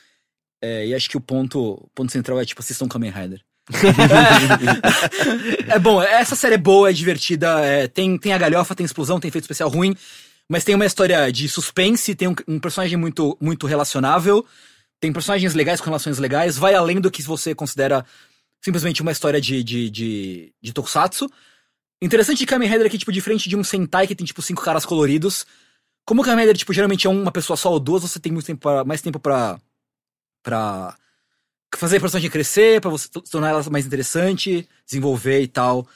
[0.60, 3.40] É, e acho que o ponto, ponto central é, tipo, assistam Kamen Rider.
[5.68, 9.20] é bom, essa série é boa, é divertida, é, tem, tem a galhofa, tem explosão,
[9.20, 9.94] tem efeito especial ruim,
[10.48, 14.44] mas tem uma história de suspense, tem um, um personagem muito, muito relacionável,
[14.98, 18.04] tem personagens legais com relações legais, vai além do que você considera
[18.64, 21.30] simplesmente uma história de, de, de, de tokusatsu.
[22.00, 24.62] Interessante de Kamen Rider é que, tipo, diferente de um Sentai que tem, tipo, cinco
[24.62, 25.44] caras coloridos,
[26.06, 28.46] como o Kamen Rider, tipo, geralmente é uma pessoa só ou duas, você tem muito
[28.46, 29.60] tempo pra, mais tempo pra,
[30.42, 30.94] pra
[31.76, 35.86] fazer a personagem crescer, pra você tornar ela mais interessante, desenvolver e tal.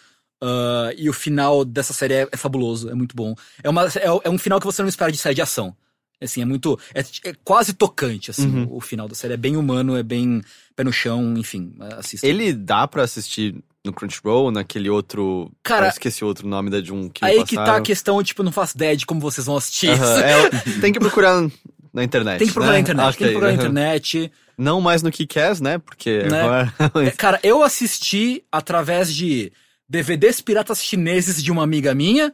[0.43, 3.35] Ah, e o final dessa série é, é fabuloso, é muito bom.
[3.63, 5.75] É, uma, é, é um final que você não espera de série de ação.
[6.21, 6.79] Assim, é muito.
[6.95, 8.65] É, é quase tocante, assim, Uhum.
[8.71, 9.35] o, o final da série.
[9.35, 10.41] É bem humano, é bem
[10.77, 12.25] pé no chão, enfim, assista.
[12.27, 15.51] Ele dá pra assistir no Crunchyroll, naquele outro.
[15.65, 17.83] Cara, eu esqueci o outro nome da de um que Aí que tá a passaram.
[17.83, 21.45] questão, tipo, não faço ideia de como vocês vão assistir é, tem que procurar
[21.93, 22.39] na internet.
[22.39, 22.79] Tem que procurar né?
[22.79, 23.69] na internet, Ok, tem que procurar na aham.
[23.71, 24.33] internet.
[24.59, 25.79] Não mais no Kickass, né?
[25.79, 26.41] Porque Né?
[26.43, 26.75] agora.
[27.07, 29.53] É, Cara, eu assisti através de
[29.89, 32.33] DVDs piratas chineses de uma amiga minha,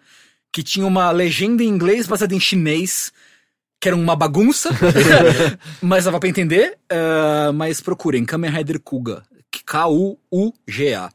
[0.52, 3.12] que tinha uma legenda em inglês baseada em chinês,
[3.80, 4.70] que era uma bagunça,
[5.82, 6.76] mas dava pra entender.
[6.90, 9.22] Ah, mas procurem, Kamen Rider Kuga.
[9.64, 11.10] K-U-U-G-A.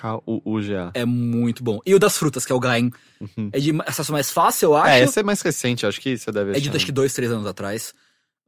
[0.00, 0.90] K-U-U-G-A.
[0.94, 1.80] É muito bom.
[1.84, 2.90] E o das frutas, que é o Gain.
[3.20, 3.50] Uhum.
[3.52, 4.88] É de acesso mais fácil, eu acho.
[4.88, 6.76] É, esse é mais recente, acho que você deve É de achar.
[6.76, 7.92] acho que dois, três anos atrás.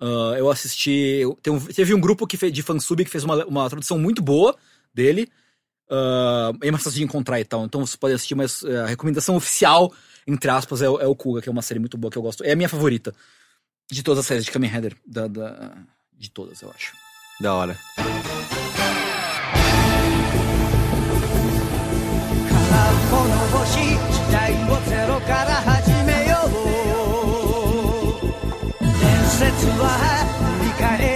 [0.00, 1.22] Ah, eu assisti.
[1.48, 4.56] um- teve um grupo que fez, de fansub que fez uma, uma tradução muito boa
[4.94, 5.28] dele.
[5.90, 7.64] Ah, é mais fácil de encontrar e tal.
[7.64, 9.92] Então você pode assistir, mas eh, a recomendação oficial,
[10.26, 12.22] entre aspas, é, o- é o Kuga, que é uma série muito boa que eu
[12.22, 12.42] gosto.
[12.44, 13.14] É a minha favorita
[13.90, 14.96] de todas as séries de Kamen Rider.
[15.06, 15.72] Da, da-
[16.18, 16.92] de todas, eu acho.
[17.40, 17.76] Da hora.
[23.52, 26.50] 欲しい時代をゼロから始めよう。
[28.80, 28.96] 伝
[29.28, 29.84] 説は
[30.58, 31.11] 振り返る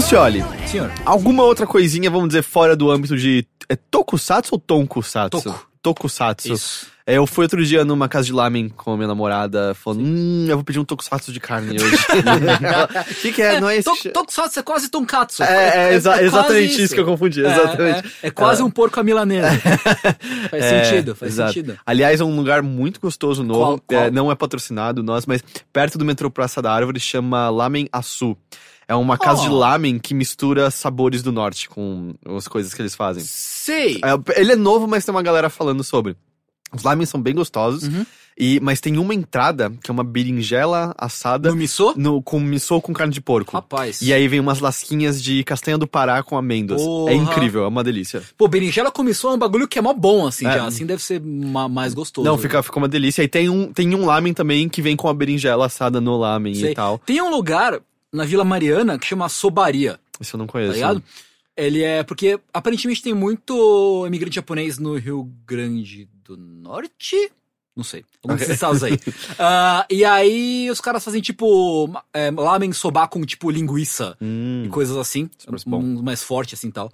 [0.00, 0.92] Mucioli, Senhor.
[1.06, 3.46] alguma outra coisinha, vamos dizer, fora do âmbito de.
[3.66, 5.40] É tokusatsu ou tonkusatsu?
[5.42, 5.66] Toku.
[5.80, 6.52] Tokusatsu.
[6.52, 6.86] Isso.
[7.06, 10.44] É, eu fui outro dia numa casa de lamen com a minha namorada, falando, hum,
[10.50, 11.96] eu vou pedir um tokusatsu de carne hoje.
[13.10, 13.58] O que, que é?
[13.58, 13.84] Não é esse.
[14.02, 15.42] To- Tokusatsu é quase Tonkatsu.
[15.42, 16.94] É, é, exa- quase exatamente isso.
[16.94, 18.12] que eu confundi, É, exatamente.
[18.22, 19.48] É, é quase um porco à milanesa.
[20.50, 21.54] faz É, sentido, faz exato.
[21.54, 21.78] sentido.
[21.86, 23.60] Aliás, é um lugar muito gostoso novo.
[23.60, 24.02] Qual- qual?
[24.02, 25.42] É, não é patrocinado nós, mas
[25.72, 28.36] perto do metrô Praça da Árvore chama Lamen Açu.
[28.88, 29.54] É uma casa de Oh.
[29.58, 33.24] lamen que mistura sabores do norte com as coisas que eles fazem.
[33.26, 33.96] Sei.
[34.04, 36.16] É, ele é novo, mas tem uma galera falando sobre.
[36.72, 38.04] Os lamens são bem gostosos, Uhum.
[38.38, 41.94] e, mas tem uma entrada que é uma berinjela assada No miso?
[41.96, 43.52] no, com missô com carne de porco.
[43.52, 44.02] Rapaz.
[44.02, 46.82] E aí vem umas lasquinhas de castanha do Pará com amêndoas.
[46.82, 47.12] Porra.
[47.12, 48.22] É incrível, é uma delícia.
[48.36, 50.54] Pô, berinjela começou é um bagulho que é mó bom, assim, É.
[50.54, 50.66] já.
[50.66, 52.28] Assim deve ser ma- mais gostoso.
[52.28, 53.22] Não, fica, fica uma delícia.
[53.22, 56.54] E tem um, tem um lamen também que vem com a berinjela assada no lamen
[56.54, 56.72] Sei.
[56.72, 56.98] e tal.
[57.06, 57.80] Tem um lugar
[58.16, 60.72] na Vila Mariana que chama Sobaria, Isso eu não tá conheço.
[60.72, 61.02] ligado?
[61.56, 62.02] Ele é.
[62.02, 67.30] Porque aparentemente tem muito imigrante japonês no Rio Grande do Norte?
[67.74, 68.04] Não sei.
[68.24, 68.98] Alguns desses estados aí.
[69.38, 71.90] Ah, e aí os caras fazem tipo.
[72.12, 75.28] É, lamen soba com tipo linguiça e coisas assim.
[75.66, 76.90] Um mais forte assim e tal.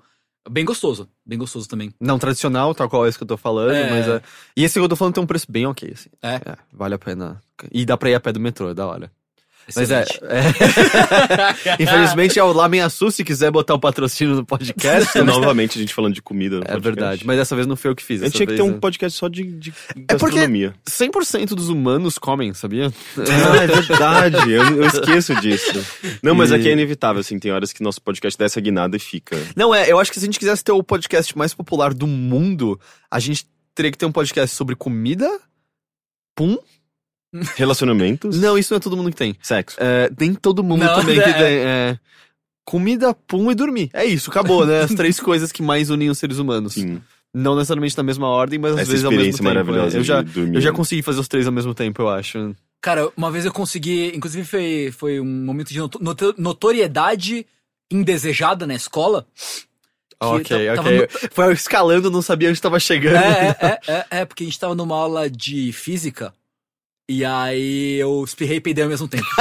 [0.50, 1.08] Bem gostoso.
[1.24, 1.94] Bem gostoso também.
[2.00, 3.90] Não tradicional, tal qual esse que eu tô falando, É.
[3.90, 4.22] mas é.
[4.56, 6.10] E esse que eu tô falando tem um preço bem ok, assim.
[6.20, 6.40] É.
[6.72, 7.40] vale a pena.
[7.70, 9.10] E dá pra ir a pé do metrô, é da hora.
[9.76, 10.04] Mas é.
[10.22, 11.82] É.
[11.82, 15.16] Infelizmente é o Lamen Assu, se quiser botar o patrocínio no podcast.
[15.18, 15.24] né?
[15.24, 16.56] Novamente a gente falando de comida.
[16.56, 16.84] no É podcast.
[16.84, 18.22] verdade, mas dessa vez não foi eu que fiz.
[18.22, 20.74] A gente tinha que ter um podcast só de, de É porque- gastronomia.
[20.88, 22.92] 100% dos humanos comem, sabia?
[23.18, 24.50] Ah, é verdade.
[24.52, 25.84] eu, eu esqueço disso.
[26.22, 27.38] Não, mas E- aqui é inevitável, assim.
[27.38, 29.36] Tem horas que nosso podcast desce a guinada e fica.
[29.56, 32.06] Não, é, eu acho que se a gente quisesse ter o podcast mais popular do
[32.06, 32.78] mundo,
[33.10, 35.28] a gente teria que ter um podcast sobre comida.
[36.34, 36.58] Pum?
[37.56, 38.38] Relacionamentos.
[38.38, 39.36] Não, isso não é todo mundo que tem.
[39.42, 39.76] Sexo.
[39.80, 41.32] É, nem todo mundo Não, também que é.
[41.32, 41.56] tem.
[41.58, 41.98] é,
[42.64, 43.90] comida, pum e dormir.
[43.92, 44.80] É isso, acabou, né?
[44.82, 46.74] As três coisas que mais unem os seres humanos.
[46.74, 47.00] Sim.
[47.34, 49.54] Não necessariamente na mesma ordem, mas às Essa vezes ao mesmo experiência tempo.
[49.54, 50.00] maravilhosa é.
[50.00, 50.54] Eu já, dormir.
[50.56, 52.54] eu já consegui fazer os três ao mesmo tempo, eu acho.
[52.82, 54.12] Cara, uma vez eu consegui.
[54.14, 57.46] Inclusive foi, foi um momento de noto- noto- notoriedade
[57.90, 59.26] indesejada na escola.
[60.20, 61.08] Que ok, tava ok.
[61.32, 63.16] Foi escalando, não sabia onde tava chegando.
[63.16, 66.32] É, é, é, é, é, porque a gente tava numa aula de física.
[67.14, 69.26] E aí eu espirrei e peidei ao mesmo tempo.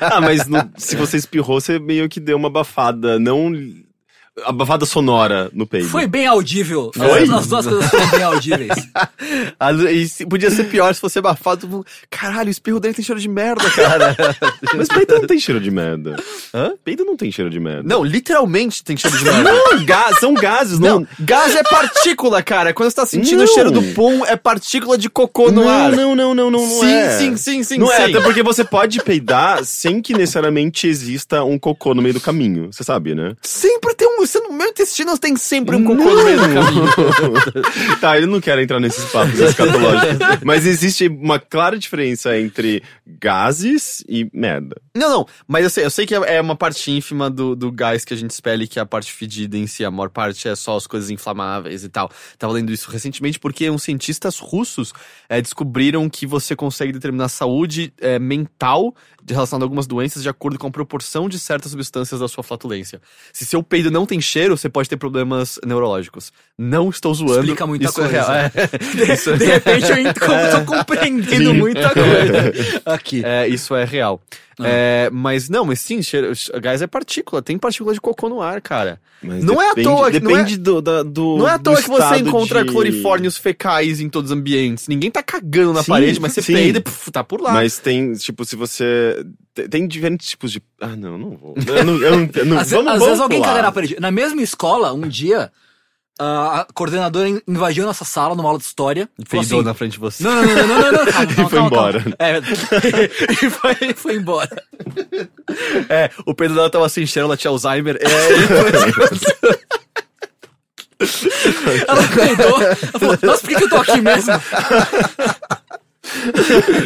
[0.00, 3.52] Ah, mas no- se você espirrou, você meio que deu uma abafada, não.
[4.44, 5.88] Abafada sonora no peito.
[5.88, 6.90] Foi bem audível.
[6.94, 7.22] Foi?
[7.24, 8.68] As, as duas coisas foram bem audíveis.
[10.20, 11.84] E podia ser pior se fosse abafado.
[12.10, 14.16] Caralho, o espirro dele tem cheiro de merda, cara.
[14.76, 16.16] Mas peito não tem cheiro de merda.
[16.54, 16.72] Hã?
[16.84, 17.82] Peito não tem cheiro de merda.
[17.84, 19.52] não, literalmente tem cheiro de merda.
[19.52, 21.00] Não, ga- são gases, não.
[21.00, 22.72] Não, gás é partícula, cara.
[22.72, 23.44] Quando você tá sentindo Não.
[23.44, 25.90] o cheiro do pum, é partícula de cocô no não, ar.
[25.92, 27.10] não, não, não, não, não sim, é.
[27.10, 28.14] sim, sim, sim, Não é, sim.
[28.14, 32.72] até porque você pode peidar sem que necessariamente exista um cocô no meio do caminho.
[32.72, 33.34] Você sabe, né?
[33.42, 37.98] Sempre tem Você, no meu intestino tem sempre um cocô no meio do caminho.
[38.00, 40.18] tá, eu não quero entrar nesses papos escatológicos.
[40.44, 44.80] mas existe uma clara diferença entre gases e merda.
[44.94, 48.04] Não, não, mas eu sei, eu sei que é uma parte ínfima do, do gás
[48.04, 49.84] que a gente expele, que é a parte fedida em si.
[49.84, 52.10] A maior parte é só as coisas inflamáveis e tal.
[52.36, 54.92] Tava lendo isso recentemente porque uns cientistas russos
[55.28, 58.94] é, descobriram que você consegue determinar a saúde é, mental
[59.28, 62.42] de relação a algumas doenças de acordo com a proporção de certas substâncias da sua
[62.42, 63.00] flatulência.
[63.32, 66.32] Se seu peido não tem cheiro, você pode ter problemas neurológicos.
[66.58, 67.40] Não estou zoando.
[67.40, 68.32] Explica muita isso É coisa.
[68.32, 68.50] real.
[69.08, 73.22] É, isso é- De repente eu ent- tô compreendendo muita coisa aqui.
[73.24, 74.20] É, isso é real.
[74.60, 74.64] Ah.
[74.66, 77.40] É, mas não, mas sim, cheiro, gás é partícula.
[77.40, 79.00] Tem partícula de cocô no ar, cara.
[79.22, 81.36] Mas Não é à depende- toa que- não é- Depende do, da- do.
[81.38, 84.88] Não é à toa que você encontra de- clorifórnios fecais em todos os ambientes.
[84.88, 86.52] Ninguém tá cagando na Sim, parede, mas você sim.
[86.52, 87.52] peida e puf, tá por lá.
[87.52, 89.24] Mas tem, tipo, se você.
[89.54, 90.62] te- Tem diferentes tipos de.
[90.80, 91.54] Ah, não, não vou.
[91.66, 93.50] Eu não, eu não, eu não- Às, vamos, às vamos vezes alguém pular.
[93.50, 93.96] caga na parede.
[94.00, 95.50] Na mesma escola, um dia,
[96.18, 99.08] a coordenadora in- invadiu nossa sala numa aula de história.
[99.18, 100.22] E e peidou assim, na frente de você.
[100.24, 102.04] Não, não, não, não, não, não, calma, calma, E foi calma, embora.
[102.18, 102.38] É,
[103.46, 104.62] e foi, foi embora.
[105.88, 107.96] É, o peido dela tava sem cheiro, ela tinha Alzheimer.
[107.96, 108.08] É,
[111.86, 114.32] Ela peidou, ela falou, nossa, por que, que eu tô aqui mesmo?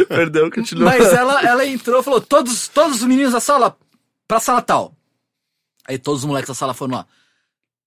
[0.09, 0.85] perdão, continua.
[0.85, 3.77] Mas ela, ela entrou e falou, todos, todos os meninos da sala,
[4.29, 4.95] pra sala tal.
[5.89, 7.07] Aí todos os moleques da sala foram lá.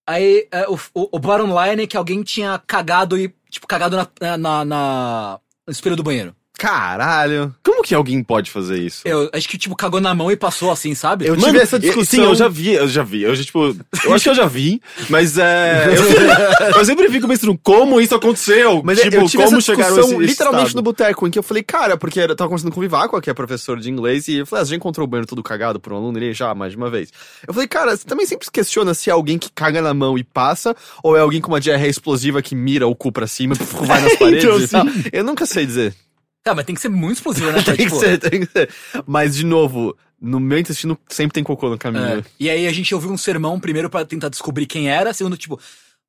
[0.07, 4.37] Aí é, o, o, bottom line é que alguém tinha cagado e, tipo, cagado na,
[4.37, 6.35] na, na- no espelho do banheiro.
[6.65, 7.53] Caralho.
[7.63, 9.03] Como que alguém pode fazer isso?
[9.05, 11.27] Eu acho que, tipo, cagou na mão e passou assim, sabe?
[11.27, 12.23] Eu tive essa discussão.
[12.23, 13.21] Sim, eu já vi, eu já vi.
[13.21, 15.93] Eu já, tipo, eu acho que eu já vi, mas é.
[15.95, 18.81] Eu sempre, eu sempre fico pensando como isso aconteceu.
[18.83, 20.77] Mas tipo, eu tive como essa chegaram esse, esse literalmente estado.
[20.77, 23.29] no boteco, em que eu falei, cara, porque eu tava conversando com o Vivaco, que
[23.29, 25.79] é professor de inglês, e eu falei, ah, você já encontrou o banheiro todo cagado
[25.79, 26.17] por um aluno?
[26.17, 27.11] Ele já, mais de uma vez.
[27.47, 30.17] Eu falei, cara, você também sempre se questiona se é alguém que caga na mão
[30.17, 33.53] e passa, ou é alguém com uma diarreia explosiva que mira o cu pra cima
[33.53, 34.85] e vai nas paredes Então, e tal.
[35.13, 35.93] Eu nunca sei dizer.
[36.45, 37.59] Tá, mas tem que ser muito explosivo, né?
[37.65, 38.69] Tem que tipo, ser, tem que ser.
[39.07, 42.19] Mas, de novo, no meu intestino sempre tem cocô no caminho.
[42.19, 42.23] é.
[42.39, 45.59] E aí a gente ouviu um sermão primeiro pra tentar descobrir quem era, segundo, tipo,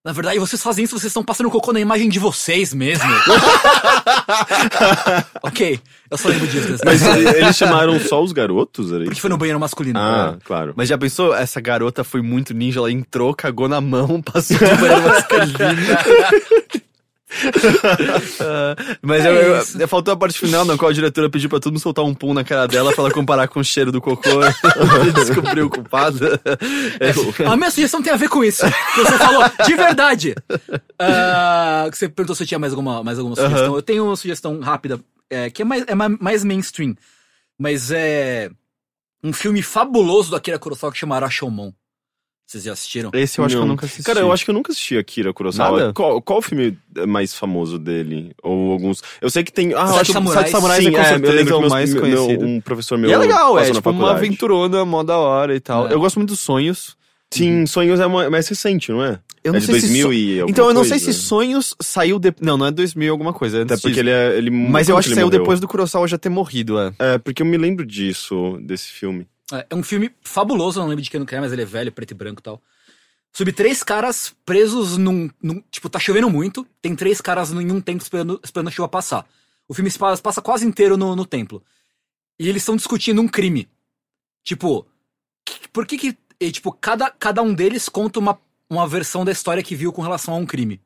[0.05, 3.09] na verdade, vocês fazem isso, vocês estão passando cocô na imagem de vocês mesmo.
[5.43, 5.81] ok,
[6.11, 6.77] eu só lembro disso.
[6.85, 7.01] Mas
[7.35, 9.23] eles chamaram só os garotos, era Porque isso?
[9.23, 9.99] foi no banheiro masculino.
[9.99, 10.75] Ah, claro.
[10.77, 11.35] Mas já pensou?
[11.35, 15.57] Essa garota foi muito ninja, ela entrou, cagou na mão, passou de banheiro masculino.
[19.03, 21.73] Mas É eu, eu- faltou a parte final na qual a diretora pediu pra todo
[21.73, 24.29] mundo soltar um pum na cara dela pra ela comparar com o cheiro do cocô
[25.09, 26.19] e descobrir o culpado.
[27.01, 28.65] É, A minha sugestão tem a ver com isso.
[28.95, 30.35] Que você falou, de verdade.
[31.91, 33.75] Que você perguntou se eu tinha mais alguma, mais alguma sugestão.
[33.75, 35.01] Eu tenho uma sugestão rápida,
[35.31, 36.95] é, que é mais, é ma- mais mainstream.
[37.59, 38.51] Mas é
[39.25, 41.73] um filme fabuloso do Akira Kurosawa que chama Rashomon.
[42.47, 43.11] Vocês já assistiram?
[43.13, 43.69] Esse eu acho que eu Não.
[43.69, 44.03] nunca assisti.
[44.05, 45.81] Cara, eu acho que eu nunca assisti Akira Kurosawa.
[45.81, 45.93] Nada?
[45.93, 46.79] Qual, qual o filme
[47.09, 48.33] mais famoso dele?
[48.41, 49.03] Ou alguns.
[49.21, 49.75] Eu sei que tem.
[49.75, 50.39] Ah, eu Sete acho Samurais.
[50.41, 52.47] Sete Samurais Sim, é com é, eu certeza lembro o que meus- mais meu- conhecido.
[52.47, 53.11] um professor meu.
[53.11, 55.89] E é legal, é tipo uma aventurona, mó da hora e tal.
[55.89, 55.93] É.
[55.93, 56.97] Eu gosto muito dos sonhos.
[57.33, 59.19] Sim, Sonhos é uma- mais recente, não é?
[59.43, 60.99] Eu não é de sei se 2000 so- e alguma Então eu não coisa.
[60.99, 62.33] sei se Sonhos saiu de...
[62.41, 64.01] Não, não é 2000 alguma coisa, é antes Até porque disso.
[64.01, 64.39] ele é.
[64.39, 65.41] Ele, Mas eu acho que saiu morreu?
[65.41, 66.93] depois do Kurosawa já ter morrido, é.
[67.01, 69.27] É, porque eu me lembro disso, desse filme.
[69.53, 71.93] É, é um filme fabuloso, não lembro de quem não quer, mas ele é velho,
[71.93, 72.63] preto e branco e tal.
[73.33, 77.81] Sobre três caras presos num, num- Tipo, tá chovendo muito, tem três caras em um
[77.81, 79.29] templo esperando, esperando a chuva passar.
[79.69, 79.91] O filme
[80.23, 81.63] passa, quase inteiro no, no templo.
[82.39, 83.69] E eles estão discutindo um crime.
[84.45, 84.87] Tipo,
[85.45, 86.17] que- por que que.
[86.41, 88.41] e, tipo, cada, cada um deles conta uma,
[88.71, 90.81] uma versão da história que viu com relação a um crime.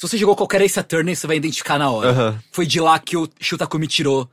[0.00, 2.12] Se você jogou qualquer Ace Attorney, você vai identificar na hora.
[2.50, 4.28] Foi de lá que o Shutakumi tirou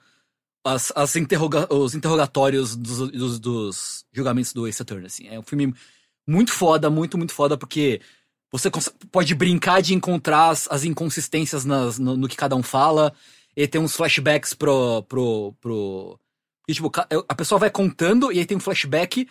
[0.64, 5.28] as, as interroga os interrogatórios dos, dos, dos julgamentos do Ace Attorney, assim.
[5.28, 5.74] É um filme
[6.28, 8.02] muito foda, muito, muito foda, porque
[8.52, 8.70] você
[9.12, 13.14] pode brincar de encontrar as, as inconsistências nas- no, no que cada um fala,
[13.56, 15.04] e tem uns flashbacks pro...
[15.04, 16.20] pro, pro
[16.68, 16.92] e, tipo,
[17.28, 19.28] a pessoa vai contando e aí tem um flashback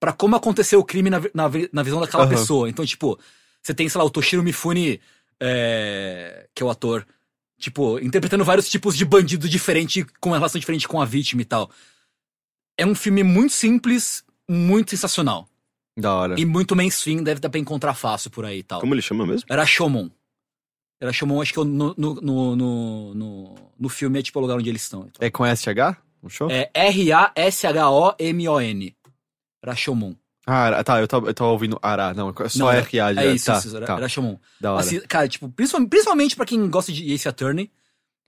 [0.00, 2.30] pra como aconteceu o crime na, na, na visão daquela Aham.
[2.30, 2.68] pessoa.
[2.68, 3.16] Então, tipo,
[3.62, 5.00] você tem, sei lá, o Toshiro Mifune,
[5.38, 7.06] é, que é o ator,
[7.60, 11.70] tipo, interpretando vários tipos de bandido diferente, com relação diferente com a vítima e tal.
[12.76, 15.46] É um filme muito simples, muito sensacional.
[15.96, 16.40] Da hora.
[16.40, 18.80] E muito mainstream, deve dar pra encontrar fácil por aí e tal.
[18.80, 19.46] Como ele chama mesmo?
[19.50, 20.08] Era Shomon.
[21.00, 24.68] Era Shomon, acho que no, no, no, no, no filme é tipo o lugar onde
[24.68, 25.06] eles estão.
[25.06, 25.26] Então.
[25.26, 25.96] É com SH?
[26.22, 26.50] Um show?
[26.50, 27.36] É R-A-S-H-O-M-O-N.
[29.64, 30.14] Rashomon.
[30.52, 32.12] Ah, tá, eu tava, eu tava ouvindo Ará.
[32.12, 32.80] Não, é só Não, RA.
[32.80, 33.24] É já.
[33.26, 34.36] isso, tá, isso, era, tá, Rashomon.
[34.60, 34.80] da hora.
[34.80, 37.70] Assi- cara, tipo, principalmente, principalmente pra quem gosta de Ace Attorney,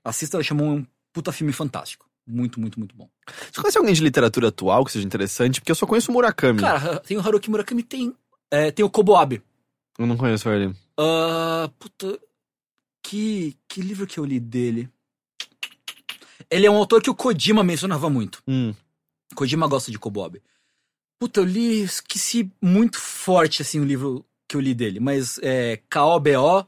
[0.04, 2.08] assista Rashomon, é um puta filme fantástico.
[2.26, 3.08] Muito, muito, muito bom.
[3.52, 5.60] Você conhece alguém de literatura atual que seja interessante?
[5.60, 6.60] Porque eu só conheço o Murakami.
[6.60, 8.14] Cara, tem o Haruki Murakami, tem,
[8.50, 9.42] é, tem o Koboabe.
[9.98, 10.72] Eu não conheço ele.
[10.96, 12.18] Ah, puta.
[13.02, 14.88] Que, que livro que eu li dele?
[16.48, 18.42] Ele é um autor que o Kojima mencionava muito.
[18.46, 18.72] Hum.
[19.34, 20.40] Kojima gosta de Kobob.
[21.22, 24.98] Puta, eu li, esqueci muito forte, assim, o livro que eu li dele.
[24.98, 26.66] Mas é K-O-B-O-A-B.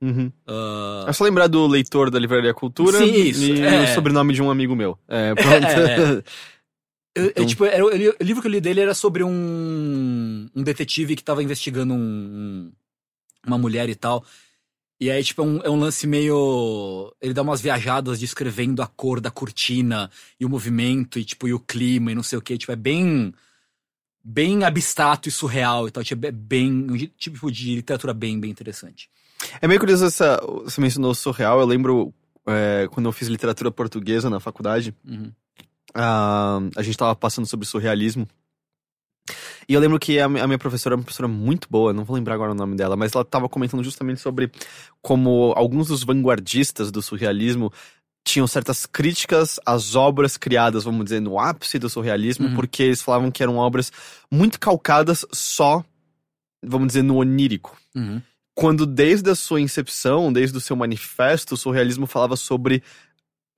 [0.00, 0.30] Uhum.
[0.46, 3.84] Ah, É só lembrar do leitor da Livraria Cultura Sim, isso, e é.
[3.84, 4.98] o sobrenome de um amigo meu.
[5.08, 5.66] É, pronto.
[5.66, 6.00] É,
[7.16, 10.48] eu- eu, então- tipo, era, eu o livro que eu li dele era sobre um,
[10.54, 12.70] um detetive que tava investigando um-
[13.46, 14.22] uma mulher e tal.
[15.02, 17.12] E aí, tipo, é um, é um lance meio.
[17.20, 20.08] Ele dá umas viajadas descrevendo a cor da cortina
[20.38, 22.56] e o movimento e, tipo, e o clima e não sei o que.
[22.56, 23.34] Tipo, é bem.
[24.22, 26.04] Bem abstrato e surreal e tal.
[26.04, 26.70] Tipo, é bem.
[26.88, 29.10] Um tipo de literatura bem, bem interessante.
[29.60, 30.40] É meio curioso essa.
[30.62, 31.58] Você mencionou surreal.
[31.58, 32.14] Eu lembro
[32.46, 34.94] é, quando eu fiz literatura portuguesa na faculdade.
[35.04, 35.32] Uhum.
[35.96, 38.28] ah, a gente tava passando sobre surrealismo.
[39.68, 42.04] E eu lembro que a, mi- a minha professora é uma professora muito boa, não
[42.04, 44.50] vou lembrar agora o nome dela, mas ela tava comentando justamente sobre
[45.00, 47.72] como alguns dos vanguardistas do surrealismo
[48.24, 52.54] tinham certas críticas às obras criadas, vamos dizer, no ápice do surrealismo, Uhum.
[52.54, 53.90] porque eles falavam que eram obras
[54.30, 55.84] muito calcadas só,
[56.64, 58.22] vamos dizer, no onírico Uhum.
[58.54, 62.82] quando desde a sua incepção, desde o seu manifesto, o surrealismo falava sobre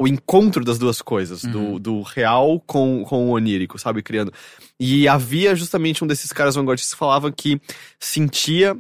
[0.01, 1.79] o encontro das duas coisas, do, Uhum.
[1.79, 4.33] do real com, com o onírico, sabe, criando.
[4.79, 7.61] E havia justamente um desses caras vanguardistas que falava que
[8.01, 8.77] sentia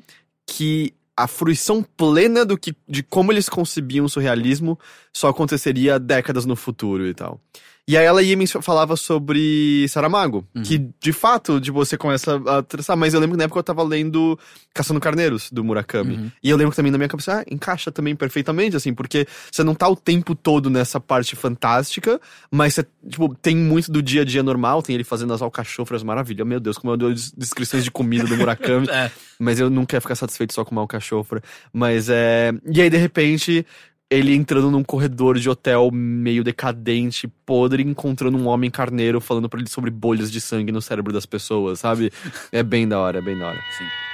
[0.46, 4.78] que a fruição plena do que, de como eles concebiam o surrealismo
[5.12, 7.40] só aconteceria décadas no futuro e tal.
[7.86, 10.62] E aí ela ia me falava sobre Saramago, Uhum.
[10.62, 13.62] que de fato, de você começa a traçar, mas eu lembro que na época eu
[13.64, 14.38] tava lendo
[14.72, 16.16] Caçando Carneiros, do Murakami.
[16.16, 16.30] Uhum.
[16.42, 19.62] E eu lembro que também na minha cabeça, ah, encaixa também perfeitamente, assim, porque você
[19.62, 22.18] não tá o tempo todo nessa parte fantástica,
[22.50, 26.02] mas você, tipo, tem muito do dia a dia normal, tem ele fazendo as alcachofras,
[26.02, 29.10] maravilha, meu Deus, como eu dou des- descrições de comida do Murakami, É.
[29.38, 31.42] mas eu não quero ficar satisfeito só com uma alcachofra.
[31.70, 32.50] Mas é.
[32.66, 33.66] E aí, de repente,
[34.10, 39.58] ele entrando num corredor de hotel meio decadente, podre, encontrando um homem carneiro falando pra
[39.60, 42.12] ele sobre bolhas de sangue no cérebro das pessoas, sabe?
[42.52, 43.60] É bem da hora, é bem da hora.
[43.76, 44.13] Sim.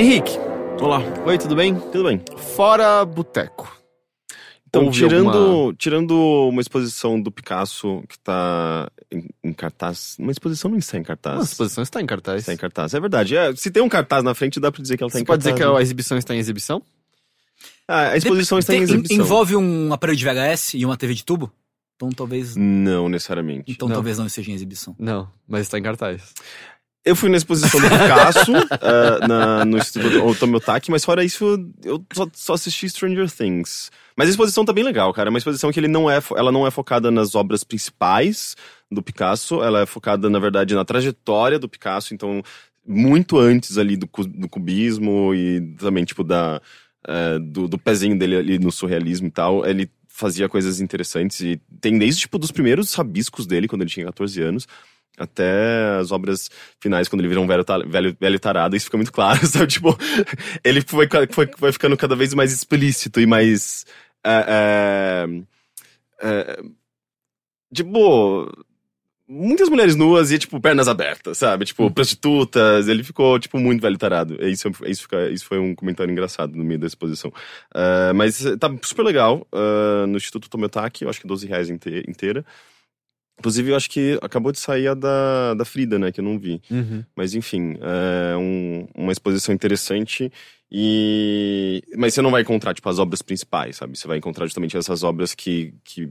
[0.00, 0.30] Henrique,
[0.80, 1.74] Olá, oi, tudo bem?
[1.74, 2.22] tudo bem?
[2.56, 3.70] Fora boteco.
[4.66, 10.16] Então, Houve tirando, alguma- tirando uma exposição do Picasso que tá em, em cartaz.
[10.18, 11.36] Uma exposição não está em cartaz.
[11.36, 12.40] Nossa, a exposição está em cartaz.
[12.40, 13.36] Está em cartaz, é verdade.
[13.36, 15.26] É, se tem um cartaz na frente, dá pra dizer que ela tá Você em
[15.26, 15.68] pode dizer cartaz.
[15.68, 15.78] que né?
[15.78, 16.82] a exibição está em exibição?
[17.86, 19.16] Ah, a exposição está em exibição.
[19.16, 21.52] Envolve um aparelho de VHS e uma TV de tubo?
[21.96, 22.56] Então talvez.
[22.56, 23.70] Não necessariamente.
[23.70, 23.96] Então Não.
[23.96, 24.96] talvez não esteja em exibição.
[24.98, 26.32] Não, mas está em cartaz.
[27.04, 28.52] Eu fui na exposição do Picasso,
[28.82, 33.90] ah, na- no Instituto Otomiotaki, mas fora isso, eu só, só assisti Stranger Things.
[34.16, 35.28] Mas a exposição tá bem legal, cara.
[35.28, 38.54] É uma exposição que ele não é, ela não é focada nas obras principais
[38.90, 42.42] do Picasso, ela é focada, na verdade, na trajetória do Picasso, então,
[42.86, 46.60] muito antes ali do, do cubismo e também, tipo, da,
[47.08, 49.64] eh, do, do pezinho dele ali no surrealismo e tal.
[49.64, 54.04] Ele fazia coisas interessantes e tem desde, tipo, dos primeiros rabiscos dele, quando ele tinha
[54.06, 54.66] 14 anos,
[55.18, 56.50] até as obras
[56.80, 59.66] finais, quando ele vira um velho, velho, velho tarado, isso fica muito claro, sabe?
[59.66, 59.96] Tipo,
[60.64, 63.84] ele foi, foi, vai ficando cada vez mais explícito e mais.
[67.74, 68.50] tipo.
[69.32, 71.64] Muitas mulheres nuas e, tipo, pernas abertas, sabe?
[71.64, 72.88] Tipo, prostitutas.
[72.88, 74.36] Ele ficou, tipo, muito velho tarado.
[74.44, 77.32] Isso, isso, fica, isso foi um comentário engraçado no meio da exposição.
[77.72, 79.46] É, mas tá super legal.
[80.08, 82.44] no Instituto Tomiotaki, eu acho que 12 reais inte- inteira.
[83.40, 86.12] Inclusive, eu acho que acabou de sair a da, da Frida, né?
[86.12, 86.60] Que eu não vi.
[86.70, 87.02] Uhum.
[87.16, 90.30] Mas enfim, é um- uma exposição interessante.
[90.70, 91.82] E.
[91.96, 93.98] Mas você não vai encontrar, tipo, as obras principais, sabe?
[93.98, 95.74] Você vai encontrar justamente essas obras que.
[95.84, 96.08] que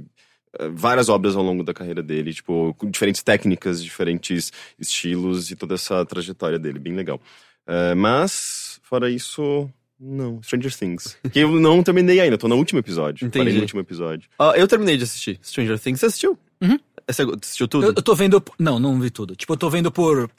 [0.59, 5.55] eh, várias obras ao longo da carreira dele, tipo, com diferentes técnicas, diferentes estilos e
[5.55, 7.21] toda essa trajetória dele, bem legal.
[7.67, 9.69] Eh, mas, fora isso,
[9.99, 10.41] não.
[10.41, 11.17] Stranger Things.
[11.31, 13.25] Que eu não terminei ainda, tô no último episódio.
[13.27, 13.45] Entendi.
[13.45, 14.27] Parei no último episódio.
[14.39, 15.99] Ah, eu terminei de assistir Stranger Things.
[15.99, 16.37] Você assistiu?
[16.61, 16.77] Uhum.
[17.09, 17.85] Você assistiu tudo?
[17.87, 18.43] Eu, eu tô vendo.
[18.59, 19.35] Não, não vi tudo.
[19.35, 20.29] Tipo, eu tô vendo por.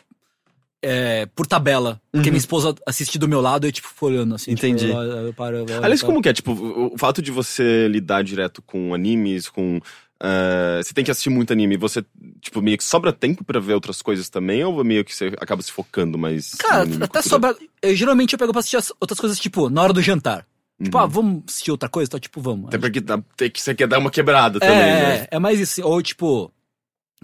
[0.83, 2.01] é, por tabela.
[2.11, 2.33] Porque Uhum.
[2.33, 4.55] minha esposa assiste do meu lado e, tipo, foi olhando assim.
[4.55, 4.91] tipo, Entendi.
[4.91, 6.33] eu- eu paro, eu- Aliás, como que é?
[6.33, 9.79] Tipo, o o fato de você lidar direto com animes, com.
[10.23, 12.05] eh, você tem que assistir muito anime, você,
[12.41, 15.61] tipo, meio que sobra tempo pra ver outras coisas também, ou meio que você acaba
[15.63, 16.53] se focando mais.
[16.55, 17.55] Cara, até sobra.
[17.85, 20.47] geralmente eu pego pra assistir as outras coisas, tipo, na hora do jantar.
[20.82, 21.05] Tipo, Uhum.
[21.05, 22.09] ah, vamos assistir outra coisa?
[22.09, 22.69] Então, tipo, vamos.
[22.69, 25.15] Até porque dá- tem que, você quer dar uma quebrada É, também, né?
[25.24, 25.82] é, é mais isso.
[25.86, 26.51] Ou, tipo,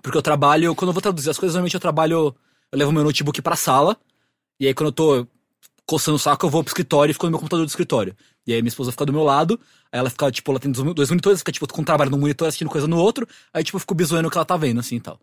[0.02, 2.36] porque eu trabalho, quando eu vou traduzir as coisas, normalmente eu trabalho,
[2.70, 3.96] eu levo meu notebook pra sala,
[4.60, 5.26] e aí quando eu tô
[5.86, 8.14] coçando o saco, eu vou pro escritório e fico no meu computador do escritório.
[8.46, 9.58] E aí minha esposa fica do meu lado,
[9.90, 12.46] aí ela fica, tipo, ela tem dois dois monitores, fica, tipo, com trabalho num monitor
[12.48, 14.96] assistindo coisa no outro, aí, tipo, eu fico bizoiando o que ela tá vendo, assim,
[14.96, 15.18] e tal.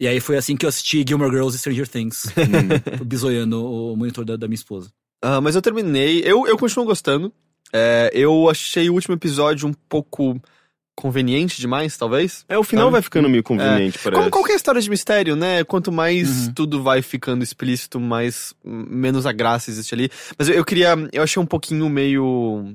[0.00, 3.04] E aí foi assim que eu assisti Gilmore Girls e Stranger Things, Uhum.
[3.04, 4.90] bizoiando o monitor da, da minha esposa.
[5.22, 6.20] Ah, mas eu terminei.
[6.24, 7.32] Eu, eu continuo gostando.
[7.72, 10.40] É, eu achei o último episódio um pouco
[10.94, 12.44] conveniente demais, talvez.
[12.48, 12.92] É, o final Sabe?
[12.92, 14.18] vai ficando meio conveniente, parece.
[14.18, 15.62] Como qualquer história de mistério, né?
[15.62, 16.54] Quanto mais Uhum.
[16.54, 20.10] tudo vai ficando explícito, mais menos a graça existe ali.
[20.38, 20.94] Mas eu, eu queria.
[21.12, 22.74] Eu achei um pouquinho meio.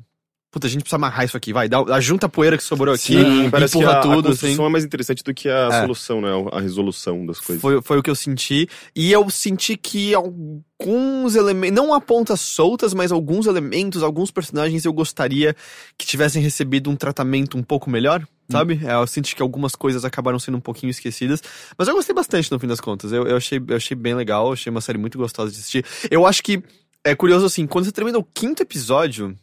[0.52, 1.70] Puta, a gente precisa amarrar isso aqui, vai.
[1.70, 4.32] Dá, a junta a poeira que sobrou aqui, Sim, parece que empurra a, tudo, a
[4.34, 4.62] assim.
[4.62, 5.82] é mais interessante do que a É.
[5.82, 6.28] solução, né?
[6.52, 7.62] A resolução das coisas.
[7.62, 8.68] Foi, foi o que eu senti.
[8.94, 14.84] E eu senti que alguns elementos, não há pontas soltas, mas alguns elementos, alguns personagens
[14.84, 15.56] eu gostaria
[15.98, 18.82] que tivessem recebido um tratamento um pouco melhor, sabe?
[18.84, 21.42] É, eu senti que algumas coisas acabaram sendo um pouquinho esquecidas.
[21.78, 23.14] Mas eu gostei bastante no fim das contas.
[23.14, 25.86] Eu, eu, achei, eu achei bem legal, achei uma série muito gostosa de assistir.
[26.10, 26.62] Eu acho que
[27.06, 29.34] é curioso assim, quando você termina o quinto episódio,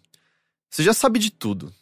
[0.71, 1.73] você já sabe de tudo.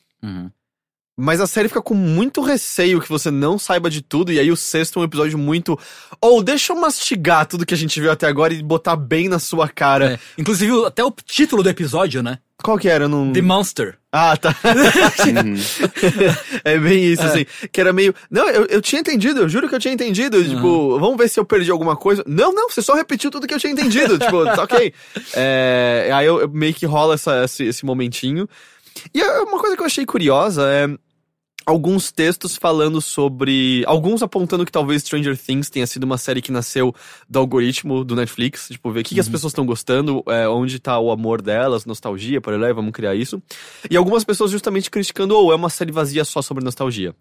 [1.18, 4.50] Mas a série fica com muito receio que você não saiba de tudo, e aí
[4.52, 5.78] o sexto é um episódio muito.
[6.20, 9.38] Ou deixa eu mastigar tudo que a gente viu até agora e botar bem na
[9.38, 10.12] sua cara.
[10.12, 12.38] É, inclusive, até o título do episódio, né?
[12.62, 13.08] Qual que era?
[13.08, 13.32] Não...
[13.32, 13.96] The Monster.
[14.12, 14.54] Ah, tá.
[14.64, 15.56] Uhum.
[16.64, 17.26] é bem isso, É.
[17.26, 17.46] assim.
[17.72, 18.14] Que era meio.
[18.30, 20.42] Não, eu, eu tinha entendido, eu juro que eu tinha entendido.
[20.44, 22.22] Tipo, vamos ver se eu perdi alguma coisa.
[22.26, 24.18] Não, não, você só repetiu tudo que eu tinha entendido.
[24.18, 24.92] tipo, tá ok.
[25.34, 28.48] É, aí eu, eu meio que rola essa, esse, esse momentinho.
[29.14, 30.86] E é uma coisa que eu achei curiosa é.
[31.64, 33.82] Alguns textos falando sobre.
[33.88, 36.94] Alguns apontando que talvez Stranger Things tenha sido uma série que nasceu
[37.28, 38.68] do algoritmo do Netflix.
[38.68, 41.84] Tipo, ver o que, que as pessoas estão gostando, é, onde tá o amor delas,
[41.84, 43.42] nostalgia, por aí, vamos criar isso.
[43.90, 47.16] E algumas pessoas justamente criticando, ou é uma série vazia só sobre nostalgia.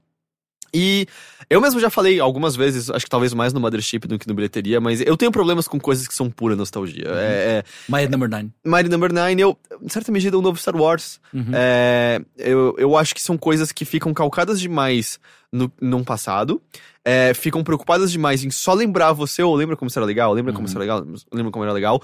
[0.73, 1.07] E
[1.49, 4.33] eu mesmo já falei algumas vezes, acho que talvez mais no Mothership do que no
[4.33, 7.05] bilheteria, mas eu tenho problemas com coisas que são pura nostalgia.
[7.07, 8.51] É, é, My Number Nine.
[8.65, 11.19] Mighty Number 9, eu, em certa medida, o novo Star Wars.
[11.33, 11.51] Uhum.
[11.53, 15.19] É, eu, eu acho que são coisas que ficam calcadas demais
[15.51, 16.61] no, num passado.
[17.05, 20.63] é, ficam preocupadas demais em só lembrar você, ou lembra como era legal, lembra como
[20.63, 20.67] Uhum.
[20.67, 22.01] isso era legal, lembra como era legal.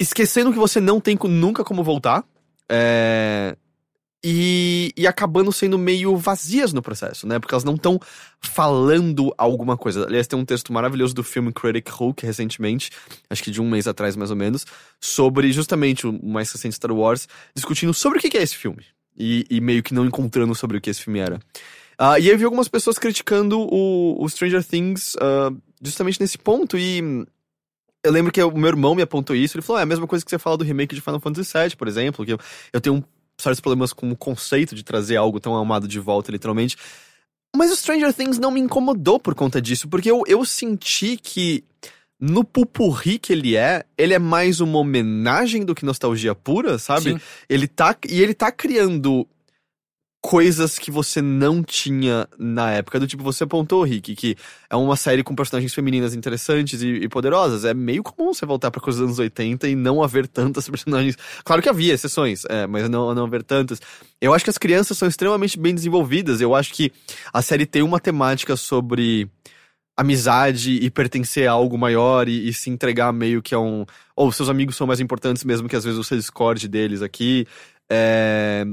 [0.00, 2.24] Esquecendo que você não tem nunca como voltar.
[2.68, 3.54] É,
[4.22, 7.38] e, e acabando sendo meio vazias no processo, né?
[7.38, 7.98] Porque elas não estão
[8.40, 10.04] falando alguma coisa.
[10.04, 12.90] Aliás, tem um texto maravilhoso do filme Critic Hulk recentemente,
[13.28, 14.66] acho que de um mês atrás mais ou menos,
[15.00, 18.84] sobre justamente o mais recente Star Wars, discutindo sobre o que é esse filme.
[19.16, 21.38] e, e meio que não encontrando sobre o que esse filme era.
[21.98, 25.50] Ah, e aí eu vi algumas pessoas criticando o, o Stranger Things ah,
[25.82, 27.26] justamente nesse ponto, e
[28.02, 30.24] eu lembro que o meu irmão me apontou isso, ele falou, é a mesma coisa
[30.24, 32.38] que você fala do remake de Final Fantasy VII, por exemplo, que eu,
[32.72, 33.02] eu tenho um,
[33.42, 36.76] sérios problemas com o conceito de trazer algo tão amado de volta, literalmente.
[37.56, 41.64] Mas o Stranger Things não me incomodou por conta disso, porque eu, eu senti que
[42.20, 47.14] no pupurri que ele é, ele é mais uma homenagem do que nostalgia pura, sabe?
[47.14, 47.20] Sim.
[47.48, 47.96] Ele tá.
[48.08, 49.26] E ele tá criando
[50.20, 53.00] coisas que você não tinha na época.
[53.00, 54.36] Do tipo, você apontou, Rick, que
[54.68, 57.64] é uma série com personagens femininas interessantes e, e poderosas.
[57.64, 61.16] É meio comum você voltar pra coisas dos anos 80 e não haver tantas personagens.
[61.44, 63.80] Claro que havia exceções, é, mas não, não haver tantas.
[64.20, 66.40] Eu acho que as crianças são extremamente bem desenvolvidas.
[66.40, 66.92] Eu acho que
[67.32, 69.28] a série tem uma temática sobre
[69.96, 73.86] amizade e pertencer a algo maior e, e se entregar meio que a um.
[74.14, 77.46] Ou seus amigos são mais importantes mesmo que às vezes você discorde deles aqui.
[77.90, 78.64] É,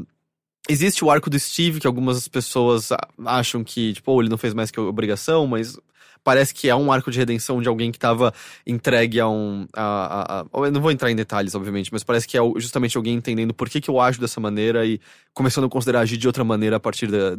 [0.69, 2.89] Existe o arco do Steve, que algumas pessoas
[3.25, 5.77] acham que, tipo, ele não fez mais que obrigação, mas
[6.23, 8.33] parece que é um arco de redenção de alguém que tava
[8.65, 9.65] entregue a um.
[9.73, 12.97] A, a- a- eu não vou entrar em detalhes, obviamente, mas parece que é justamente
[12.97, 14.99] alguém entendendo por que, que eu ajo dessa maneira e
[15.33, 17.35] começando a considerar agir de outra maneira a partir da,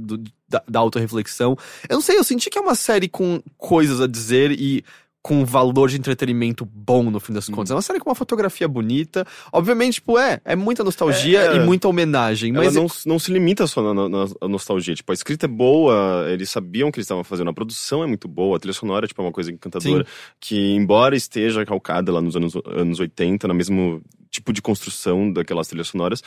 [0.48, 1.54] da, da autorreflexão.
[1.86, 4.82] Eu não sei, eu senti que é uma série com coisas a dizer e
[5.20, 7.70] com valor de entretenimento bom no fim das contas.
[7.70, 9.26] É uma série com uma fotografia bonita.
[9.52, 13.30] Obviamente, tipo, é, é muita nostalgia É, e muita homenagem, Ela mas não, não se
[13.32, 14.94] limita só na, na- na nostalgia.
[14.94, 17.50] Tipo, a escrita é boa, eles sabiam o que eles estavam fazendo.
[17.50, 20.06] A produção é muito boa, a trilha sonora tipo, é uma coisa encantadora.
[20.40, 24.00] Que, embora esteja calcada lá nos anos, anos 80, no mesmo
[24.30, 26.22] tipo de construção daquelas trilhas sonoras,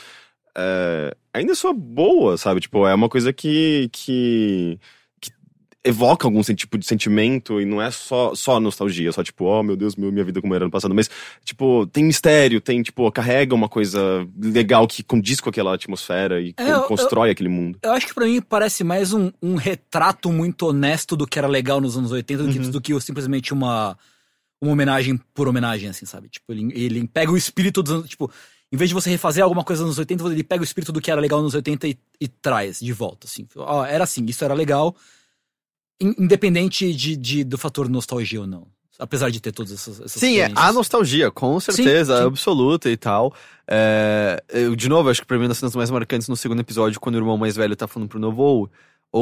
[0.56, 2.60] é, ainda só boa, sabe?
[2.60, 4.78] Tipo, é uma coisa que que
[5.84, 9.74] evoca algum tipo de sentimento e não é só, só nostalgia, só tipo, oh meu
[9.76, 11.10] Deus, meu, minha vida como era no passado, mas
[11.44, 16.50] tipo, tem mistério, tem tipo, carrega uma coisa legal que condiz com aquela atmosfera e
[16.50, 17.78] É, con- eu- constrói aquele mundo.
[17.82, 21.48] Eu acho que pra mim parece mais um, um retrato muito honesto do que era
[21.48, 22.70] legal nos anos 80 do, que, Uhum.
[22.70, 23.98] do que simplesmente uma,
[24.60, 26.28] uma homenagem por homenagem, assim, sabe?
[26.28, 28.08] Tipo, ele, ele pega o espírito dos anos.
[28.08, 28.30] Tipo,
[28.72, 31.00] em vez de você refazer alguma coisa nos anos 80, ele pega o espírito do
[31.00, 33.48] que era legal nos 80 e, e traz de volta, assim.
[33.56, 34.94] Ó, era assim, isso era legal,
[36.02, 38.66] independente de, de- do fator nostalgia ou não.
[38.98, 42.24] Apesar de ter todas essas, essas Sim, é a nostalgia, com certeza, sim.
[42.26, 43.34] absoluta e tal.
[43.66, 46.60] É, eu, de novo, acho que pra mim, uma das cenas mais marcantes no segundo
[46.60, 48.68] episódio, quando o irmão mais velho tá falando pro novo, "Oh,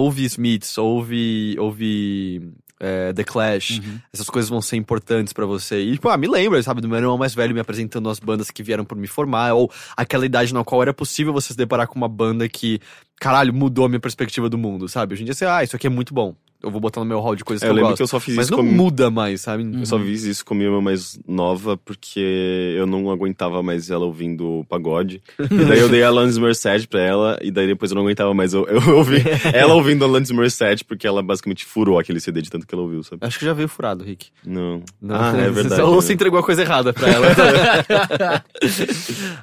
[0.04, 2.52] ouve Smiths, ouve, ouve
[2.82, 3.98] é, The Clash, Uhum.
[4.12, 5.80] essas coisas vão ser importantes pra você.
[5.82, 8.50] E, tipo, ah, me lembra, sabe, do meu irmão mais velho me apresentando as bandas
[8.50, 11.86] que vieram por me formar, ou aquela idade na qual era possível você se deparar
[11.86, 12.80] com uma banda que,
[13.20, 15.12] caralho, mudou a minha perspectiva do mundo, sabe?
[15.14, 16.34] Hoje em dia você, ah, isso aqui é muito bom.
[16.62, 17.96] Eu vou botar no meu hall de coisas É, que eu eu, lembro gosto.
[17.96, 19.66] que eu só fiz Mas isso não com muda mais, sabe?
[19.78, 23.88] Eu só fiz isso com a minha irmã mais nova porque eu não aguentava mais
[23.88, 25.22] ela ouvindo pagode.
[25.38, 28.34] e daí eu dei a Alanis Morissette pra ela, e daí depois eu não aguentava
[28.34, 29.22] mais eu, eu ouvi
[29.54, 32.82] ela ouvindo a Alanis Morissette porque ela basicamente furou aquele CD de tanto que ela
[32.82, 33.24] ouviu, sabe?
[33.24, 34.26] Acho que já veio furado, Rick.
[34.44, 34.82] Não.
[35.00, 35.80] Não, ah, é verdade.
[35.80, 35.96] Ou né?
[35.96, 37.26] você entregou a coisa errada pra ela.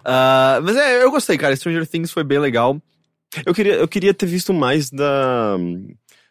[0.05, 1.55] Ah, mas é, eu gostei, cara.
[1.55, 2.79] Stranger Things foi bem legal.
[3.45, 5.57] Eu queria, eu queria ter visto mais da,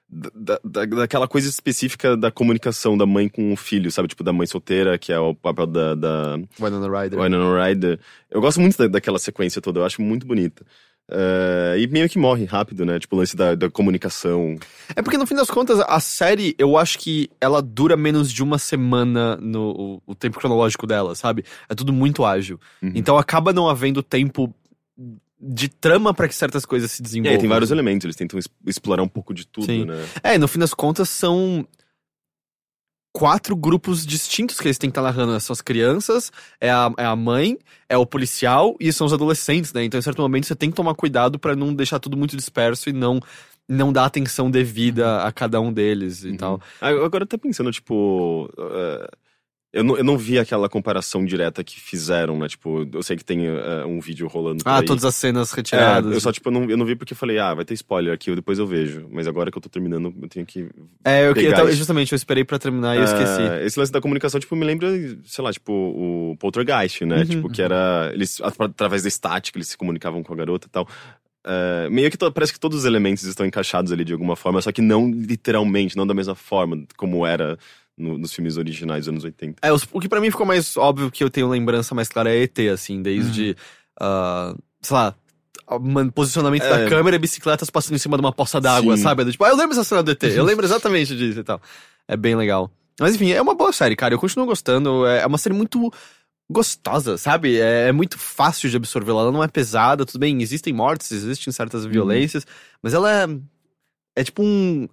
[0.09, 4.09] da, da- daquela coisa específica da comunicação da mãe com o filho, sabe?
[4.09, 7.20] Tipo, da mãe solteira, que é o papel da, da Winona Ryder.
[7.20, 8.01] Winona Ryder.
[8.31, 10.64] Eu gosto muito da, daquela sequência toda, eu acho muito bonita.
[11.09, 12.98] Eh, e meio que morre rápido, né?
[12.98, 14.56] Tipo, o lance da, da comunicação.
[14.97, 18.43] É porque no fim das contas, a série, eu acho que ela dura menos de
[18.43, 21.44] uma semana no o, o tempo cronológico dela, sabe?
[21.68, 22.59] É tudo muito ágil.
[22.82, 22.90] Uhum.
[22.94, 24.52] Então acaba não havendo tempo
[25.47, 27.35] de trama pra que certas coisas se E desenvolvam.
[27.35, 29.85] aí tem vários elementos, eles tentam explorar um pouco de tudo, Sim.
[29.85, 29.94] né?
[30.23, 31.66] É, no fim das contas são
[33.12, 35.32] quatro grupos distintos que eles têm que estar narrando.
[35.32, 35.40] né?
[35.40, 37.59] São as crianças, é a, é a mãe,
[37.89, 39.85] é o policial e são os adolescentes, né?
[39.85, 42.90] Então, em certo momento, você tem que tomar cuidado pra não deixar tudo muito disperso
[42.90, 43.18] e não,
[43.66, 46.36] não dar atenção devida a cada um deles e Uhum.
[46.36, 46.60] tal.
[46.81, 48.51] Ah, Agora eu tô pensando, tipo.
[48.59, 49.09] eh,
[49.77, 52.48] eu, não, eu não vi aquela comparação direta que fizeram, né?
[52.48, 54.85] Tipo, eu sei que tem eh, um vídeo rolando Ah, aí.
[54.85, 56.12] todas as cenas É, retiradas.
[56.12, 58.12] eu só, tipo, eu não, eu não vi porque eu falei, ah, vai ter spoiler
[58.12, 59.07] aqui, eu- depois eu vejo.
[59.11, 60.69] Mas agora que eu tô terminando, eu tenho que.
[61.05, 61.73] É, eu, que- isso.
[61.73, 63.43] justamente, eu esperei pra terminar e eu esqueci.
[63.43, 64.89] Ah, esse lance da comunicação, tipo, me lembra,
[65.24, 67.19] sei lá, tipo, o Poltergeist, né?
[67.19, 67.24] Uhum.
[67.27, 68.11] Tipo, que era.
[68.12, 70.89] Eles, at- através da estática, eles se comunicavam com a garota e tal.
[71.44, 74.61] Ah, meio que to- parece que todos os elementos estão encaixados ali de alguma forma,
[74.61, 77.57] só que não literalmente, não da mesma forma como era
[77.97, 79.59] no- nos filmes originais dos anos 80.
[79.66, 82.43] É, o que pra mim ficou mais óbvio que eu tenho lembrança mais clara é
[82.43, 83.56] ET, assim, desde,
[84.01, 85.14] ah, sei lá,
[86.14, 86.68] posicionamento É.
[86.85, 89.24] da câmera e bicicletas passando em cima de uma poça d'água, sabe?
[89.31, 91.60] Tipo, ah, eu lembro essa cena do ET, eu lembro exatamente disso e tal.
[92.06, 92.70] É bem legal.
[93.01, 95.93] Mas enfim, é uma boa série, cara, eu continuo gostando, é é uma série muito
[96.51, 97.59] gostosa, sabe?
[97.59, 99.23] É, é muito fácil de absorvê-la.
[99.23, 102.47] Ela não é pesada, tudo bem, existem mortes, existem certas violências,
[102.82, 103.27] mas ela é.
[104.14, 104.89] É tipo um.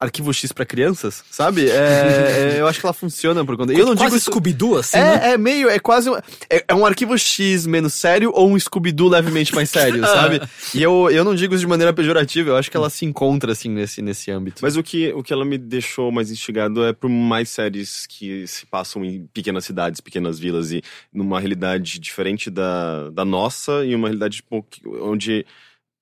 [0.00, 1.68] Arquivo X pra crianças, sabe?
[1.68, 3.74] É, é, eu acho que ela funciona por conta.
[3.74, 4.30] Eu não digo Quase isso.
[4.30, 5.20] Scooby-Doo, assim, né?
[5.22, 8.58] É, é meio, é quase um, é, é um arquivo X menos sério ou um
[8.58, 10.40] Scooby-Doo levemente mais sério, sabe?
[10.74, 13.52] E eu, eu não digo isso de maneira pejorativa, eu acho que ela se encontra,
[13.52, 14.62] assim, nesse, nesse âmbito.
[14.62, 18.46] Mas o que, o que ela me deixou mais instigado é por mais séries que
[18.46, 20.82] se passam em pequenas cidades, pequenas vilas e
[21.12, 24.64] numa realidade diferente da, da nossa e uma realidade tipo,
[25.02, 25.44] onde.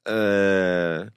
[0.07, 1.09] é,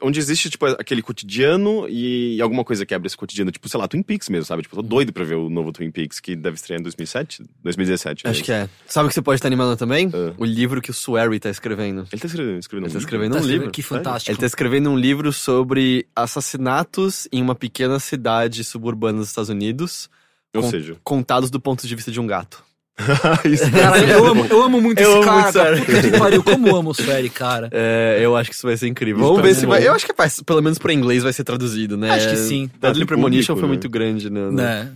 [0.00, 3.50] onde existe, tipo, aquele cotidiano e alguma coisa quebra esse cotidiano.
[3.50, 4.62] Tipo, sei lá, Twin Peaks mesmo, sabe?
[4.62, 7.42] Tipo, tô doido pra ver o novo Twin Peaks, que deve estrear em 2007?
[7.64, 8.26] 2017.
[8.28, 8.68] Acho que é.
[8.86, 10.10] Sabe o que você pode estar animando também?
[10.14, 10.32] Ah.
[10.38, 12.06] O livro que o Swery tá escrevendo.
[12.12, 12.98] Ele tá escrevendo, escrevendo Ele tá um livro?
[12.98, 13.72] escrevendo Tá um escrevendo- livro.
[13.72, 14.30] Que fantástico.
[14.32, 20.08] Ele tá escrevendo um livro sobre assassinatos em uma pequena cidade suburbana dos Estados Unidos,
[20.54, 22.64] Ou Com- seja, contados do ponto de vista de um gato.
[23.70, 25.42] Cara, eu amo, eu amo muito Eu esse amo cara.
[25.42, 25.76] muito cara.
[25.84, 27.68] Puta que pariu, como eu amo o Swery, cara.
[27.72, 29.22] É, eu acho que isso vai ser incrível.
[29.24, 29.68] Vamos ver se bom.
[29.72, 29.86] vai.
[29.86, 32.10] Eu acho que vai, pelo menos pra inglês vai ser traduzido, né?
[32.10, 32.64] Acho que sim.
[32.64, 33.68] A Deadly Tá, tem Premonition público, foi né?
[33.68, 34.50] muito grande, né?
[34.50, 34.92] Né?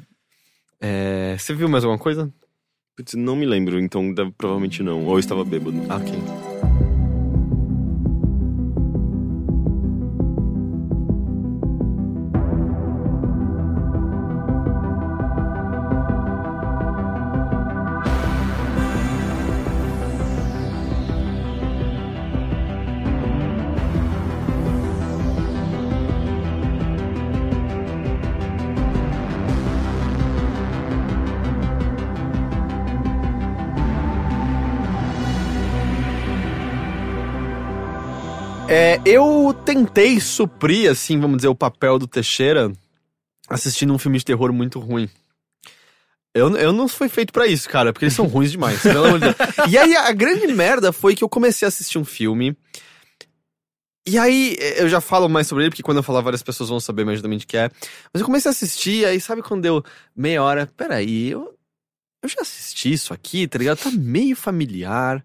[0.80, 2.28] É, você viu mais alguma coisa?
[2.96, 5.04] Putz, não me lembro, então provavelmente não.
[5.04, 5.80] Ou eu estava bêbado.
[5.88, 6.51] Ah, ok.
[39.04, 42.72] Eu tentei suprir, assim, vamos dizer, o papel do Teixeira
[43.48, 45.08] assistindo um filme de terror muito ruim.
[46.34, 49.20] Eu, eu não fui feito pra isso, cara, porque eles são ruins demais, pelo amor
[49.20, 49.36] de Deus.
[49.68, 52.56] E aí, a grande merda foi que eu comecei a assistir um filme.
[54.06, 56.80] E aí, eu já falo mais sobre ele, porque quando eu falar, várias pessoas vão
[56.80, 57.70] saber mais exatamente o que é.
[58.12, 59.84] Mas eu comecei a assistir, aí sabe quando deu
[60.16, 60.66] meia hora?
[60.74, 61.54] Peraí, eu,
[62.22, 63.78] eu já assisti isso aqui, tá ligado?
[63.78, 65.22] Tá meio familiar.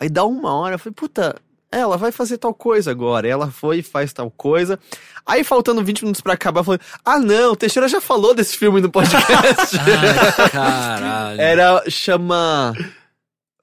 [0.00, 1.36] Aí dá uma hora, eu falei, puta,
[1.70, 3.28] ela vai fazer tal coisa agora.
[3.28, 4.78] Ela foi e faz tal coisa.
[5.26, 8.80] Aí, faltando 20 minutos pra acabar, falei, ah não, o Teixeira já falou desse filme
[8.80, 9.76] no podcast.
[9.78, 11.40] Ai, caralho.
[11.40, 12.72] Era, chama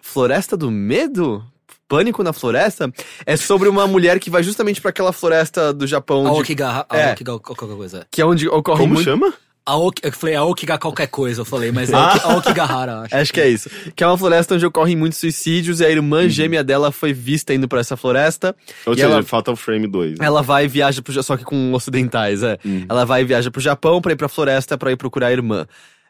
[0.01, 1.43] Floresta do Medo?
[1.87, 2.91] Pânico na Floresta?
[3.27, 7.15] É sobre uma mulher que vai justamente pra aquela floresta do Japão, onde- Aokiga, É.
[7.15, 8.07] Qualquer coisa.
[8.09, 9.05] que é onde ocorre Como muito...
[9.05, 9.31] chama?
[9.67, 12.11] Aoki, eu falei Aokiga qualquer coisa, eu falei, mas é Ah.
[12.11, 13.15] Aoki- Aokigahara, acho.
[13.15, 13.69] Acho que é isso.
[13.95, 17.51] Que é uma floresta onde ocorrem muitos suicídios e a irmã gêmea dela foi vista
[17.53, 18.55] indo pra essa floresta.
[18.85, 20.19] Ou seja, ela- Fatal Frame 2.
[20.19, 22.59] Ela vai e viaja pro, só que com ocidentais, é.
[22.87, 25.65] Ela vai e viaja pro Japão pra ir pra floresta pra ir procurar a irmã.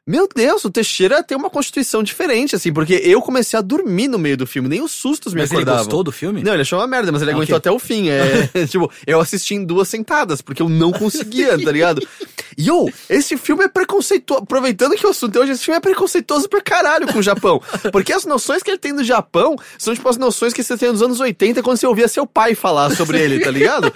[0.07, 4.19] Meu Deus, o Teixeira tem uma constituição diferente, assim, porque eu comecei a dormir no
[4.19, 5.84] meio do filme, nem os sustos me Mas ele acordavam.
[5.84, 6.44] gostou do filme?
[6.44, 7.57] Não, ele achou uma merda, mas ele Ah, aguentou ok.
[7.57, 8.10] até o fim.
[8.10, 12.07] É, tipo, eu assisti em duas sentadas, porque eu não conseguia, tá ligado?
[12.56, 14.44] E, ô, esse filme é preconceituoso.
[14.44, 17.60] Aproveitando que o assunto é hoje, esse filme é preconceituoso pra caralho com o Japão.
[17.91, 20.91] Porque as noções que ele tem do Japão são, tipo, as noções que você tem
[20.91, 23.91] nos anos 80 quando você ouvia seu pai falar sobre ele, tá ligado?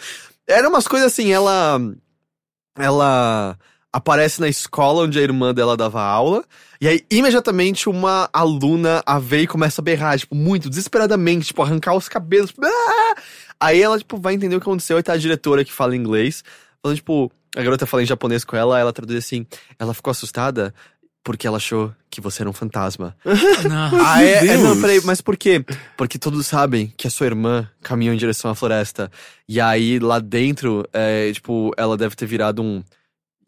[0.48, 1.80] Eram umas coisas assim, ela.
[2.76, 3.56] Ela
[3.92, 6.44] aparece na escola onde a irmã dela dava aula.
[6.80, 11.62] E aí, imediatamente, uma aluna a vê e começa a berrar, tipo, muito, desesperadamente, tipo,
[11.62, 12.54] arrancar os cabelos.
[12.64, 13.16] Ah!
[13.60, 16.44] Aí ela, tipo, vai entender o que aconteceu e tá a diretora que fala inglês,
[16.82, 19.46] falando, tipo, a garota fala em japonês com ela, ela traduz assim,
[19.78, 20.74] ela ficou assustada
[21.24, 23.16] porque ela achou que você era um fantasma.
[23.68, 24.00] Não.
[24.00, 25.64] Ah, é, é, não, peraí, mas por quê?
[25.98, 29.12] Porque todos sabem que a sua irmã caminhou em direção à floresta.
[29.48, 32.84] E aí, lá dentro, é, tipo, ela deve ter virado um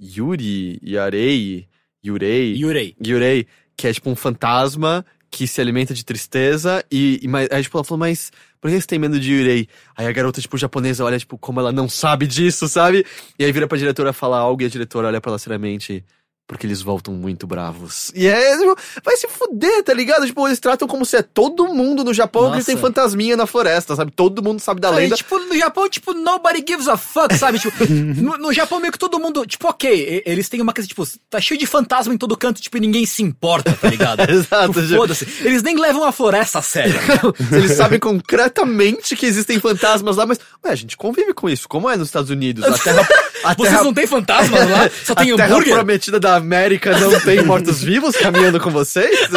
[0.02, 1.68] Yuri, Yarei,
[2.03, 2.95] Yurei, Yurei.
[3.06, 3.48] Yurei,
[3.78, 6.84] que é tipo um fantasma que se alimenta de tristeza.
[6.91, 9.68] E, e mas- aí, tipo, ela falou, mas por que você tem medo de Yurei?
[9.95, 13.06] Aí a garota, tipo, japonesa olha, tipo, como ela não sabe disso, sabe?
[13.40, 16.03] E aí vira pra diretora falar algo e a diretora olha pra ela seriamente.
[16.52, 18.11] Porque eles voltam muito bravos.
[18.14, 18.76] E é, tipo,
[19.06, 20.26] vai se fuder, tá ligado?
[20.26, 23.95] Tipo, eles tratam como se é todo mundo no Japão que tem fantasminha na floresta,
[23.95, 24.11] sabe?
[24.11, 25.15] Todo mundo sabe da e, lenda.
[25.15, 27.57] tipo, no Japão, tipo, nobody gives a fuck, sabe?
[27.57, 30.86] Tipo, no, no Japão meio que todo mundo, tipo, ok, e- eles têm uma coisa,
[30.90, 34.19] tipo, tá cheio de fantasma em todo canto, tipo, e ninguém se importa, tá ligado?
[34.30, 35.26] Exato, Tipo, tipo- Foda-se.
[35.45, 36.99] Eles nem levam a floresta a sério.
[37.49, 41.69] Eles sabem concretamente que existem fantasmas lá, mas, ué, a gente convive com isso.
[41.69, 42.65] Como é nos Estados Unidos?
[42.65, 43.07] A terra,
[43.43, 44.89] a Vocês terra, não têm fantasmas lá?
[45.03, 45.73] Só tem a terra hambúrguer?
[45.73, 49.30] prometida da América não tem mortos-vivos caminhando com vocês?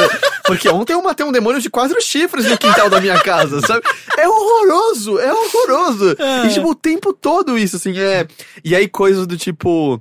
[0.45, 3.83] Porque ontem eu matei um demônio de quatro chifres no quintal da minha casa, sabe?
[4.19, 6.17] É horroroso, é horroroso.
[6.47, 8.27] E, tipo, o tempo todo isso, assim, é...
[8.65, 10.01] E aí coisas do tipo...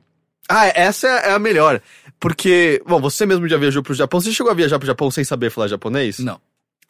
[0.50, 1.82] Ah, essa é a melhor.
[2.20, 4.22] Porque, bom, você mesmo já viajou pro Japão.
[4.22, 6.20] Você chegou a viajar pro Japão sem saber falar japonês?
[6.20, 6.40] Não.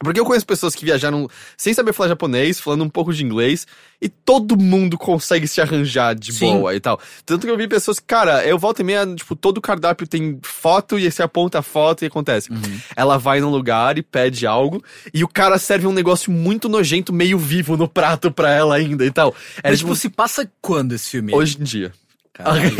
[0.03, 3.65] Porque eu conheço pessoas que viajaram sem saber falar japonês, falando um pouco de inglês,
[4.01, 6.57] e todo mundo consegue se arranjar de Sim.
[6.57, 6.99] boa e tal.
[7.25, 10.99] Tanto que eu vi pessoas, cara, eu volto e meia, tipo, todo cardápio tem foto
[10.99, 12.51] e você aponta a foto e acontece.
[12.51, 12.79] Uhum.
[12.95, 17.13] Ela vai num lugar e pede algo, e o cara serve um negócio muito nojento,
[17.13, 19.33] meio vivo no prato pra ela ainda e tal.
[19.63, 21.33] É Mas, tipo, tipo, se passa quando esse filme?
[21.33, 21.93] hoje em dia.
[22.33, 22.71] Caralho.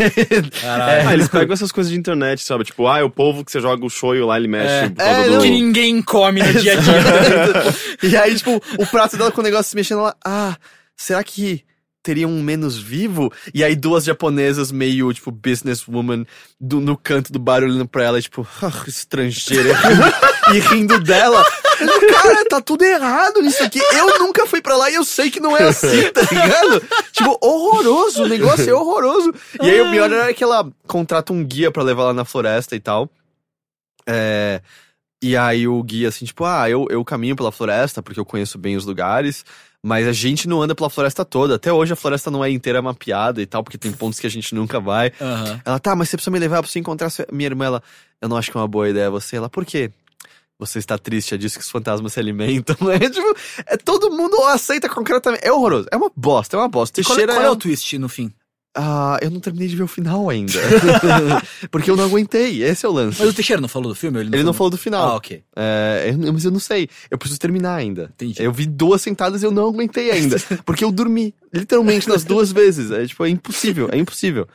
[0.56, 1.10] Ah, Caralho.
[1.12, 2.64] eles pegam essas coisas de internet, sabe?
[2.64, 5.28] Tipo, ah, é o povo que você joga o shoyu lá, ele mexe causa É,
[5.30, 5.40] do...
[5.40, 6.92] Que ninguém come no dia a dia.
[8.02, 10.56] e aí, tipo, o prato dela com o negócio se mexendo, ela, ah,
[10.96, 11.62] será que
[12.02, 13.32] teria um menos vivo?
[13.54, 16.26] E aí duas japonesas meio, tipo, businesswoman
[16.60, 19.70] do, no canto do bar olhando pra ela, tipo, ah, estrangeira,
[20.52, 21.42] e rindo dela.
[22.12, 23.78] Cara, tá tudo errado nisso aqui.
[23.78, 26.82] Eu nunca fui pra lá e eu sei que não é assim, tá ligado?
[27.12, 29.32] Tipo, horroroso, o negócio é horroroso.
[29.62, 32.74] E aí o pior era que ela contrata um guia pra levar lá na floresta
[32.76, 33.08] e tal.
[34.06, 34.60] É,
[35.22, 38.58] e aí o guia, assim, tipo, ah, eu, eu caminho pela floresta porque eu conheço
[38.58, 39.44] bem os lugares,
[39.82, 41.54] mas a gente não anda pela floresta toda.
[41.54, 44.30] Até hoje a floresta não é inteira mapeada e tal, porque tem pontos que a
[44.30, 45.12] gente nunca vai.
[45.20, 45.60] Aham.
[45.64, 47.64] Ela, tá, mas você precisa me levar pra você encontrar sua- minha irmã.
[47.66, 47.82] Ela,
[48.20, 49.36] eu não acho que é uma boa ideia você.
[49.36, 49.90] Ela, por quê?
[50.58, 52.76] Você está triste, é disso que os fantasmas se alimentam.
[52.90, 53.36] É tipo,
[53.66, 55.44] é, todo mundo aceita concretamente.
[55.44, 55.88] É horroroso.
[55.90, 57.00] É uma bosta, é uma bosta.
[57.00, 58.32] E qual, qual é é um- o twist no fim?
[58.76, 60.58] Ah, eu não terminei de ver o final ainda.
[61.70, 62.62] porque eu não aguentei.
[62.62, 63.20] Esse é o lance.
[63.20, 64.18] Mas o Teixeira não falou do filme?
[64.20, 65.10] Ele não falou do final.
[65.10, 65.44] Ah, ok.
[65.54, 66.88] É, eu- mas eu não sei.
[67.10, 68.10] Eu preciso terminar ainda.
[68.14, 68.42] Entendi.
[68.42, 70.36] Eu vi duas sentadas e eu não aguentei ainda.
[70.66, 72.90] porque eu dormi, literalmente, nas duas vezes.
[72.90, 74.48] É tipo, é impossível, é impossível.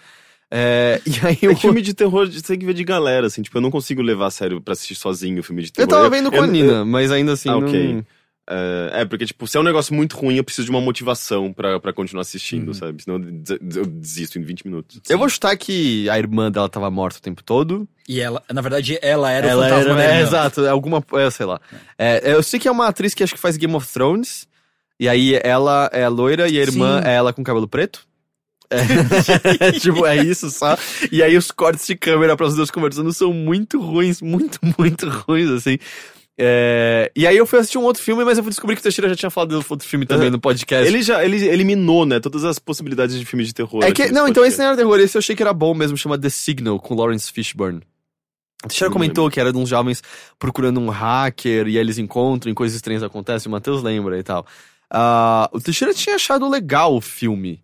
[0.52, 3.42] É, e aí eu, É filme de terror você tem que ver de galera, assim.
[3.42, 5.88] Tipo, eu não consigo levar a sério pra assistir sozinho o filme de terror.
[5.90, 7.50] eu tava vendo com eu- a Nina, mas ainda assim.
[7.50, 8.04] Ah, não- ok.
[8.52, 11.54] É, é, porque, tipo, se é um negócio muito ruim, eu preciso de uma motivação
[11.54, 13.04] pra, pra continuar assistindo, sabe?
[13.04, 15.00] Senão eu des- eu desisto em 20 minutos.
[15.08, 17.88] Eu vou chutar que a irmã dela tava morta o tempo todo.
[18.08, 20.28] E ela, na verdade, ela era ela o fantasma era, é, irmã.
[20.28, 21.62] exato, alguma, é, sei lá.
[21.96, 24.48] É, eu sei que é uma atriz que acho que faz Game of Thrones.
[25.00, 27.08] E aí ela é loira e a irmã Sim.
[27.08, 28.09] é ela com cabelo preto.
[28.70, 30.78] É, tipo, é isso só.
[31.12, 35.10] E aí os cortes de câmera para os dois conversando são muito ruins, muito, muito
[35.10, 35.78] ruins, assim.
[36.42, 38.84] É, e aí eu fui assistir um outro filme, mas eu fui descobrir que o
[38.84, 40.88] Teixeira já tinha falado do outro filme também no podcast.
[40.88, 43.84] Ele já ele eliminou, né, todas as possibilidades de filme de terror.
[43.84, 45.98] É que, não, então esse não era terror, esse eu achei que era bom mesmo,
[45.98, 47.82] chama The Signal, com Lawrence Fishburne.
[48.64, 50.02] O Teixeira comentou que era de uns jovens
[50.38, 54.24] procurando um hacker e aí eles encontram e coisas estranhas acontecem, o Matheus lembra e
[54.24, 54.46] tal.
[54.90, 57.62] Ah, o Teixeira tinha achado legal o filme.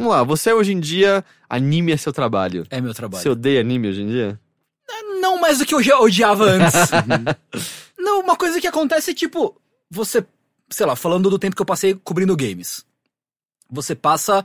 [0.00, 2.66] Vamos lá, você hoje em dia, anime é seu trabalho.
[2.70, 3.22] É meu trabalho.
[3.22, 4.40] Você odeia anime hoje em dia?
[5.20, 6.74] Não mais do que eu já odiava antes.
[7.98, 9.60] não, uma coisa que acontece é tipo,
[9.90, 10.24] você,
[10.70, 12.82] sei lá, falando do tempo que eu passei cobrindo games.
[13.68, 14.42] Você passa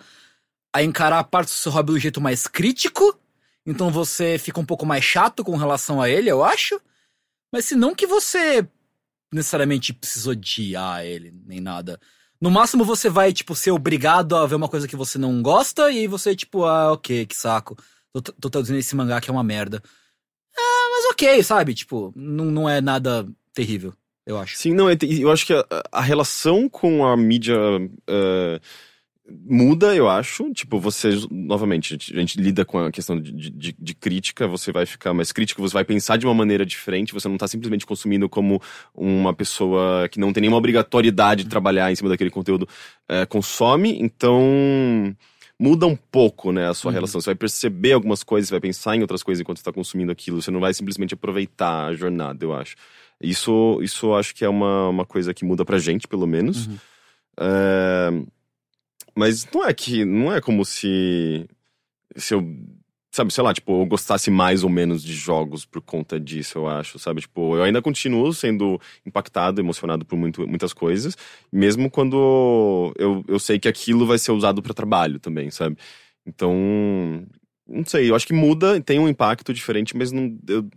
[0.74, 3.18] a encarar a parte do seu hobby do jeito mais crítico,
[3.66, 6.82] então você fica um pouco mais chato com relação a ele, eu acho.
[7.50, 8.68] Mas se não que você
[9.34, 11.98] necessariamente precisa odiar ele, nem nada.
[12.40, 15.92] No máximo você vai, tipo, ser obrigado a ver uma coisa que você não gosta,
[15.92, 17.78] e você, tipo, ah, ok, que saco.
[18.14, 19.82] tô, tô traduzindo esse mangá que é uma merda.
[20.58, 21.74] Ah, mas ok, sabe?
[21.74, 23.94] Tipo, não, não é nada terrível,
[24.26, 24.58] eu acho.
[24.58, 28.60] Sim, não, eu acho que a, a relação com a mídia uh,
[29.28, 30.52] muda, eu acho.
[30.54, 34.86] Tipo, você, novamente, a gente lida com a questão de, de, de, crítica, você vai
[34.86, 38.30] ficar mais crítico, você vai pensar de uma maneira diferente, você não tá simplesmente consumindo
[38.30, 38.62] como
[38.94, 43.98] uma pessoa que não tem nenhuma obrigatoriedade de trabalhar em cima daquele conteúdo uh, consome,
[44.00, 45.16] então
[45.60, 46.96] muda um pouco, né, a sua uhum.
[46.96, 47.20] relação.
[47.20, 50.42] Você vai perceber algumas coisas, vai pensar em outras coisas enquanto está consumindo aquilo.
[50.42, 52.76] Você não vai simplesmente aproveitar a jornada, eu acho.
[53.22, 56.68] Isso, isso eu acho que é uma, uma coisa que muda pra gente, pelo menos.
[56.68, 56.78] Uhum.
[57.40, 58.12] É...
[59.16, 60.04] Mas não é que.
[60.06, 61.48] Não é como se.
[62.16, 62.42] Se eu
[63.16, 66.68] sabe, sei lá, tipo, eu gostasse mais ou menos de jogos por conta disso, eu
[66.68, 67.22] acho, sabe?
[67.22, 71.18] Tipo, eu ainda continuo sendo impactado, emocionado por muito, muitas coisas,
[71.52, 75.78] mesmo quando eu, eu sei que aquilo vai ser usado para trabalho também, sabe?
[76.26, 76.54] Então,
[77.68, 80.70] não sei, eu acho que muda, tem um impacto diferente, mas não, eu,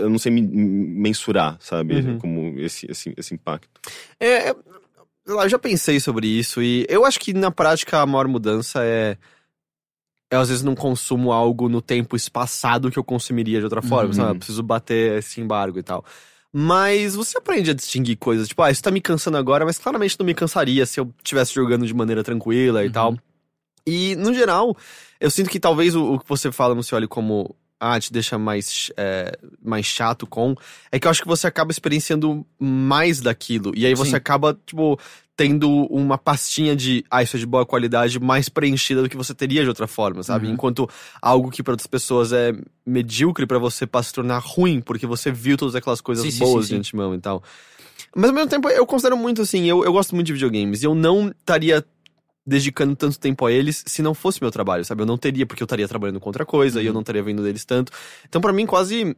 [0.00, 1.94] eu não sei mensurar, sabe?
[1.94, 2.18] Uhum.
[2.18, 3.80] Como esse, esse, esse impacto.
[4.18, 4.54] É,
[5.30, 9.16] eu já pensei sobre isso e eu acho que na prática a maior mudança é
[10.30, 14.08] eu às vezes não consumo algo no tempo espaçado que eu consumiria de outra forma,
[14.08, 14.12] uhum.
[14.12, 14.30] sabe?
[14.30, 16.04] Eu preciso bater esse embargo e tal.
[16.52, 20.16] Mas você aprende a distinguir coisas, tipo, ah, isso tá me cansando agora, mas claramente
[20.18, 22.92] não me cansaria se eu estivesse jogando de maneira tranquila e uhum.
[22.92, 23.16] tal.
[23.86, 24.76] E, no geral,
[25.18, 28.12] eu sinto que talvez o, o que você fala não se olhe como ah, te
[28.12, 30.54] deixa mais, é, mais chato com,
[30.92, 33.72] é que eu acho que você acaba experienciando mais daquilo.
[33.74, 34.16] E aí você Sim.
[34.16, 35.00] acaba, tipo,
[35.34, 39.34] tendo uma pastinha de, ah, isso é de boa qualidade, mais preenchida do que você
[39.34, 40.46] teria de outra forma, sabe?
[40.46, 40.52] Uhum.
[40.52, 40.86] Enquanto
[41.22, 42.52] algo que para outras pessoas é
[42.84, 46.38] medíocre, para você passa a se tornar ruim, porque você viu todas aquelas coisas sim,
[46.38, 47.42] boas sim, sim, de antemão e tal.
[48.14, 50.86] Mas ao mesmo tempo, eu considero muito assim, eu, eu gosto muito de videogames, e
[50.86, 51.82] eu não estaria
[52.46, 55.02] dedicando tanto tempo a eles se não fosse meu trabalho, sabe?
[55.02, 56.82] Eu não teria, porque eu estaria trabalhando com outra coisa, uhum.
[56.82, 56.94] e eu uhum.
[56.94, 57.92] não estaria vendo deles tanto.
[58.26, 59.16] Então, para mim, quase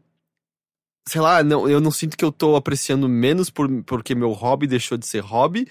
[1.07, 4.67] sei lá, não, eu não sinto que eu tô apreciando menos por, porque meu hobby
[4.67, 5.67] deixou de ser hobby,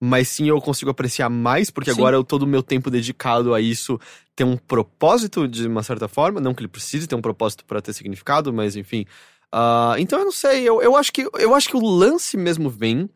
[0.00, 1.98] mas sim eu consigo apreciar mais, porque sim.
[1.98, 3.98] agora eu, todo o meu tempo dedicado a isso
[4.34, 6.40] tem um propósito de uma certa forma.
[6.40, 9.06] Não que ele precise ter um propósito para ter significado, mas enfim.
[9.54, 12.68] Uh, então eu não sei, eu, eu, acho que, eu acho que o lance mesmo
[12.68, 13.08] vem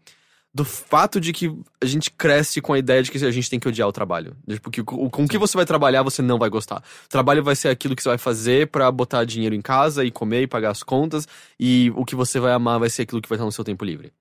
[0.52, 3.60] do fato de que a gente cresce com a ideia de que a gente tem
[3.60, 4.36] que odiar o trabalho.
[4.48, 6.82] Tipo, que, com o que você vai trabalhar, você não vai gostar.
[7.04, 10.10] O trabalho vai ser aquilo que você vai fazer para botar dinheiro em casa e
[10.10, 11.28] comer e pagar as contas,
[11.58, 13.84] e o que você vai amar vai ser aquilo que vai estar no seu tempo
[13.84, 14.12] livre.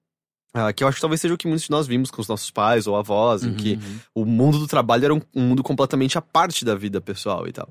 [0.55, 2.27] Uh, que eu acho que talvez seja o que muitos de nós vimos com os
[2.27, 3.99] nossos pais ou avós, uhum, em que uhum.
[4.15, 7.51] o mundo do trabalho era um, um, mundo completamente à parte da vida pessoal e
[7.51, 7.69] tal.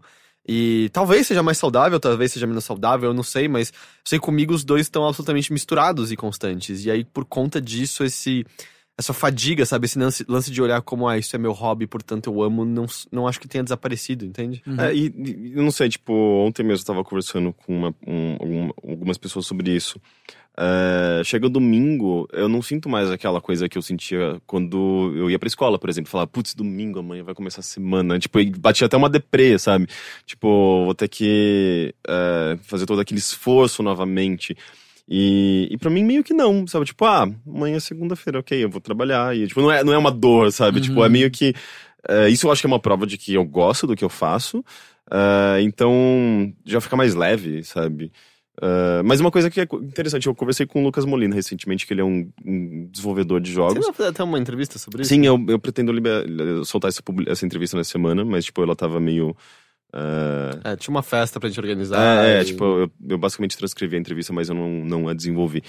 [0.49, 3.71] E talvez seja mais saudável, talvez seja menos saudável, eu não sei, mas
[4.03, 6.87] sei comigo os dois estão absolutamente misturados e constantes.
[6.87, 8.47] E aí, por conta disso, esse
[8.99, 9.85] essa fadiga, sabe?
[9.85, 12.85] Esse lance, lance de olhar como, ah, isso é meu hobby, portanto eu amo, não,
[13.13, 14.61] não acho que tenha desaparecido, entende?
[14.67, 14.81] Uhum.
[14.81, 19.17] É, e, eu não sei, tipo, ontem mesmo eu tava conversando com uma, um, algumas
[19.17, 20.01] pessoas sobre isso.
[20.59, 25.39] Uh, chega domingo, eu não sinto mais aquela coisa que eu sentia quando eu ia
[25.39, 26.11] pra escola, por exemplo.
[26.11, 28.19] Falar, putz, domingo, amanhã vai começar a semana.
[28.19, 29.87] Tipo, batia até uma deprê, sabe?
[30.27, 34.57] Tipo, vou ter que uh, fazer todo aquele esforço novamente.
[35.09, 36.87] E, e pra mim, meio que não, sabe?
[36.87, 39.37] Tipo, ah, amanhã é segunda-feira, ok, eu vou trabalhar.
[39.37, 40.79] E, tipo, não é, não é uma dor, sabe?
[40.79, 40.83] Uhum.
[40.83, 41.55] Tipo, é meio que.
[42.11, 44.09] Uh, isso eu acho que é uma prova de que eu gosto do que eu
[44.09, 44.65] faço.
[45.63, 48.11] então, já fica mais leve, sabe?
[48.59, 51.93] Uh, mas uma coisa que é interessante, eu conversei com o Lucas Molina recentemente, que
[51.93, 53.75] ele é um, um desenvolvedor de jogos.
[53.75, 55.11] Você vai fazer até uma entrevista sobre isso?
[55.11, 56.27] Sim, eu, eu pretendo liber...
[56.65, 59.31] soltar essa, essa entrevista nessa semana, mas tipo, ela tava meio.
[59.95, 60.59] Uh...
[60.65, 62.27] É, tinha uma festa pra gente organizar.
[62.27, 62.45] É, é e...
[62.47, 65.63] tipo, eu, eu, basicamente transcrevi a entrevista, mas eu não, não a desenvolvi.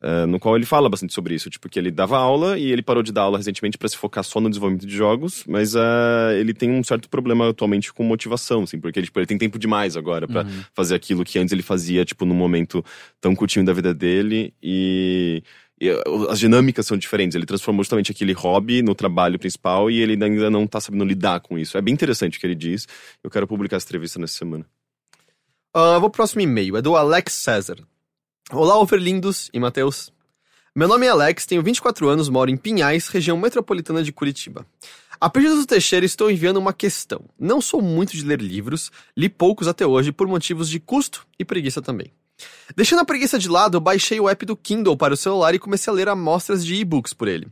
[0.00, 2.82] Uh, no qual ele fala bastante sobre isso, tipo, que ele dava aula e ele
[2.82, 6.30] parou de dar aula recentemente para se focar só no desenvolvimento de jogos, mas uh,
[6.38, 9.96] ele tem um certo problema atualmente com motivação, assim, porque tipo, ele tem tempo demais
[9.96, 10.62] agora para uhum.
[10.72, 12.84] fazer aquilo que antes ele fazia, tipo, num momento
[13.20, 15.42] tão curtinho da vida dele e,
[15.80, 15.90] e
[16.28, 17.34] as dinâmicas são diferentes.
[17.34, 21.40] Ele transformou justamente aquele hobby no trabalho principal e ele ainda não tá sabendo lidar
[21.40, 21.76] com isso.
[21.76, 22.86] É bem interessante o que ele diz.
[23.22, 24.64] Eu quero publicar essa entrevista nessa semana.
[25.76, 27.78] Uh, vou pro próximo e-mail, é do Alex César.
[28.50, 30.10] Olá, Overlindos e Matheus.
[30.74, 34.64] Meu nome é Alex, tenho 24 anos, moro em Pinhais, região metropolitana de Curitiba.
[35.20, 37.20] A pedido do Teixeira, estou enviando uma questão.
[37.38, 41.44] Não sou muito de ler livros, li poucos até hoje por motivos de custo e
[41.44, 42.10] preguiça também.
[42.76, 45.58] Deixando a preguiça de lado, eu baixei o app do Kindle para o celular e
[45.58, 47.48] comecei a ler amostras de e-books por ele.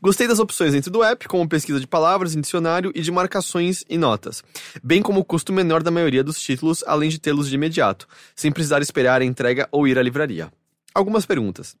[0.00, 3.84] Gostei das opções dentro do app, como pesquisa de palavras em dicionário e de marcações
[3.88, 4.42] e notas,
[4.82, 8.50] bem como o custo menor da maioria dos títulos, além de tê-los de imediato, sem
[8.50, 10.52] precisar esperar a entrega ou ir à livraria.
[10.94, 11.76] Algumas perguntas.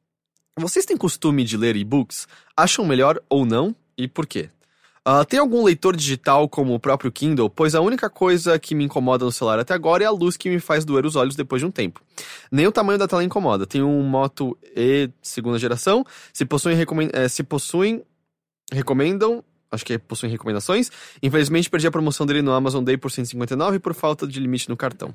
[0.58, 2.26] Vocês têm costume de ler e-books?
[2.56, 3.74] Acham melhor ou não?
[3.96, 4.50] E por quê?
[5.08, 7.48] Ah, tem algum leitor digital como o próprio Kindle?
[7.48, 10.50] Pois a única coisa que me incomoda no celular até agora é a luz que
[10.50, 12.02] me faz doer os olhos depois de um tempo.
[12.50, 13.68] Nem o tamanho da tela incomoda.
[13.68, 16.04] Tenho um Moto E segunda geração.
[16.32, 16.76] Se possuem,
[17.12, 18.02] eh, se possuem
[18.72, 19.44] recomendam.
[19.70, 20.90] Acho que possuem recomendações.
[21.22, 24.76] Infelizmente, perdi a promoção dele no Amazon Day por 159 por falta de limite no
[24.76, 25.14] cartão.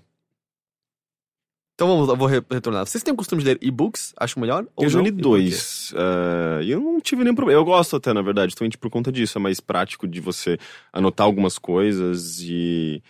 [1.81, 2.85] Então vamos, eu vou re- retornar.
[2.85, 4.13] Vocês têm o costume de ler e-books?
[4.15, 4.67] Acho melhor?
[4.75, 5.05] Ou Eu já não?
[5.05, 5.91] li dois.
[5.95, 7.59] eh, E eu não tive nenhum problema.
[7.59, 9.39] Eu gosto até, na verdade, justamente por conta disso.
[9.39, 10.59] É mais prático de você
[10.93, 13.01] anotar algumas coisas e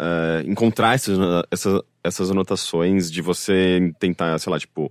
[0.00, 1.18] eh, encontrar essas,
[1.50, 4.90] essas, essas anotações, de você tentar, sei lá, tipo.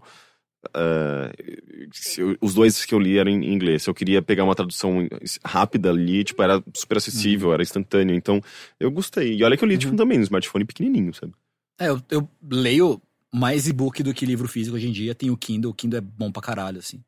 [1.91, 3.81] se eu- os dois que eu li eram em inglês.
[3.81, 5.07] Se eu queria pegar uma tradução
[5.43, 8.15] rápida ali, tipo, era super acessível, era instantâneo.
[8.15, 8.39] Então,
[8.79, 9.35] eu gostei.
[9.37, 11.33] E olha que eu li, tipo, também no smartphone pequenininho, sabe?
[11.79, 13.01] É, eu, eu leio
[13.33, 15.15] mais e-book do que livro físico hoje em dia.
[15.15, 17.03] Tem o Kindle, o Kindle é bom pra caralho, assim.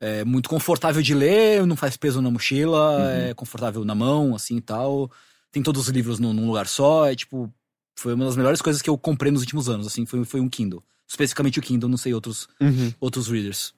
[0.00, 3.28] É muito confortável de ler, não faz peso na mochila, Uhum.
[3.30, 5.10] é confortável na mão, assim e tal.
[5.52, 7.52] Tem todos os livros num, num lugar só, é tipo.
[7.94, 10.48] Foi uma das melhores coisas que eu comprei nos últimos anos, assim, foi, foi um
[10.48, 10.82] Kindle.
[11.06, 12.92] Especificamente o Kindle, não sei outros, Uhum.
[12.98, 13.72] outros readers.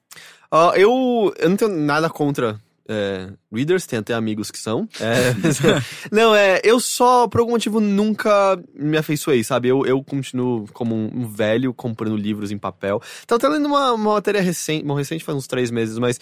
[0.49, 4.87] Ah, eu, eu não tenho nada contra é, readers, tem até amigos que são.
[4.99, 5.33] É,
[6.11, 9.67] não, é, eu só, por algum motivo, nunca me afeiçoei, sabe?
[9.67, 13.01] Eu, eu continuo como um, velho comprando livros em papel.
[13.25, 16.19] Tava até lendo uma, uma matéria recente, uma recente faz uns três meses, mas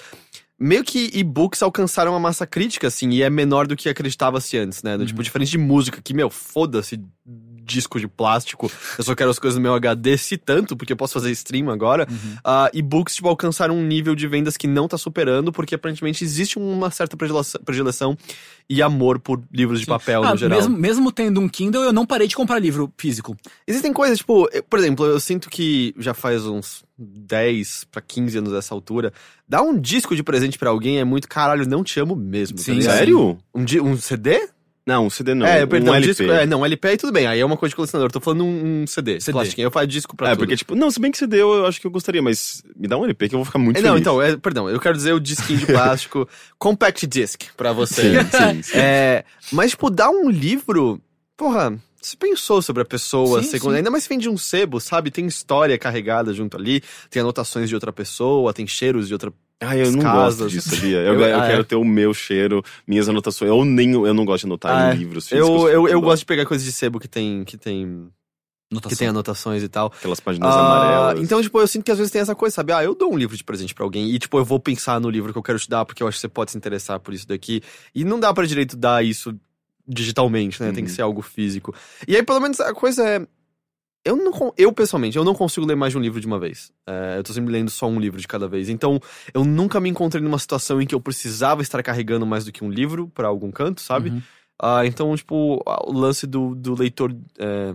[0.57, 4.81] meio que e-books alcançaram uma massa crítica, assim, e é menor do que acreditava-se antes,
[4.83, 4.97] né?
[4.97, 7.01] Do, Tipo, diferente de música, que, meu, foda-se
[7.65, 10.97] disco de plástico, eu só quero as coisas no meu HD, se tanto, porque eu
[10.97, 12.07] posso fazer stream agora.
[12.43, 16.57] Ah, e-books, tipo, alcançaram um nível de vendas que não tá superando, porque aparentemente existe
[16.59, 18.17] uma certa predileção, predileção
[18.69, 20.57] e amor por livros de papel, Ah, no geral.
[20.59, 23.35] mesmo, mesmo tendo um Kindle, eu não parei de comprar livro físico.
[23.67, 28.37] Existem coisas, tipo, eu- por exemplo, eu sinto que já faz uns 10 pra 15
[28.37, 29.11] anos dessa altura,
[29.47, 32.57] dar um disco de presente pra alguém é muito caralho, não te amo mesmo.
[32.57, 32.97] tá Sim, ligado?
[32.97, 33.37] Sério?
[33.53, 34.47] Um, um CD?
[34.85, 35.45] Não, um CD não.
[35.47, 36.13] é, um perdão, LP.
[36.13, 36.23] disco.
[36.33, 38.11] É, não, LP aí tudo bem, aí é uma coisa de colecionador.
[38.11, 39.31] Tô falando um, um CD, CD.
[39.31, 39.65] plastiquinho.
[39.67, 40.39] Eu faço disco pra É, tudo.
[40.39, 42.85] porque, tipo, não, se bem que CD eu, eu acho que eu gostaria, mas me
[42.87, 43.89] dá um LP que eu vou ficar muito É, feliz.
[43.91, 46.27] não, então, é, perdão, eu quero dizer o disquinho de plástico,
[46.59, 48.21] compact disc pra você.
[48.23, 48.77] Sim, sim, sim.
[48.77, 49.23] É,
[49.53, 50.99] mas, tipo, dar um livro,
[51.37, 51.73] porra,
[52.07, 53.77] você pensou sobre a pessoa, Sim, segundo, sim.
[53.77, 55.09] ainda mais vem de um sebo, sabe?
[55.11, 59.31] Tem história carregada junto ali, tem anotações de outra pessoa, tem cheiros de outra.
[59.61, 60.39] Ai, eu não casas.
[60.39, 60.97] gosto disso, sabia?
[60.97, 61.63] Eu, Eu- eu ah, quero é.
[61.63, 63.49] ter o meu cheiro, minhas anotações.
[63.49, 64.95] Eu nem eu não gosto de anotar Ah, é.
[64.95, 65.49] em livros físicos.
[65.49, 67.43] Eu, eu, eu gosto de pegar coisas de sebo que tem.
[67.45, 68.09] que tem.
[68.71, 68.89] Notação.
[68.89, 69.93] que tem anotações e tal.
[69.95, 71.21] Aquelas páginas Ah, amarelas.
[71.23, 72.73] então, tipo, eu sinto que às vezes tem essa coisa, sabe?
[72.73, 75.11] Ah, eu dou um livro de presente pra alguém e, tipo, eu vou pensar no
[75.11, 77.13] livro que eu quero te dar porque eu acho que você pode se interessar por
[77.13, 77.61] isso daqui.
[77.93, 79.35] E não dá pra direito dar isso
[79.87, 80.71] digitalmente, né?
[80.71, 80.95] Tem que Uhum.
[80.95, 81.73] ser algo físico.
[82.07, 83.27] E aí, pelo menos, a coisa é.
[84.05, 86.73] Eu, não, eu, pessoalmente, eu não consigo ler mais de um livro de uma vez.
[86.85, 88.67] É, eu tô sempre lendo só um livro de cada vez.
[88.67, 88.99] Então,
[89.33, 92.65] eu nunca me encontrei numa situação em que eu precisava estar carregando mais do que
[92.65, 94.09] um livro pra algum canto, sabe?
[94.09, 94.21] Uhum.
[94.61, 97.73] Ah, então, tipo, o lance do, do leitor é,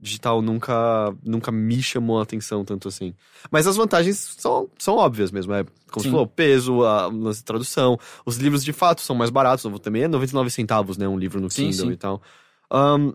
[0.00, 3.14] digital nunca, nunca me chamou a atenção tanto assim.
[3.50, 5.52] Mas as vantagens são, são óbvias mesmo.
[5.52, 6.10] É, como você Sim.
[6.10, 7.98] falou, peso, a de tradução.
[8.24, 9.70] Os livros de fato são mais baratos.
[9.80, 11.06] Também é 99 centavos, né?
[11.06, 11.92] Um livro no Sim, Kindle sim.
[11.92, 12.22] e tal.
[12.70, 13.12] Ahn,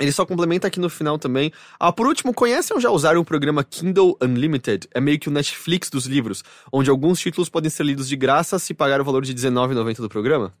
[0.00, 1.52] ele só complementa aqui no final também.
[1.78, 4.88] Ah, por último, conhecem ou já usaram o programa Kindle Unlimited?
[4.94, 8.58] É meio que o Netflix dos livros, onde alguns títulos podem ser lidos de graça
[8.58, 10.54] se pagar o valor de R$19,90 do programa?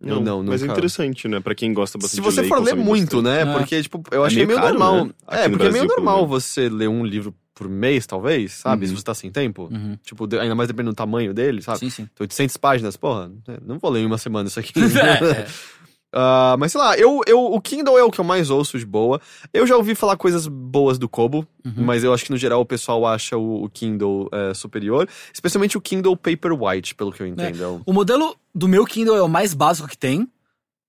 [0.00, 1.40] Não, Eu não, mas é interessante, né?
[1.40, 3.22] Pra quem gosta bastante Se você de ler for ler muito, bastante.
[3.22, 3.40] né?
[3.42, 3.58] É.
[3.58, 5.04] Porque, tipo, eu É achei meio meio, caro, normal.
[5.04, 5.10] né?
[5.28, 8.86] É, porque é meio Brasil, normal você ler um livro por mês, talvez, sabe?
[8.86, 8.98] Se Uhum.
[8.98, 9.68] você tá sem tempo.
[9.70, 9.98] Uhum.
[10.02, 11.80] Tipo, ainda mais dependendo do tamanho dele, sabe?
[11.80, 12.02] Sim, sim.
[12.14, 14.72] Então, 800 páginas, porra, é, não vou ler em uma semana isso aqui.
[14.80, 15.46] É, é.
[16.12, 18.84] Ah, mas sei lá, eu, eu, o Kindle é o que eu mais ouço de
[18.84, 19.20] boa.
[19.52, 21.74] Eu já ouvi falar coisas boas do Kobo, Uhum.
[21.84, 25.08] mas eu acho que no geral o pessoal acha o, o Kindle é, superior.
[25.32, 27.62] Especialmente o Kindle Paperwhite, pelo que eu entendo.
[27.62, 30.28] É o- O modelo do meu Kindle é o mais básico que tem.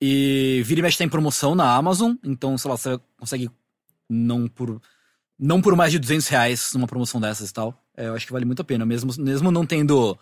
[0.02, 2.16] E vira e mexe tá em promoção na Amazon.
[2.24, 3.52] Então, sei lá, você consegue
[4.10, 4.82] não por,
[5.38, 7.80] não por mais de 200 reais numa promoção dessas e tal.
[7.96, 8.84] É, eu acho que vale muito a pena.
[8.86, 10.18] Mesmo, mesmo não tendo,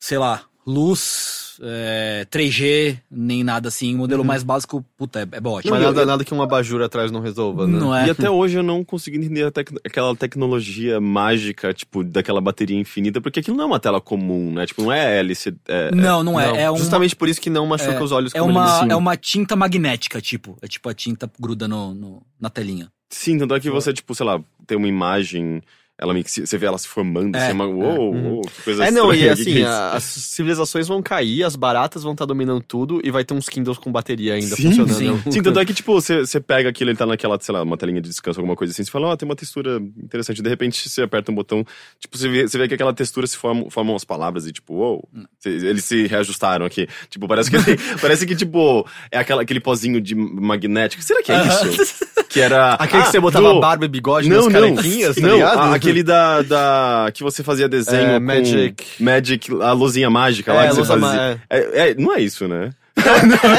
[0.00, 3.94] sei lá, luz, é, 3G, nem nada assim.
[3.94, 5.52] O modelo mais básico, puta, é, é bom.
[5.52, 5.70] ótimo.
[5.72, 7.78] Mas eu- nada, nada que uma abajur atrás não resolva, né?
[7.78, 8.06] Não é?
[8.06, 13.20] E até hoje eu não consegui entender tec- aquela tecnologia mágica, tipo, daquela bateria infinita,
[13.20, 14.66] porque aquilo não é uma tela comum, né?
[14.66, 15.54] Tipo, não é hélice.
[15.68, 16.46] É, Não, não é.
[16.48, 18.86] Não, é uma, Justamente por isso que não machuca é- os olhos é como uma,
[18.90, 20.56] é uma tinta magnética, tipo.
[20.60, 22.88] É tipo a tinta gruda no, no- na telinha.
[23.08, 25.62] Sim, tanto é que você, tipo, sei lá, tem uma imagem
[25.98, 28.62] ela meio que se- você vê ela se formando, É, assim, uma, uou, uou, que
[28.62, 32.24] coisa É, não, e assim, é a- as civilizações vão cair, as baratas vão estar
[32.24, 35.22] dominando tudo e vai ter uns Kindles com bateria ainda Sim, funcionando.
[35.22, 35.22] sim.
[35.30, 37.76] Sim, tanto é que, tipo, você, você pega aquilo, ele tá naquela, sei lá, uma
[37.76, 40.42] telinha de descanso, alguma coisa assim, você fala, ó, tem uma textura interessante.
[40.42, 41.64] De repente, você aperta um botão,
[42.00, 44.74] tipo, você vê, você vê que aquela textura se forma, formam as palavras e, tipo,
[44.74, 45.08] uou,
[45.44, 46.88] eles se reajustaram aqui.
[47.10, 47.56] Tipo, parece que,
[48.00, 51.02] parece que, tipo, é aquela, aquele pozinho de magnético.
[51.02, 51.36] Será que é
[51.68, 52.04] isso?
[52.28, 52.74] Que era...
[52.74, 55.34] Aquele Ah, que você botava do- barba e bigode não, nas não, carequinhas, tá não,
[55.34, 55.58] ligado?
[55.58, 58.84] a- aquele da, da, que você fazia desenho É, com Magic.
[59.02, 61.42] Magic, a luzinha mágica lá É, que você fazia.
[61.50, 62.70] É, é, não é isso, né?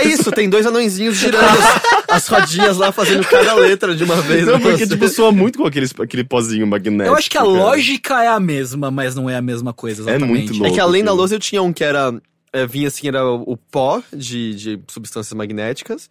[0.02, 4.16] É isso, tem dois anõezinhos girando as, as rodinhas lá, fazendo cada letra de uma
[4.22, 4.46] vez.
[4.46, 7.10] Não, porque, tipo, soa muito com aqueles, aquele pozinho magnético.
[7.14, 7.52] Eu acho que a cara.
[7.52, 10.30] lógica é a mesma, mas não é a mesma coisa É exatamente.
[10.50, 10.74] muito É louco.
[10.76, 12.14] que além da lousa eu tinha um que era.
[12.54, 16.10] é, vinha assim, era o pó de, de substâncias magnéticas.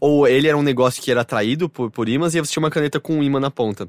[0.00, 2.70] Ou ele era um negócio que era atraído por, por ímãs e você tinha uma
[2.70, 3.88] caneta com um imã na ponta.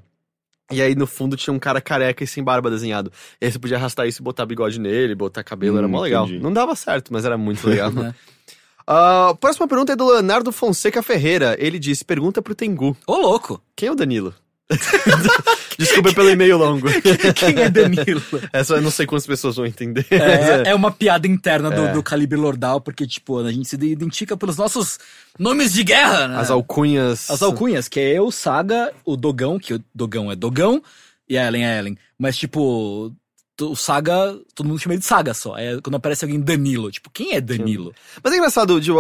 [0.72, 3.12] E aí no fundo tinha um cara careca e sem barba desenhado.
[3.42, 6.02] E aí você podia arrastar isso e botar bigode nele, botar cabelo, era Hum, mó
[6.02, 6.26] legal.
[6.26, 6.42] entendi.
[6.44, 7.92] Não dava certo, mas era muito legal.
[7.92, 8.14] né?
[8.86, 11.56] Ah, próxima pergunta é do Leonardo Fonseca Ferreira.
[11.60, 12.96] Ele disse: pergunta pro Tengu.
[13.06, 13.62] Ô, louco!
[13.76, 14.34] Quem é o Danilo?
[15.78, 16.88] Desculpa pelo e-mail longo.
[17.36, 18.22] Quem é Danilo?
[18.52, 20.06] Essa eu não sei quantas pessoas vão entender.
[20.12, 20.18] é.
[20.18, 21.92] É, é uma piada interna do, É.
[21.94, 25.00] do calibre lordal, porque, tipo, a gente se identifica pelos nossos
[25.38, 26.38] nomes de guerra, né?
[26.38, 27.30] As alcunhas.
[27.30, 30.82] As alcunhas, que é eu, Saga, o Dogão, que o Dogão é Dogão,
[31.28, 31.98] e a Ellen é Ellen.
[32.18, 33.14] Mas, tipo,
[33.62, 35.58] o Saga, todo mundo chama ele de Saga só.
[35.58, 36.92] É quando aparece alguém Danilo.
[36.92, 37.94] Tipo, quem é Danilo?
[38.24, 38.98] Mas é engraçado, tipo,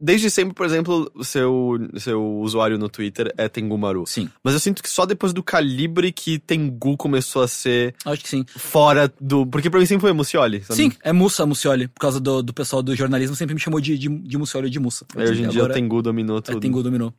[0.00, 4.06] desde sempre, por exemplo, o seu, seu usuário no Twitter é Tengumaru.
[4.06, 8.22] Sim, Mas eu sinto que só depois do calibre que Tengu começou a ser acho
[8.22, 8.44] que sim.
[8.56, 9.46] fora do.
[9.46, 10.62] Porque pra mim sempre foi Mucioli.
[10.62, 10.74] sabe?
[10.74, 11.88] Sim, é Mussa Mucioli.
[11.88, 14.78] Por causa do, do pessoal do jornalismo, sempre me chamou de, de, de Mucioli de
[14.78, 15.06] Mussa.
[15.16, 16.60] Aí hoje em dia o Agora, Tengu dominou é, tudo.
[16.60, 17.12] Tengu dominou.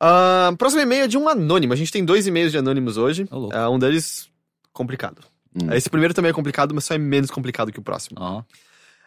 [0.00, 1.72] Ah, próximo e-mail é de um anônimo.
[1.72, 3.28] A gente tem dois e-mails de anônimos hoje.
[3.30, 3.54] Louco.
[3.54, 4.28] Ah, um deles
[4.72, 5.22] complicado.
[5.54, 5.72] Hum.
[5.72, 8.16] Esse primeiro também é complicado, mas só é menos complicado que o próximo.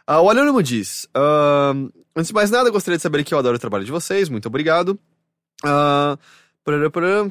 [0.05, 1.73] Ah, o Anônimo diz: ah,
[2.15, 4.47] Antes de mais nada, gostaria de saber que eu adoro o trabalho de vocês, muito
[4.47, 4.99] obrigado.
[5.61, 7.29] Parará, parará.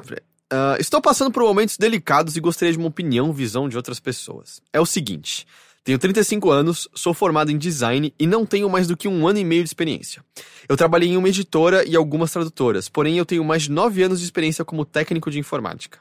[0.51, 4.61] Ah, estou passando por momentos delicados e gostaria de uma opinião, visão de outras pessoas.
[4.71, 5.47] É o seguinte:
[5.83, 9.39] tenho 35 anos, sou formado em design e não tenho mais do que um ano
[9.39, 10.23] e meio de experiência.
[10.69, 14.19] Eu trabalhei em uma editora e algumas tradutoras, porém eu tenho mais de 9 anos
[14.19, 15.99] de experiência como técnico de informática.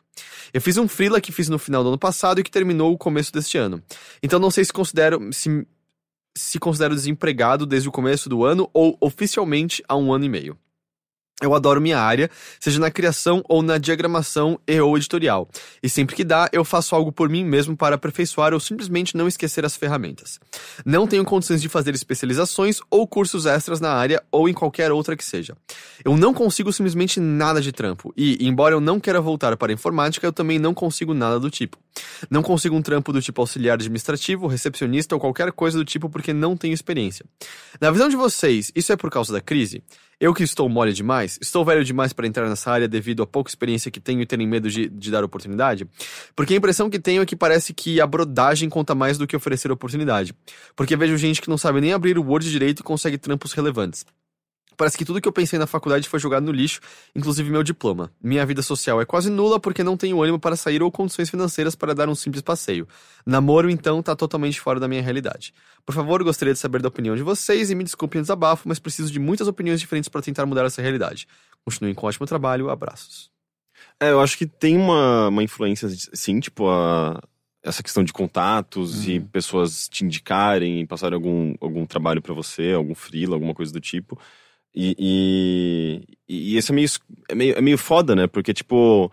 [0.52, 2.98] Eu fiz um freela que fiz no final do ano passado e que terminou o
[2.98, 3.82] começo deste ano.
[4.22, 5.66] Então não sei se considero se,
[6.36, 10.58] se considero desempregado desde o começo do ano ou oficialmente há um ano e meio.
[11.42, 15.48] Eu adoro minha área, seja na criação ou na diagramação e ou editorial.
[15.82, 19.26] E sempre que dá, eu faço algo por mim mesmo para aperfeiçoar ou simplesmente não
[19.26, 20.38] esquecer as ferramentas.
[20.86, 25.16] Não tenho condições de fazer especializações ou cursos extras na área ou em qualquer outra
[25.16, 25.56] que seja.
[26.04, 28.14] Eu não consigo simplesmente nada de trampo.
[28.16, 31.50] E, embora eu não queira voltar para a informática, eu também não consigo nada do
[31.50, 31.76] tipo.
[32.30, 36.32] Não consigo um trampo do tipo auxiliar administrativo, recepcionista ou qualquer coisa do tipo porque
[36.32, 37.26] não tenho experiência.
[37.80, 39.82] Na visão de vocês, isso é por causa da crise?
[40.22, 41.36] Eu que estou mole demais?
[41.42, 44.46] Estou velho demais para entrar nessa área devido à pouca experiência que tenho e terem
[44.46, 45.84] medo de, de dar oportunidade?
[46.36, 49.34] Porque a impressão que tenho é que parece que a brodagem conta mais do que
[49.34, 50.32] oferecer oportunidade.
[50.76, 54.06] Porque vejo gente que não sabe nem abrir o Word direito e consegue trampos relevantes.
[54.82, 56.80] Parece que tudo que eu pensei na faculdade foi jogado no lixo,
[57.14, 58.10] inclusive meu diploma.
[58.20, 61.76] Minha vida social é quase nula porque não tenho ânimo para sair ou condições financeiras
[61.76, 62.88] para dar um simples passeio.
[63.24, 65.54] Namoro, então, tá totalmente fora da minha realidade.
[65.86, 68.80] Por favor, gostaria de saber da opinião de vocês e me desculpem o desabafo, mas
[68.80, 71.28] preciso de muitas opiniões diferentes para tentar mudar essa realidade.
[71.64, 73.30] Continuem com um ótimo trabalho, abraços.
[74.00, 77.22] É, eu acho que tem uma, uma influência, sim, tipo, a,
[77.62, 82.96] essa questão de contatos e pessoas te indicarem, passarem algum, algum trabalho pra você, algum
[82.96, 84.18] freela, alguma coisa do tipo.
[84.74, 84.96] E,
[86.28, 86.88] e, e esse é meio,
[87.28, 88.26] é, meio, é meio foda, né?
[88.26, 89.12] Porque, tipo,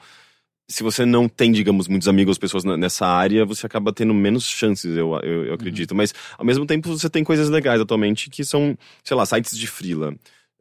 [0.68, 4.96] se você não tem, digamos, muitos amigos, pessoas nessa área, você acaba tendo menos chances,
[4.96, 5.96] eu, eu, eu acredito.
[5.96, 9.68] Mas, ao mesmo tempo, você tem coisas legais atualmente que são, sei lá, sites de
[9.68, 10.16] freela.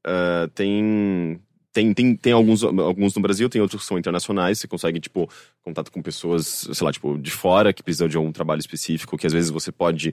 [0.04, 1.40] Ah, tem
[1.72, 4.58] tem, tem, tem alguns, alguns no Brasil, tem outros que são internacionais.
[4.58, 5.30] Você consegue, tipo,
[5.62, 9.26] contato com pessoas, sei lá, tipo, de fora que precisam de algum trabalho específico, que
[9.26, 10.12] às vezes você pode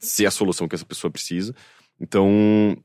[0.00, 1.54] ser a solução que essa pessoa precisa.
[2.00, 2.76] Então,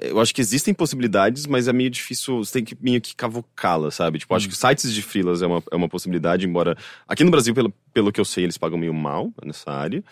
[0.00, 3.94] eu acho que existem possibilidades, mas é meio difícil, você tem que meio que cavocá-las,
[3.94, 4.18] sabe?
[4.18, 6.76] Tipo, acho que sites de freelas é uma, é uma possibilidade, embora
[7.06, 10.02] aqui no Brasil, pelo, pelo que eu sei, eles pagam meio mal nessa área.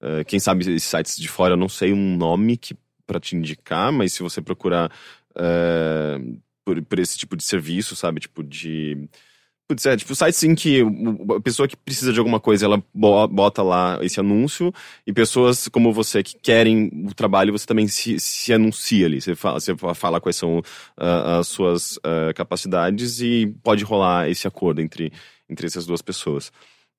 [0.00, 3.36] É, quem sabe esses sites de fora, eu não sei um nome que para te
[3.36, 4.90] indicar, mas se você procurar
[5.36, 6.20] é,
[6.64, 8.20] por, por esse tipo de serviço, sabe?
[8.20, 9.08] Tipo de.
[9.72, 10.82] Putz, é, tipo, sites em que
[11.34, 14.70] a pessoa que precisa de alguma coisa, ela bo- bota lá esse anúncio,
[15.06, 19.18] e pessoas como você que querem o trabalho, você também se, se anuncia ali.
[19.18, 20.60] Você fala, você fala quais são
[20.94, 25.10] ah, as suas ah, capacidades e pode rolar esse acordo entre,
[25.48, 26.52] entre essas duas pessoas.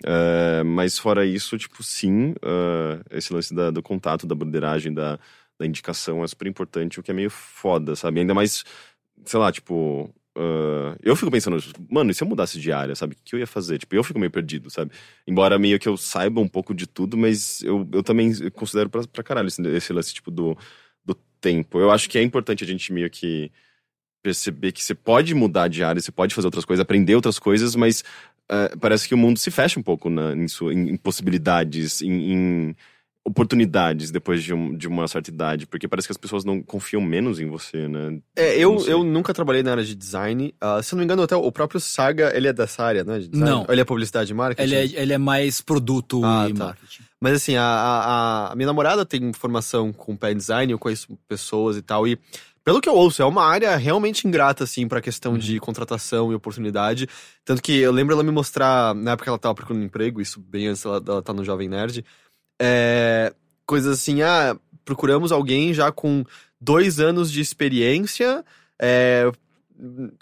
[0.04, 5.20] É, mas fora isso, tipo, sim, ah, esse lance da- do contato, da broderagem, da,
[5.60, 8.20] da indicação é super importante, o que é meio foda, sabe?
[8.22, 8.64] Ainda mais,
[9.26, 10.12] sei lá, tipo.
[10.36, 11.58] Ah, eu fico pensando,
[11.90, 13.14] mano, e se eu mudasse de área, sabe?
[13.16, 13.78] O que eu ia fazer?
[13.80, 14.92] Tipo, eu fico meio perdido, sabe?
[15.28, 19.04] Embora meio que eu saiba um pouco de tudo, mas eu, eu também considero pra,
[19.08, 20.58] pra caralho esse, esse lance, tipo, do,
[21.06, 21.80] do tempo.
[21.80, 23.52] Eu acho que é importante a gente meio que
[24.24, 27.76] perceber que você pode mudar de área, você pode fazer outras coisas, aprender outras coisas,
[27.76, 28.04] mas
[28.50, 32.02] eh, parece que o mundo se fecha um pouco na, em, sua- em- em possibilidades,
[32.02, 32.34] em,
[32.70, 32.76] em
[33.26, 37.02] oportunidades depois de, um- de uma certa idade, porque parece que as pessoas não confiam
[37.02, 38.20] menos em você, né?
[38.36, 40.54] É, eu, eu nunca trabalhei na área de design.
[40.60, 43.20] Ah, se eu não me engano, até o próprio Saga, ele é dessa área, né?
[43.20, 43.30] De?
[43.32, 43.62] Não.
[43.62, 44.62] Ou ele é publicidade e marketing?
[44.74, 46.66] Ele é, ele é mais produto Ah, e tá.
[46.66, 47.04] marketing.
[47.20, 51.78] Mas assim, a, a, a minha namorada tem formação com pé design, eu conheço pessoas
[51.78, 52.20] e tal, e
[52.66, 56.36] pelo que eu ouço, é uma área realmente ingrata, assim, pra questão de contratação e
[56.36, 57.10] oportunidade.
[57.44, 60.40] Tanto que eu lembro ela me mostrar, na época que ela tava procurando emprego, isso
[60.40, 62.06] bem antes dela, dela tá no Jovem Nerd,
[62.62, 63.34] é,
[63.66, 66.24] coisas assim, ah, procuramos alguém já com
[66.60, 68.44] dois anos de experiência,
[68.82, 69.32] é,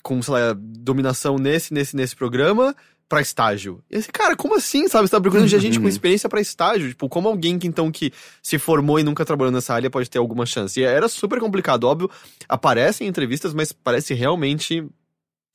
[0.02, 2.76] com, sei lá, dominação nesse, nesse, nesse programa,
[3.08, 3.84] pra estágio.
[3.92, 5.08] E esse, cara, como assim, sabe?
[5.08, 5.90] Você tá procurando de gente com Uhum.
[5.90, 6.88] experiência pra estágio.
[6.90, 10.18] Tipo, como alguém que, então, que se formou e nunca trabalhou nessa área pode ter
[10.18, 10.80] alguma chance?
[10.80, 12.10] E era super complicado, óbvio.
[12.48, 14.88] Aparece em entrevistas, mas parece realmente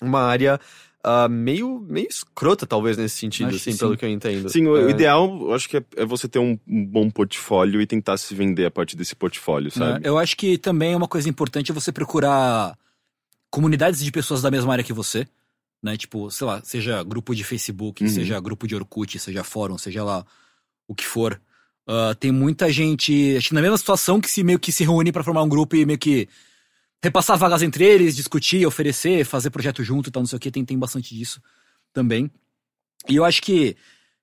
[0.03, 0.61] uma área
[1.09, 4.51] ah, meio, meio escrota, talvez, nesse sentido, Acho assim, que pelo que eu entendo.
[4.51, 4.91] Sim, o É.
[4.91, 8.66] ideal, eu acho que é, é você ter um, bom portfólio e tentar se vender
[8.66, 10.01] a partir desse portfólio, sabe?
[10.01, 10.01] né?
[10.03, 12.77] Eu acho que também é uma coisa importante você procurar
[13.51, 15.27] comunidades de pessoas da mesma área que você,
[15.83, 15.97] né?
[15.97, 18.11] Tipo, sei lá, seja grupo de Facebook, Uhum.
[18.11, 20.24] seja grupo de Orkut, seja fórum, seja lá
[20.89, 21.41] o que for.
[21.89, 25.12] Ah, tem muita gente, acho que na mesma situação que se meio que se reúne
[25.12, 26.28] pra formar um grupo e meio que
[27.02, 30.51] repassar vagas entre eles, discutir, oferecer, fazer projeto junto e tal, não sei o que,
[30.51, 31.40] tem, tem bastante disso
[31.93, 32.31] também.
[33.09, 33.77] E eu acho que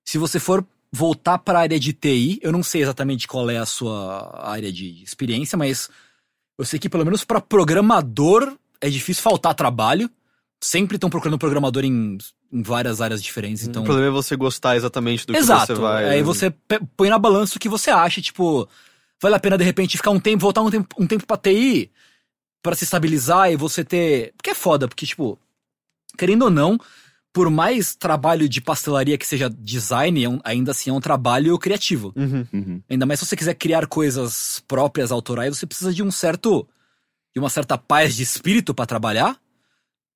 [0.04, 3.56] se você for voltar para a área de TI, eu não sei exatamente qual é
[3.56, 5.88] a sua área de experiência, mas
[6.58, 10.10] eu sei que pelo menos para programador é difícil faltar trabalho.
[10.60, 12.16] Sempre estão procurando programador em,
[12.52, 15.74] em várias áreas diferentes, então O problema é você gostar exatamente do que Exato.
[15.74, 16.08] você vai.
[16.08, 16.50] Aí você
[16.96, 18.66] põe na balança o que você acha, tipo,
[19.20, 21.90] vale a pena de repente ficar um tempo, voltar um tempo, um tempo pra TI
[22.64, 24.32] pra se estabilizar e você ter.
[24.38, 25.38] Porque é foda, porque, tipo,
[26.16, 26.80] querendo ou não,
[27.30, 31.58] por mais trabalho de pastelaria que seja design, é um- ainda assim é um trabalho
[31.58, 32.10] criativo.
[32.16, 32.46] Uhum.
[32.52, 32.82] Uhum.
[32.88, 36.66] Ainda mais se você quiser criar coisas próprias, autorais, você precisa de um certo.
[37.34, 39.36] de uma certa paz de espírito pra trabalhar.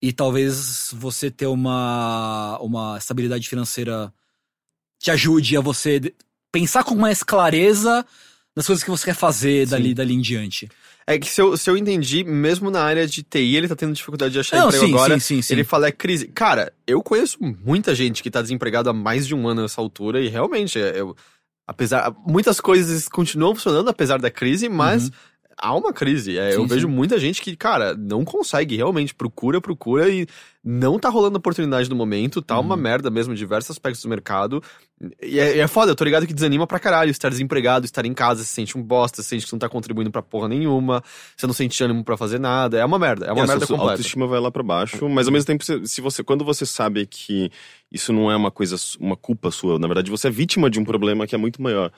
[0.01, 4.15] E talvez você ter uma, uma estabilidade financeira
[5.01, 6.15] te ajude a você
[6.53, 8.07] pensar com mais clareza
[8.57, 10.69] nas coisas que você quer fazer dali, dali em diante.
[11.11, 13.95] É que se eu, se eu entendi, mesmo na área de TI, ele tá tendo
[13.95, 15.15] dificuldade de achar Não, emprego sim, agora.
[15.15, 15.55] sim, sim, sim.
[15.55, 16.29] Ele fala é crise.
[16.29, 20.21] Cara, eu conheço muita gente que tá desempregado há mais de um ano nessa altura
[20.21, 21.17] e realmente, é- eu,
[21.67, 25.11] apesar, muitas coisas continuam funcionando apesar da crise, mas
[25.59, 26.39] há uma crise.
[26.39, 26.69] É, eu Uhum.
[26.69, 26.95] Sim, vejo sim.
[26.95, 30.27] muita gente que, cara, não consegue realmente, procura, procura e
[30.65, 32.81] não tá rolando oportunidade no momento, tá uma Uhum.
[32.81, 34.63] merda mesmo, em diversos aspectos do mercado.
[35.23, 38.13] E é, é foda, eu tô ligado que desanima pra caralho estar desempregado, estar em
[38.13, 41.03] casa, se sente um bosta, se sente que você não tá contribuindo pra porra nenhuma,
[41.37, 42.77] você não sente ânimo pra fazer nada.
[42.79, 43.93] É uma merda, é uma É, a merda sua completa.
[43.93, 47.51] autoestima vai lá pra baixo, mas ao mesmo tempo, se você, quando você sabe que
[47.91, 50.85] isso não é uma coisa, uma culpa sua, na verdade você é vítima de um
[50.85, 51.91] problema que é muito maior.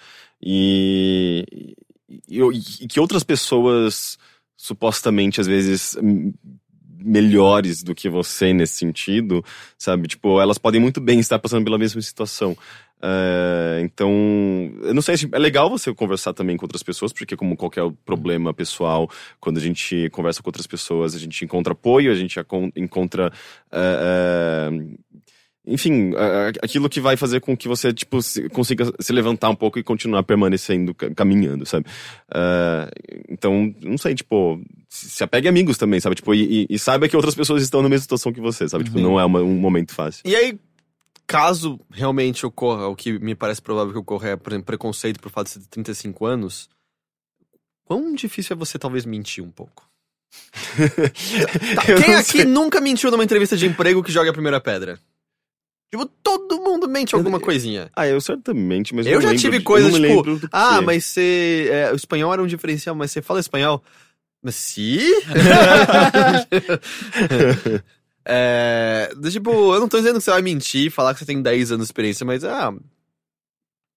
[0.43, 1.74] E,
[2.28, 4.19] e, que outras pessoas,
[4.57, 5.97] supostamente, às vezes,
[7.03, 9.45] melhores do que você nesse sentido,
[9.78, 10.07] sabe?
[10.09, 12.57] Tipo, elas podem muito bem estar passando pela mesma situação.
[13.03, 14.11] É, então,
[14.82, 17.91] eu não sei, se- é legal você conversar também com outras pessoas, porque como qualquer
[18.05, 19.09] problema pessoal,
[19.41, 22.39] quando a gente conversa com outras pessoas, a gente encontra apoio, a gente
[22.77, 23.32] encontra.
[23.73, 24.97] é, é,
[25.71, 26.11] enfim,
[26.63, 28.19] aquilo que vai fazer com que você, tipo,
[28.53, 31.87] consiga se levantar um pouco e continuar permanecendo, ca- caminhando, sabe?
[32.35, 32.91] É,
[33.29, 36.17] então, não sei, tipo, se apegue a amigos também, sabe?
[36.17, 38.85] Tipo, e, e- saiba que outras pessoas estão na mesma situação que você, sabe?
[38.85, 40.23] Tipo, não é uma- um momento fácil.
[40.27, 40.59] E aí,
[41.27, 45.31] caso realmente ocorra, o que me parece provável que ocorra é, por exemplo, preconceito por
[45.31, 46.69] fato de você ter 35 anos,
[47.85, 49.89] quão difícil é você talvez mentir um pouco?
[51.75, 54.99] Tá, quem aqui nunca mentiu numa entrevista de emprego que joga a primeira pedra?
[55.91, 57.91] Tipo, todo mundo mente alguma Eu- coisinha.
[57.97, 60.23] Ah, eu certamente, mas Eu não já lembro tive coisas, tipo,
[60.53, 61.69] Ah, mas você.
[61.73, 63.83] é, o espanhol era um diferencial, mas você fala espanhol.
[64.43, 65.01] Mas se?
[68.25, 71.73] é, tipo, eu não tô dizendo que você vai mentir, falar que você tem 10
[71.73, 72.73] anos de experiência, mas ah.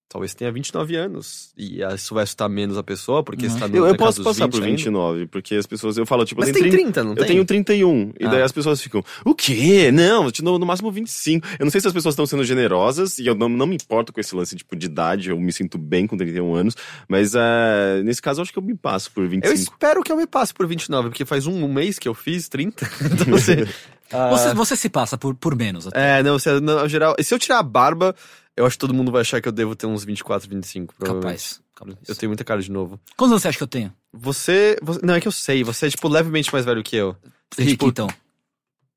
[0.09, 1.51] Talvez tenha 29 anos.
[1.57, 3.51] E isso vai assustar menos a pessoa, porque Uhum.
[3.51, 4.75] você tá no Eu, eu posso dos passar 20 por ainda.
[4.77, 7.27] 29, porque as pessoas, eu falo, tipo, Mas eu tem tenho 30, não Eu tem?
[7.27, 8.11] tenho 31.
[8.19, 8.45] E daí Ah.
[8.45, 9.91] as pessoas ficam, o quê?
[9.91, 11.47] Não, eu dou no máximo 25.
[11.57, 14.13] Eu não sei se as pessoas estão sendo generosas, e eu não, não me importo
[14.13, 16.75] com esse lance tipo, de idade, eu me sinto bem com 31 anos.
[17.07, 19.47] Mas eh, nesse caso, eu acho que eu me passo por 25.
[19.47, 22.47] Eu espero que eu me passe por 29, porque faz um, mês que eu fiz
[22.49, 22.88] 30.
[23.11, 23.65] então, assim,
[24.11, 25.88] ah, Você, você se passa por, por menos.
[25.88, 26.19] até.
[26.19, 27.15] É, não, você, no geral.
[27.17, 28.13] E se eu tirar a barba,
[28.55, 30.93] eu acho que todo mundo vai achar que eu devo ter uns 24, 25.
[30.97, 31.25] Provavelmente.
[31.25, 31.61] Capaz.
[31.75, 31.97] Capaz.
[32.07, 32.99] Eu tenho muita cara de novo.
[33.17, 33.93] Quantos anos você acha que eu tenho?
[34.13, 35.63] Você, você- Não, é que eu sei.
[35.63, 37.15] Você é, tipo, levemente mais velho que eu.
[37.51, 38.07] Você, Rick, tipo, então.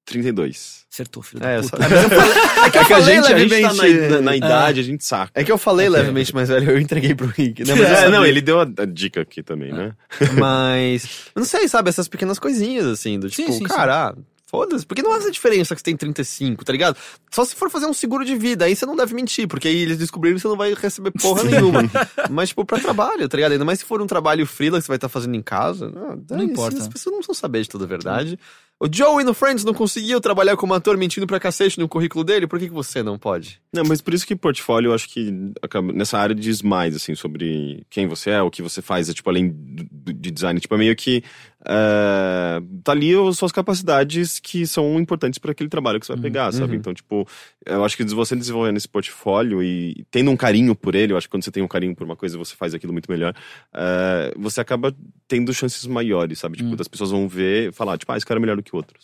[0.05, 0.87] 32.
[0.93, 1.77] Acertou, filho É, da eu puta.
[1.83, 1.89] só-
[2.67, 5.05] É que, É que a gente, a gente tá na, na- na idade, a gente
[5.05, 5.33] saca.
[5.35, 7.65] É que eu falei levemente mais velho, eu entreguei pro Rick.
[7.65, 9.95] Não, É, não, ele deu a, a dica aqui também, né?
[10.39, 11.05] Mas.
[11.35, 11.89] Eu não sei, sabe?
[11.89, 13.65] Essas pequenas coisinhas, assim, do Sim, tipo, sim, sim.
[13.65, 14.15] cara, ah,
[14.57, 14.87] foda-se.
[14.87, 16.97] Porque não há essa diferença que você tem 35, tá ligado?
[17.31, 19.83] Só se for fazer um seguro de vida, aí você não deve mentir, porque aí
[19.83, 21.83] eles descobriram que você não vai receber porra nenhuma.
[22.31, 23.53] Mas, tipo, pra trabalho, tá ligado?
[23.53, 25.91] Ainda mais se for um trabalho freela que você vai estar fazendo em casa.
[25.91, 26.79] Não, Não importa.
[26.79, 28.39] As pessoas não precisam saber de toda a verdade.
[28.79, 32.47] O Joey no Friends não conseguiu trabalhar como ator mentindo pra cacete no currículo dele,
[32.47, 33.59] por que, que você não pode?
[33.73, 35.33] Não, mas por isso que portfólio, eu acho que
[35.63, 39.15] acaba- nessa área diz mais, assim, sobre quem você é, o que você faz, é,
[39.15, 40.61] tipo, além do- de design.
[40.61, 41.25] Tipo, é meio que
[41.69, 46.23] é, tá ali as suas capacidades que são importantes para aquele trabalho que você vai
[46.23, 46.75] pegar, sabe?
[46.75, 46.79] uhum.
[46.79, 47.27] Então, tipo,
[47.65, 51.27] eu acho que você desenvolvendo esse portfólio e tendo um carinho por ele, eu acho
[51.27, 53.35] que quando você tem um carinho por uma coisa, você faz aquilo muito melhor,
[53.75, 54.95] é, você acaba
[55.27, 56.57] tendo chances maiores, sabe?
[56.57, 56.77] Tipo, Hum.
[56.77, 58.79] das pessoas vão ver e falar, tipo, ah, esse cara é melhor do que o
[58.79, 58.99] outro.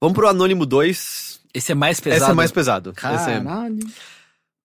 [0.00, 1.40] Vamos pro Anônimo 2.
[1.52, 2.22] Esse é mais pesado.
[2.22, 2.90] Esse é mais pesado.
[2.90, 3.78] Esse é- Caralho.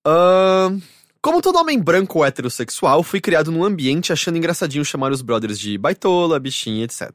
[0.06, 0.80] Ahn,
[1.22, 5.78] como todo homem branco heterossexual, fui criado num ambiente achando engraçadinho chamar os brothers de
[5.78, 7.12] baitola, bichinha, etc.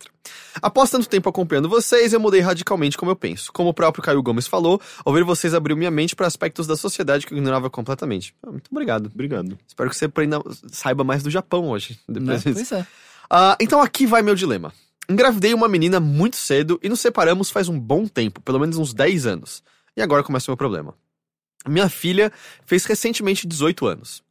[0.60, 3.50] Após tanto tempo acompanhando vocês, eu mudei radicalmente como eu penso.
[3.52, 7.26] Como o próprio Caio Gomes falou, ouvir vocês abriu minha mente para aspectos da sociedade
[7.26, 8.34] que eu ignorava completamente.
[8.46, 9.10] Ah, muito obrigado.
[9.12, 9.58] Obrigado.
[9.66, 10.38] Espero que você aprenda,
[10.70, 11.98] saiba mais do Japão hoje.
[12.06, 12.20] Né?
[12.20, 12.54] Depois disso.
[12.54, 12.86] Pois é.
[13.30, 14.72] Ah, então aqui vai meu dilema.
[15.08, 18.94] Engravidei uma menina muito cedo e nos separamos faz um bom tempo, pelo menos uns
[18.94, 19.62] 10 anos.
[19.96, 20.94] E agora começa o meu problema.
[21.66, 22.32] Minha filha
[22.66, 24.22] fez recentemente 18 anos.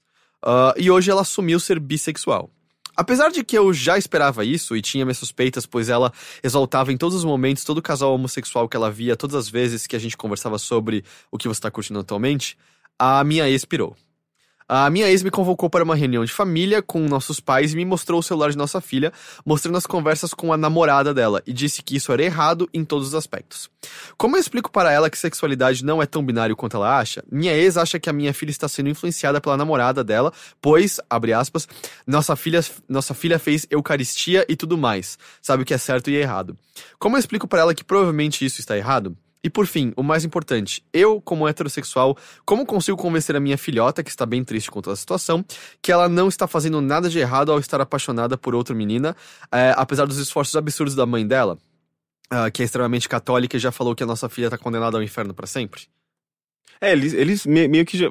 [0.43, 2.49] Ah, e hoje ela assumiu ser bissexual.
[2.95, 6.13] Apesar de que eu já esperava isso e tinha minhas suspeitas, pois ela
[6.43, 9.95] exaltava em todos os momentos todo casal homossexual que ela via, todas as vezes que
[9.95, 12.55] a gente conversava sobre o que você está curtindo atualmente,
[12.99, 13.95] a minha ex pirou.
[14.67, 17.85] A minha ex me convocou para uma reunião de família com nossos pais e me
[17.85, 19.11] mostrou o celular de nossa filha,
[19.45, 23.09] mostrando as conversas com a namorada dela, e disse que isso era errado em todos
[23.09, 23.69] os aspectos.
[24.17, 27.53] Como eu explico para ela que sexualidade não é tão binário quanto ela acha, minha
[27.53, 30.31] ex acha que a minha filha está sendo influenciada pela namorada dela,
[30.61, 31.67] pois, abre aspas,
[32.07, 36.15] nossa filha, nossa filha fez eucaristia e tudo mais, sabe o que é certo e
[36.15, 36.57] errado.
[36.97, 39.15] Como eu explico para ela que provavelmente isso está errado?
[39.43, 44.01] E por fim, o mais importante, eu, como heterossexual, como consigo convencer a minha filhota,
[44.01, 45.43] que está bem triste com toda a situação,
[45.81, 49.15] que ela não está fazendo nada de errado ao estar apaixonada por outra menina,
[49.51, 51.57] eh, apesar dos esforços absurdos da mãe dela,
[52.29, 55.03] ah, que é extremamente católica e já falou que a nossa filha está condenada ao
[55.03, 55.87] inferno para sempre?
[56.81, 58.09] É, eles, eles me- meio que já.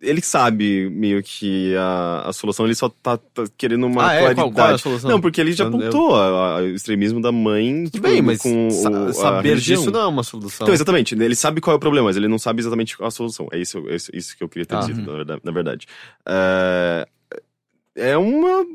[0.00, 4.18] Ele sabe meio que a, a solução, ele só tá, tá querendo uma ah, é?
[4.18, 4.34] claridade.
[4.40, 5.10] Qual, qual é a solução?
[5.10, 8.20] Não, porque ele já Eu- eu- apontou a- o extremismo da mãe Tudo tipo, bem,
[8.20, 10.64] mas com sa- o- saber disso não é uma solução.
[10.64, 11.14] Então, exatamente.
[11.14, 13.46] Ele sabe qual é o problema, mas ele não sabe exatamente qual a solução.
[13.52, 14.80] É isso, é isso, isso que eu queria ter Ah.
[14.80, 15.40] dito, na verdade.
[15.44, 15.86] Na verdade.
[16.26, 17.06] É,
[17.94, 18.66] é uma.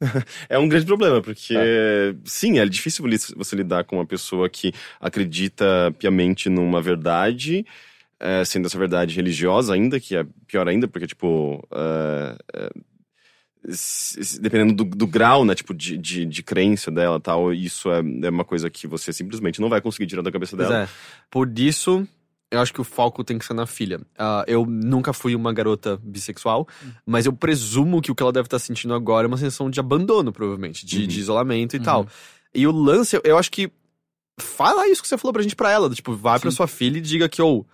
[0.48, 1.54] É um grande problema, porque,
[2.24, 3.04] sim, é difícil
[3.36, 7.66] você lidar com uma pessoa que acredita piamente numa verdade,
[8.20, 11.62] é, sendo essa verdade religiosa ainda, que é pior ainda, porque, tipo,
[13.66, 17.98] s- dependendo do, do grau, né, tipo, de, de, de crença dela tal, isso é,
[17.98, 20.82] é uma coisa que você simplesmente não vai conseguir tirar da cabeça dela.
[20.84, 20.88] é.
[21.30, 22.06] Por isso,
[22.50, 24.00] eu acho que o foco tem que ser na filha.
[24.18, 26.66] Ah, eu nunca fui uma garota bissexual,
[27.04, 29.80] mas eu presumo que o que ela deve estar sentindo agora é uma sensação de
[29.80, 31.06] abandono, provavelmente, de, Uhum.
[31.06, 31.84] de isolamento e Uhum.
[31.84, 32.08] tal.
[32.54, 33.70] E o lance, eu, eu acho que.
[34.40, 35.88] Fala isso que você falou pra gente pra ela.
[35.88, 36.56] do Tipo, vai pra Sim.
[36.58, 37.66] sua filha e diga que, ou,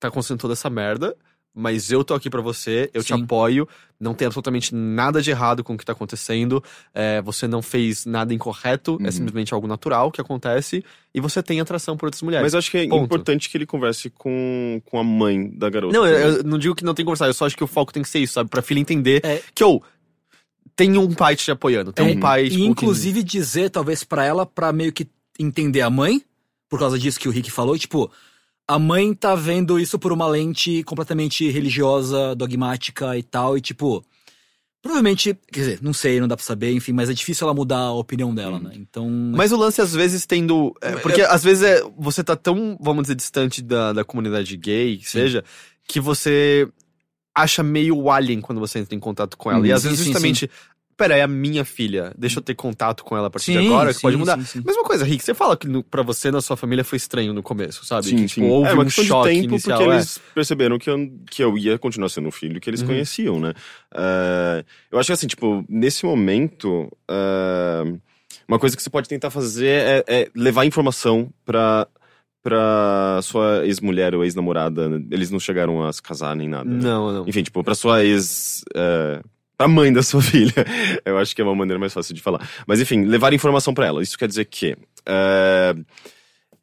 [0.00, 1.16] tá acontecendo toda essa merda,
[1.54, 3.22] mas eu tô aqui pra você, eu te Sim.
[3.24, 3.66] apoio,
[3.98, 6.62] não tem absolutamente nada de errado com o que tá acontecendo,
[6.94, 9.10] é, você não fez nada incorreto, é Uhum.
[9.12, 12.44] simplesmente algo natural que acontece, e você tem atração por outras mulheres.
[12.44, 13.04] Mas eu acho que é Ponto.
[13.06, 15.92] importante que ele converse com, com a mãe da garota.
[15.96, 17.66] Não, eu, eu não digo que não tem que conversar, eu só acho que o
[17.66, 18.48] foco tem que ser isso, sabe?
[18.48, 19.42] Pra filha entender É.
[19.52, 19.82] que, ou,
[20.76, 24.04] tem um pai te apoiando, tem É, um pai, tipo, E que- inclusive dizer, talvez,
[24.04, 25.08] pra ela, pra meio que
[25.40, 26.22] entender a mãe,
[26.68, 28.08] por causa disso que o Rick falou, tipo,
[28.68, 34.04] a mãe tá vendo isso por uma lente completamente religiosa, dogmática e tal, e tipo.
[34.80, 37.78] Provavelmente, quer dizer, não sei, não dá pra saber, enfim, mas é difícil ela mudar
[37.78, 38.70] a opinião dela, né?
[38.76, 39.10] Então.
[39.34, 40.72] Mas o lance, às vezes, tendo.
[40.80, 44.98] é, porque às vezes é, você tá tão, vamos dizer, distante da, da comunidade gay,
[44.98, 45.42] que seja,
[45.86, 46.68] que você
[47.34, 49.60] acha meio alien quando você entra em contato com ela.
[49.60, 50.50] Hum, e às sim, vezes sim, justamente,
[50.98, 53.66] pera, é a minha filha, deixa eu ter contato com ela a partir de Sim,
[53.68, 54.38] agora, que sim, pode mudar.
[54.44, 54.60] sim.
[54.66, 57.42] Mesma coisa, Rick, você fala que no, pra você, na sua família, foi estranho no
[57.42, 58.06] começo, sabe?
[58.08, 58.26] Sim, que, sim.
[58.42, 59.78] tipo, houve é uma um questão choque de tempo inicial.
[59.78, 59.94] porque é.
[59.94, 62.88] eles perceberam que eu, que eu ia continuar sendo o filho que eles Uhum.
[62.88, 63.54] conheciam, né?
[63.94, 67.94] Eh, eu acho que assim, tipo, nesse momento, eh,
[68.48, 71.86] uma coisa que você pode tentar fazer é, é levar informação pra,
[72.42, 74.90] pra sua ex-mulher ou ex-namorada.
[75.10, 76.68] Eles não chegaram a se casar nem nada.
[76.68, 76.82] né?
[76.82, 77.28] Não, não.
[77.28, 78.64] Enfim, tipo, pra sua ex.
[78.74, 79.20] É,
[79.58, 80.54] pra mãe da sua filha.
[81.04, 82.48] Eu acho que é uma maneira mais fácil de falar.
[82.66, 84.02] Mas enfim, levar informação pra ela.
[84.02, 84.76] Isso quer dizer que.
[85.04, 85.74] é,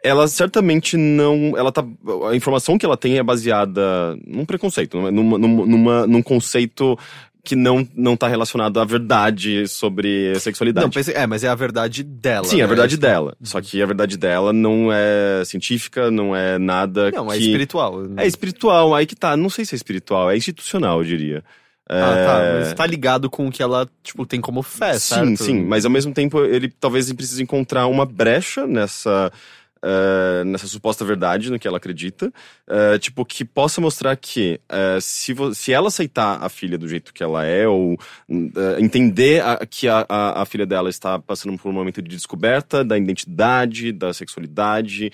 [0.03, 1.53] ela certamente não.
[1.57, 1.83] Ela tá.
[2.29, 6.97] A informação que ela tem é baseada num preconceito, numa, numa, numa- num conceito
[7.43, 10.83] que não, não tá relacionado à verdade sobre sexualidade.
[10.85, 12.43] Não, pensei, é, mas é a verdade dela.
[12.47, 12.61] Sim, né?
[12.61, 13.35] é a verdade dela.
[13.43, 17.43] Só que a verdade dela não é científica, não é nada Não, é que...
[17.43, 18.01] espiritual.
[18.17, 19.37] É espiritual, aí que tá.
[19.37, 21.43] Não sei se é espiritual, é institucional, eu diria.
[21.87, 22.41] Ah, tá.
[22.43, 25.43] É, Mas tá ligado com o que ela, tipo, tem como fé, sim, certo?
[25.43, 25.63] sim.
[25.65, 29.31] Mas ao mesmo tempo, ele talvez precise encontrar uma brecha nessa.
[29.87, 32.33] eh, nessa suposta verdade no que ela acredita,
[32.67, 37.13] eh, tipo, que possa mostrar que eh, se, se ela aceitar a filha do jeito
[37.13, 37.95] que ela é, ou
[38.27, 42.09] hum, entender a- que a, a, a filha dela está passando por um momento de
[42.09, 45.11] descoberta da identidade, da sexualidade,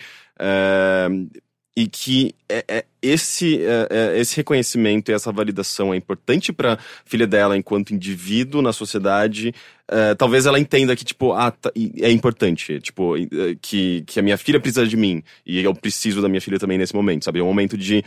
[1.75, 6.77] e que é- é esse, é- é esse reconhecimento e essa validação é importante para
[7.05, 9.53] filha dela enquanto indivíduo na sociedade.
[9.93, 11.69] é, talvez ela entenda que, tipo, ah, tá-
[11.99, 13.25] é importante, tipo, é,
[13.61, 16.77] que, que a minha filha precisa de mim e eu preciso da minha filha também
[16.77, 17.39] nesse momento, sabe?
[17.39, 18.01] É um momento de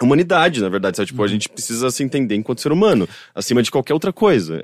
[0.00, 1.08] humanidade, na verdade, sabe?
[1.08, 4.60] Tipo, a gente precisa se entender enquanto ser humano, acima de qualquer outra coisa.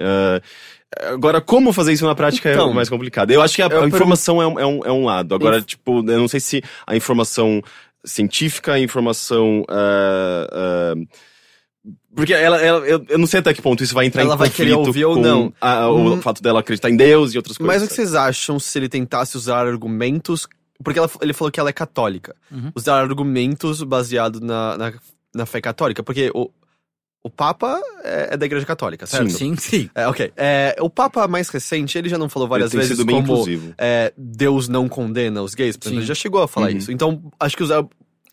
[1.08, 3.32] Agora, como fazer isso na prática Então, é mais complicado.
[3.32, 5.34] Eu acho que a, a informação é um, é, um, é um lado.
[5.34, 7.60] Agora, Inf- tipo, eu não sei se a informação
[8.04, 9.64] científica, informação.
[9.68, 10.94] ah, ah,
[12.16, 14.38] porque ela, ela- eu, eu não sei até que ponto isso vai entrar Ela em
[14.38, 15.52] vai conflito querer ouvir ou com não.
[15.60, 16.22] a- o Hum.
[16.22, 17.74] fato dela acreditar em Deus e outras coisas.
[17.74, 20.46] Mas o que vocês acham se ele tentasse usar argumentos.
[20.82, 22.34] Porque ela- ele falou que ela é católica.
[22.50, 22.70] Uhum.
[22.74, 24.92] Usar argumentos baseados na, na,
[25.34, 26.02] na fé católica.
[26.02, 26.50] Porque o,
[27.24, 29.30] o Papa é, é da Igreja Católica, certo?
[29.30, 29.88] Sim, sim.
[29.94, 30.30] É, ok.
[30.36, 33.44] É, o Papa mais recente, ele já não falou várias vezes como
[33.78, 35.74] é, Deus não condena os gays.
[35.74, 36.00] Por exemplo, Sim.
[36.00, 36.76] ele já chegou a falar Uhum.
[36.76, 36.92] isso.
[36.92, 37.82] Então, acho que usar.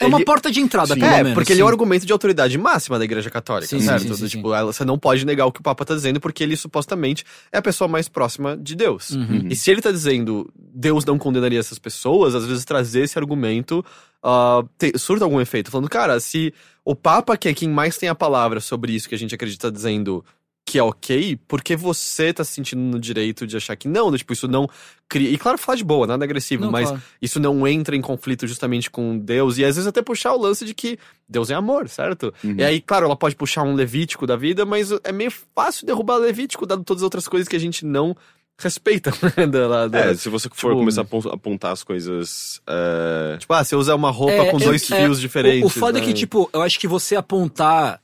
[0.04, 1.00] É uma ele- porta de entrada, Sim.
[1.00, 1.34] pelo É, menos.
[1.34, 1.72] porque ele é o sim.
[1.74, 4.16] argumento de autoridade máxima da Igreja Católica, Sim, sim, certo?
[4.16, 6.44] sim, sim, tipo, ela- você não pode negar o que o Papa tá dizendo, porque
[6.44, 9.12] ele supostamente é a pessoa mais próxima de Deus.
[9.12, 9.48] Uhum.
[9.50, 13.84] E se ele tá dizendo Deus não condenaria essas pessoas, às vezes trazer esse argumento
[14.24, 15.72] ah, te- surta algum efeito.
[15.72, 16.54] Falando, cara, se
[16.86, 19.72] o Papa, que é quem mais tem a palavra sobre isso que a gente acredita
[19.72, 20.24] dizendo
[20.72, 24.16] que é ok, por que você tá se sentindo no direito de achar que não?
[24.16, 24.70] Tipo, isso não
[25.10, 25.30] cria.
[25.30, 27.04] E claro, falar de boa, nada agressivo, Não, mas claro.
[27.22, 29.58] isso não entra em conflito justamente com Deus.
[29.58, 32.34] E às vezes até puxar o lance de que Deus é amor, certo?
[32.44, 32.56] Uhum.
[32.58, 36.16] E aí, claro, ela pode puxar um Levítico da vida, mas é meio fácil derrubar
[36.18, 38.16] Levítico, dado todas as outras coisas que a gente não
[38.58, 39.12] respeita.
[39.36, 42.62] né, da- da- É, se você for tipo- começar a apon- apontar as coisas.
[42.66, 45.64] é, Tipo, ah, você usa uma roupa É, com é, dois é, fios diferentes.
[45.64, 46.08] O, o foda é né?
[46.08, 48.00] que, tipo, eu acho que você apontar.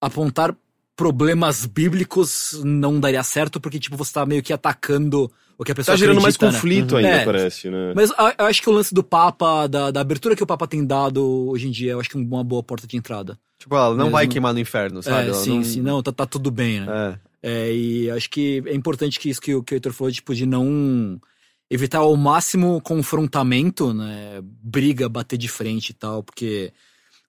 [0.00, 0.54] Apontar
[1.02, 5.74] problemas bíblicos não daria certo, porque, tipo, você tá meio que atacando o que a
[5.74, 6.60] pessoa Tá gerando mais acredita, né?
[6.60, 6.98] conflito Uhum.
[6.98, 7.24] ainda, É.
[7.24, 7.92] parece, né?
[7.94, 10.84] Mas eu acho que o lance do Papa, da, da abertura que o Papa tem
[10.86, 13.36] dado hoje em dia, eu acho que é uma boa porta de entrada.
[13.58, 15.26] Tipo, ela não Mesmo- vai queimar no inferno, sabe?
[15.26, 15.64] é, Ela sim, não...
[15.64, 15.80] sim.
[15.82, 17.18] Não, tá, tá tudo bem, né?
[17.42, 17.48] É.
[17.68, 20.32] É, e acho que é importante que isso que, o- que o Heitor falou, tipo,
[20.34, 21.20] de não
[21.68, 24.40] evitar ao máximo confrontamento, né?
[24.42, 26.72] Briga, bater de frente e tal, porque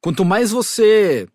[0.02, 1.28] quanto mais você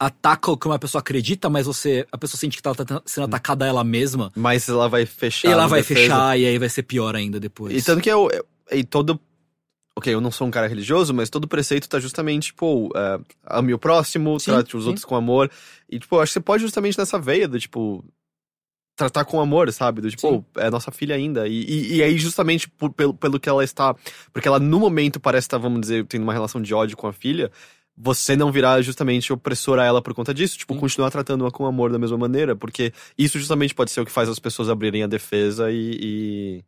[0.00, 3.24] ataca o que uma pessoa acredita, mais você a pessoa sente que tá, tá sendo
[3.24, 5.48] atacada ela mesma, Mas ela vai fechar.
[5.48, 6.00] e ela vai defesa.
[6.00, 7.74] fechar e aí vai ser pior ainda depois.
[7.76, 9.20] E tanto que eu, eu- e todo.
[9.96, 13.74] Ok, eu não sou um cara religioso, mas todo preceito tá justamente, tipo, é, ame
[13.74, 14.88] o próximo, Sim, trate os sim.
[14.88, 15.50] outros com amor.
[15.90, 18.02] E, tipo, eu acho que você pode justamente nessa veia do, tipo,
[18.96, 20.00] tratar com amor, sabe?
[20.00, 20.44] Do, tipo, Sim.
[20.56, 21.46] "Oh, é nossa filha ainda.
[21.48, 23.94] E, e, e aí, justamente por- pelo, pelo que ela está.
[24.32, 27.12] Porque ela, no momento, parece estar, vamos dizer, tendo uma relação de ódio com a
[27.12, 27.50] filha.
[28.02, 30.80] Você não virar justamente opressor a ela por conta disso, tipo, Sim.
[30.80, 34.28] continuar tratando-a com amor da mesma maneira, porque isso justamente pode ser o que faz
[34.28, 36.64] as pessoas abrirem a defesa e,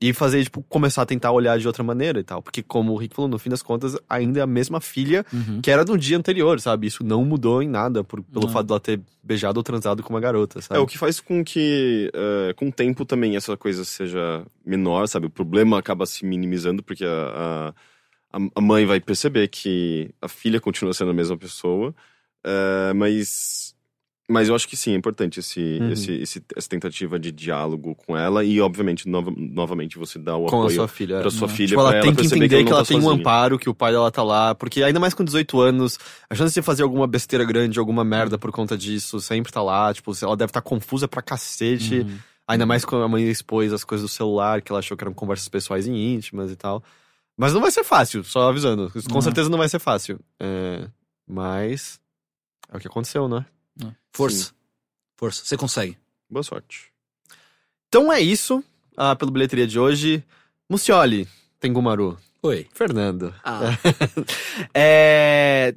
[0.00, 2.40] e, e fazer, tipo, começar a tentar olhar de outra maneira e tal.
[2.42, 5.60] Porque, como o Rick falou, no fim das contas, ainda é a mesma filha Uhum.
[5.60, 6.86] que era no dia anterior, sabe?
[6.86, 8.52] Isso não mudou em nada por, pelo Não.
[8.52, 10.78] fato dela ter beijado ou transado com uma garota, sabe?
[10.78, 15.06] É, o que faz com que, é, com o tempo também, essa coisa seja menor,
[15.08, 15.26] sabe?
[15.26, 17.74] O problema acaba se minimizando, porque a, a,
[18.54, 21.94] a mãe vai perceber que a filha continua sendo a mesma pessoa,
[22.44, 23.70] é, mas,
[24.30, 25.90] Mas eu acho que sim, é importante esse, Uhum.
[25.90, 30.46] esse, esse- essa tentativa de diálogo com ela e, obviamente, nova- novamente você dá o
[30.46, 31.20] Com a apoio sua filha.
[31.20, 31.68] pra sua filha.
[31.70, 33.20] Tipo, ela tem que perceber entender que ela, não tá tem um sozinha.
[33.20, 34.54] amparo, que o pai dela tá lá.
[34.54, 35.98] Porque ainda mais com 18 anos,
[36.30, 39.92] a chance de fazer alguma besteira grande, alguma merda por conta disso, sempre tá lá.
[39.92, 41.96] Tipo, ela deve estar confusa pra cacete.
[41.98, 42.16] Uhum.
[42.46, 45.12] Ainda mais quando a mãe expôs as coisas do celular, que ela achou que eram
[45.12, 46.82] conversas pessoais e íntimas e tal.
[47.42, 48.88] Mas não vai ser fácil, só avisando.
[49.08, 49.20] Com Não.
[49.20, 50.20] certeza não vai ser fácil.
[50.38, 50.86] É,
[51.26, 51.98] mas.
[52.72, 53.44] É o que aconteceu, né?
[54.12, 54.52] Força.
[55.16, 55.44] Força.
[55.44, 55.98] Você consegue.
[56.30, 56.92] Boa sorte.
[57.88, 58.62] Então é isso
[58.96, 60.22] ah, pela bilheteria de hoje.
[60.70, 61.26] Mucioli,
[61.58, 62.16] Tengumaru.
[62.44, 62.68] Oi.
[62.72, 63.34] Fernando.
[63.42, 63.76] Ah.
[64.72, 65.74] É.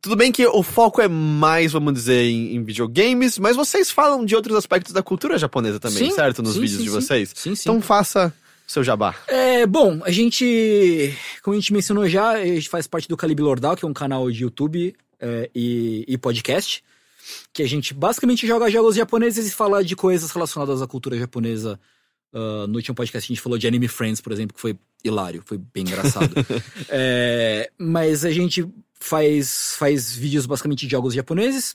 [0.00, 4.24] Tudo bem que o foco é mais, vamos dizer, em, em videogames, mas vocês falam
[4.24, 6.42] de outros aspectos da cultura japonesa também, Sim, certo?
[6.42, 6.94] Nos sim, vídeos sim, de sim.
[6.96, 7.32] vocês?
[7.36, 7.70] Sim, sim.
[7.70, 8.34] Então faça
[8.72, 9.14] seu jabá.
[9.28, 13.44] É, bom, a gente, como a gente mencionou já, a gente faz parte do Calibre
[13.44, 16.82] Lordal, que é um canal de YouTube é, e, e podcast,
[17.52, 21.78] que a gente basicamente joga jogos japoneses e fala de coisas relacionadas à cultura japonesa.
[22.32, 25.42] Ah, no último podcast a gente falou de Anime Friends, por exemplo, que foi hilário,
[25.44, 26.32] foi bem engraçado.
[26.88, 31.74] É, mas a gente faz, faz vídeos basicamente de jogos japoneses.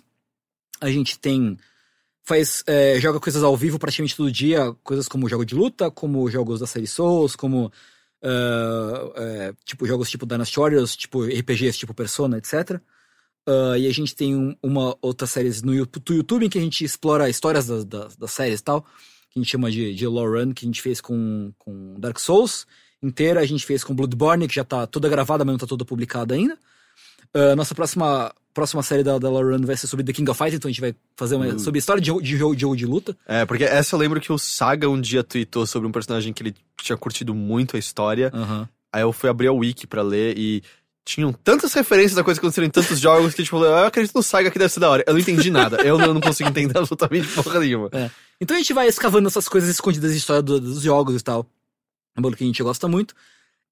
[0.79, 1.57] A gente tem
[2.27, 6.29] faz é, joga coisas ao vivo praticamente todo dia, coisas como jogo de luta, como
[6.29, 7.71] jogos da série Souls, como
[8.21, 12.81] ah, é, tipo jogos tipo Dynasty Warriors, tipo RPGs tipo Persona, etc.
[13.47, 16.83] Ah, e a gente tem um- uma outra série no YouTube em que a gente
[16.83, 20.43] explora histórias das, das, das séries e tal, que a gente chama de, de lore
[20.43, 22.67] run, que a gente fez com, com Dark Souls
[23.01, 25.85] inteira, a gente fez com Bloodborne, que já tá toda gravada, mas não tá toda
[25.85, 26.57] publicada ainda.
[27.33, 30.55] Ah, nossa próxima, próxima série da, da run vai ser sobre The King of Fighters,
[30.57, 32.75] então a gente vai fazer uma, sobre a história de, jogo- de, jogo- de jogo
[32.75, 33.15] de luta.
[33.27, 36.41] É, porque essa eu lembro que o Saga um dia tweetou sobre um personagem que
[36.43, 38.31] ele tinha curtido muito a história.
[38.33, 38.67] Aham.
[38.91, 40.63] Aí eu fui abrir a wiki pra ler e
[41.05, 44.23] tinham tantas referências da coisa que aconteceram em tantos jogos que, tipo, eu acredito no
[44.23, 45.03] Saga que deve ser da hora.
[45.07, 45.77] Eu não entendi nada.
[45.83, 47.89] Eu não, não consigo entender absolutamente porra nenhuma.
[48.41, 51.45] Então a gente vai escavando essas coisas escondidas de história do- dos jogos e tal.
[52.15, 53.13] É um bagulho que a gente gosta muito.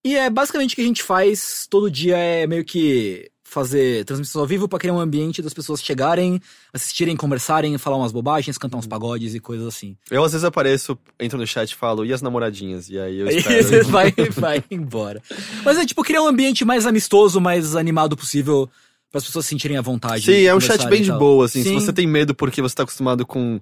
[0.03, 4.42] E é basicamente o que a gente faz todo dia é meio que fazer transmissão
[4.42, 6.42] ao vivo pra criar um ambiente das pessoas chegarem,
[6.74, 9.96] assistirem, conversarem, falar umas bobagens, cantar uns pagodes e coisas assim.
[10.10, 12.90] Eu às vezes apareço, entro no chat e falo, e as namoradinhas?
[12.90, 13.64] E aí eu Aí espero.
[13.64, 15.22] você vai, vai embora.
[15.64, 18.68] Mas é tipo criar um ambiente mais amistoso, mais animado possível
[19.12, 20.26] para as pessoas se sentirem à vontade.
[20.26, 21.62] Sim, é um chat bem de boa, assim.
[21.62, 21.76] Se Sim.
[21.76, 23.62] você tem medo porque você tá acostumado com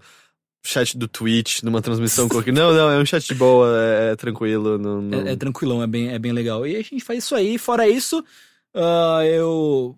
[0.66, 2.54] chat do Twitch, numa transmissão qualquer.
[2.54, 4.78] Não, não, é um chat de boa, é, é tranquilo.
[4.78, 5.28] Não, não...
[5.28, 6.66] É, é tranquilão, é bem, é bem legal.
[6.66, 7.58] E a gente faz isso aí.
[7.58, 8.24] Fora isso,
[8.74, 9.98] ah, eu.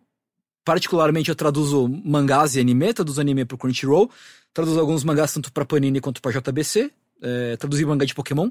[0.64, 4.10] Particularmente, eu traduzo mangás e anime, traduzo anime pro Crunchyroll.
[4.54, 6.92] Traduzo alguns mangás tanto pra Panini quanto pra JBC.
[7.22, 8.50] É, traduzi mangá de Pokémon.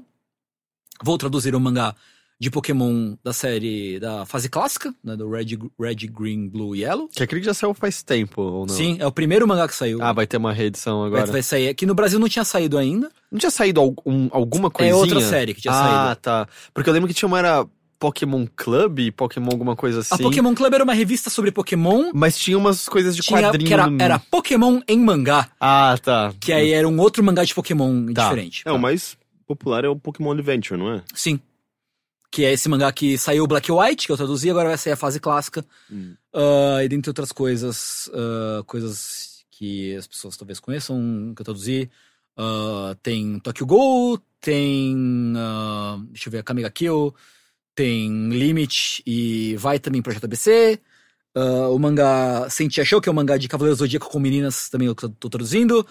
[1.03, 1.95] Vou traduzir o mangá
[2.39, 7.07] de Pokémon da série da fase clássica, né, do Red, Red, Green, Blue e Yellow.
[7.07, 8.73] Que aquele que já saiu faz tempo, ou não?
[8.73, 10.01] Sim, é o primeiro mangá que saiu.
[10.01, 11.31] Ah, vai ter uma reedição vai, agora.
[11.31, 11.69] vai sair.
[11.69, 13.09] Aqui no Brasil não tinha saído ainda.
[13.31, 14.93] Não tinha saído algum, alguma coisinha?
[14.93, 16.21] É outra série que tinha ah, saído.
[16.21, 16.47] tá.
[16.73, 17.65] Porque eu lembro que tinha uma era
[18.05, 20.13] Pokémon Club, Pokémon alguma coisa assim.
[20.13, 22.11] A Pokémon Club era uma revista sobre Pokémon.
[22.13, 24.01] Mas tinha umas coisas de Tinha, quadrinho que era, no...
[24.01, 25.49] era Pokémon em mangá.
[25.59, 26.33] Ah, tá.
[26.39, 28.23] Que aí era um outro mangá de Pokémon Tá.
[28.29, 28.61] diferente.
[28.65, 29.17] É, o mais
[29.47, 31.03] popular é o Pokémon Adventure, não é?
[31.13, 31.39] Sim.
[32.31, 34.93] Que é esse mangá que saiu Black and White, que eu traduzi, agora vai sair
[34.93, 35.65] a fase clássica.
[35.91, 36.13] Hum.
[36.33, 41.89] Ah, e dentre outras coisas, ah, coisas que as pessoas talvez conheçam, que eu traduzi.
[42.37, 45.33] ah, tem Tokyo Ghoul, tem.
[45.37, 47.15] ah, deixa eu ver, Kamiga Kill,
[47.75, 50.79] tem Limit e vai também pra JBC.
[51.35, 54.87] Ah, o mangá Sentia Show, que é o mangá de Cavaleiro Zodíaco com meninas, também
[54.87, 55.85] eu tô traduzindo.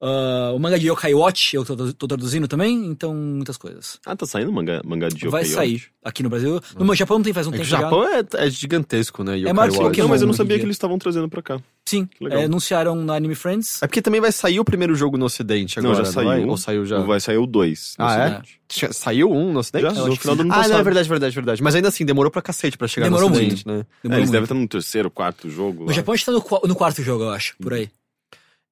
[0.00, 3.98] Ah, o mangá de Yokai Watch eu tô, tô traduzindo também, então muitas coisas.
[4.04, 5.90] Ah, tá saindo mangá, mangá de Vai Yokai sair Watch?
[6.04, 6.60] aqui no Brasil.
[6.78, 7.80] No Japão não tem faz um É que tempo o já.
[7.80, 9.38] Japão é, é gigantesco, né?
[9.38, 10.00] Yokai que o Watch.
[10.00, 10.58] Não, mas eu não sabia dia.
[10.60, 11.60] que eles estavam trazendo pra cá.
[11.88, 12.40] Sim, legal.
[12.40, 13.82] é, anunciaram na Anime Friends.
[13.82, 16.24] É porque também vai sair o primeiro jogo no ocidente Não, agora, já vai?
[16.38, 16.48] saiu.
[16.48, 16.98] Ou saiu já?
[17.00, 17.94] Vai sair o 2.
[17.98, 18.42] Ah, é?
[18.92, 19.82] Saiu um no ocidente?
[19.84, 20.72] Já, no final do ano Ah, passado.
[20.72, 21.62] não, é verdade, verdade, verdade.
[21.62, 23.46] Mas ainda assim, demorou pra cacete pra chegar Demorou no muito.
[23.54, 23.74] ocidente, né?
[23.74, 24.32] É, Demorou eles muito.
[24.32, 25.82] devem estar no terceiro, quarto jogo.
[25.84, 25.92] No lá.
[25.92, 27.88] Japão a gente tá no, no quarto jogo, eu acho, por aí.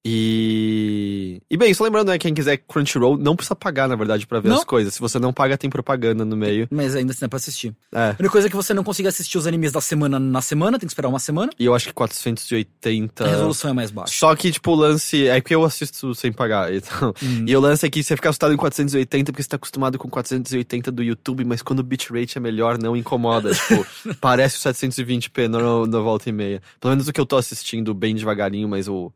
[0.05, 1.41] E...
[1.51, 4.49] E bem, só lembrando, né, quem quiser Crunchyroll, não precisa pagar, na verdade, pra ver
[4.51, 4.59] Não.
[4.59, 4.95] as coisas.
[4.95, 6.69] Se você não paga, tem propaganda no meio.
[6.71, 7.75] Mas ainda assim dá pra assistir.
[7.93, 8.11] É.
[8.11, 10.79] A única coisa é que você não consiga assistir os animes da semana na semana,
[10.79, 11.51] tem que esperar uma semana.
[11.59, 13.25] E eu acho que 480...
[13.25, 14.13] A resolução é mais baixa.
[14.15, 15.27] Só que, tipo, o lance...
[15.27, 17.15] É que eu assisto sem pagar, então...
[17.23, 17.45] Hum.
[17.47, 20.09] E o lance é que você fica assustado em 480 porque você tá acostumado com
[20.09, 23.53] 480 do YouTube, mas quando o bitrate é melhor, não incomoda.
[23.55, 23.87] tipo,
[24.21, 26.61] parece o 720p no, no volta e meia.
[26.81, 29.13] Pelo menos o que eu tô assistindo bem devagarinho, mas o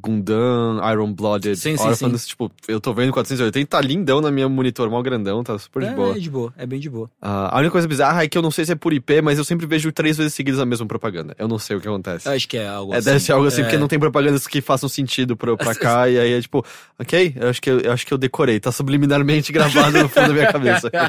[0.00, 4.48] Gundam, Iron Blooded, Sim, sim, Orphans, tipo, eu tô vendo 480, tá lindão na minha
[4.48, 6.16] monitor, mal grandão, tá super de é, boa.
[6.16, 7.10] é de boa, é bem de boa.
[7.20, 9.38] Ah, a única coisa bizarra é que eu não sei se é por IP, mas
[9.38, 11.34] eu sempre vejo três vezes seguidas a mesma propaganda.
[11.38, 12.28] Eu não sei o que acontece.
[12.28, 13.04] Eu acho que é algo É, assim.
[13.06, 13.64] deve ser algo assim, É.
[13.64, 16.64] porque não tem propagandas que façam sentido pra, pra cá, e aí é tipo,
[16.98, 20.28] ok, eu acho, que eu, eu acho que eu decorei, tá subliminarmente gravado no fundo
[20.28, 20.90] da minha cabeça.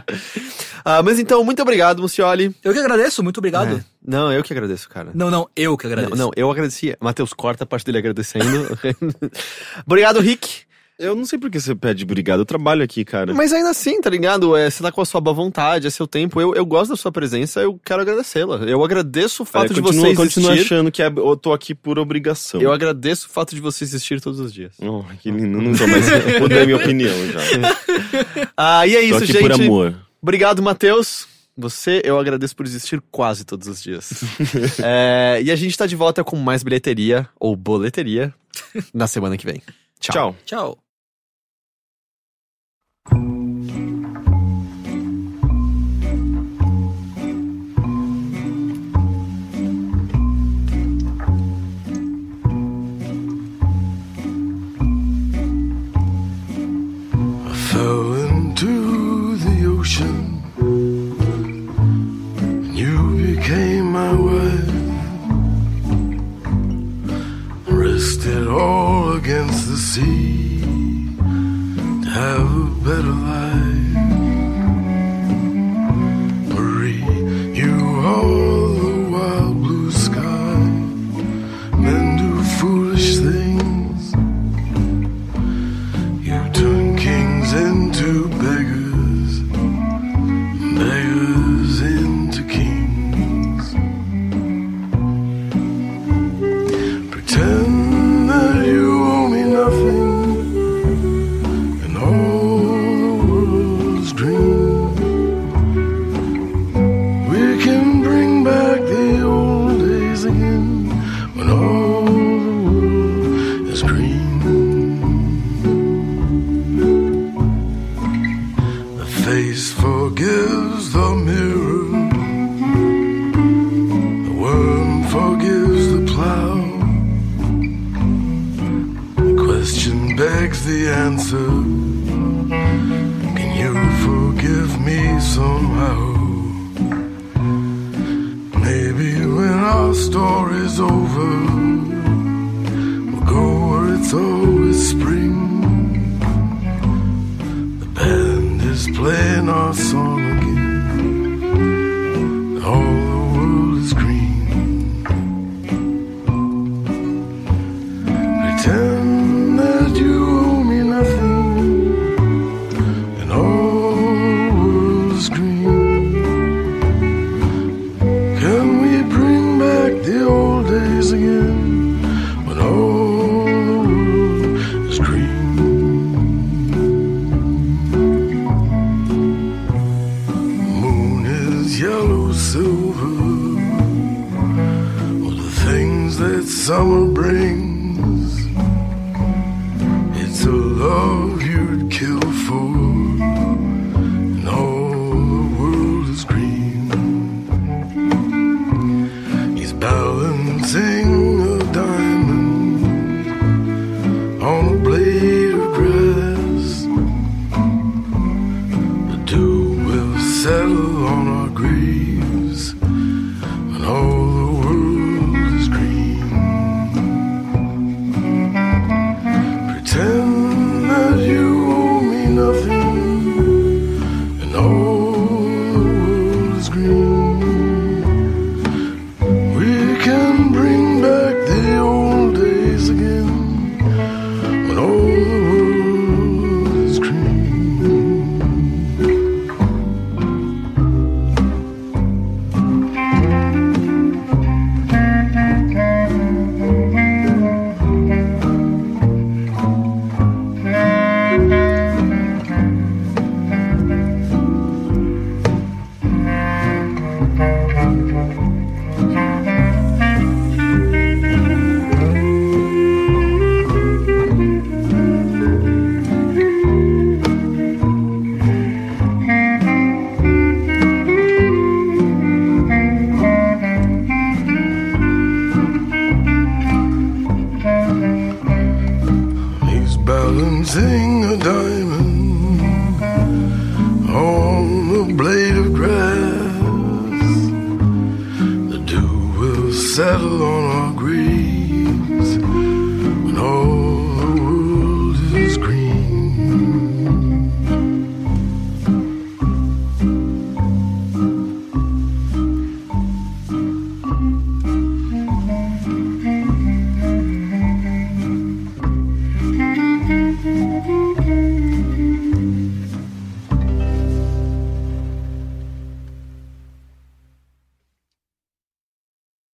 [0.87, 2.55] Ah, mas então, muito obrigado, Mucioli.
[2.63, 3.77] Eu que agradeço, muito obrigado.
[3.77, 3.83] É.
[4.05, 5.11] Não, eu que agradeço, cara.
[5.13, 6.15] Não, não, eu que agradeço.
[6.15, 6.95] Não, não, eu agradeci.
[6.99, 8.45] Matheus, corta a parte dele agradecendo.
[9.85, 10.63] obrigado, Rick.
[10.97, 13.33] Eu não sei por que você pede obrigado, eu trabalho aqui, cara.
[13.33, 14.55] Mas ainda assim, tá ligado?
[14.55, 16.39] É, você tá com a sua boa vontade, é seu tempo.
[16.39, 18.59] Eu, eu gosto da sua presença, eu quero agradecê-la.
[18.63, 20.73] Eu agradeço o fato É, de continua, você continua existir.
[20.73, 22.61] achando que é- eu tô aqui por obrigação.
[22.61, 24.71] Eu agradeço o fato de você existir todos os dias.
[24.81, 26.05] Oh, que lindo, não tô mais.
[26.39, 27.41] Mudei minha opinião já.
[28.55, 29.41] Ah, e é Tô isso, aqui gente.
[29.41, 29.95] por amor.
[30.21, 31.27] Obrigado, Matheus.
[31.57, 34.11] Você, eu agradeço por existir quase todos os dias.
[34.83, 38.33] É, e a gente tá de volta com mais bilheteria, ou boleteria,
[38.93, 39.61] na semana que vem.
[39.99, 40.35] Tchau.
[40.45, 40.77] Tchau.
[43.09, 43.34] Tchau.
[69.95, 70.34] see.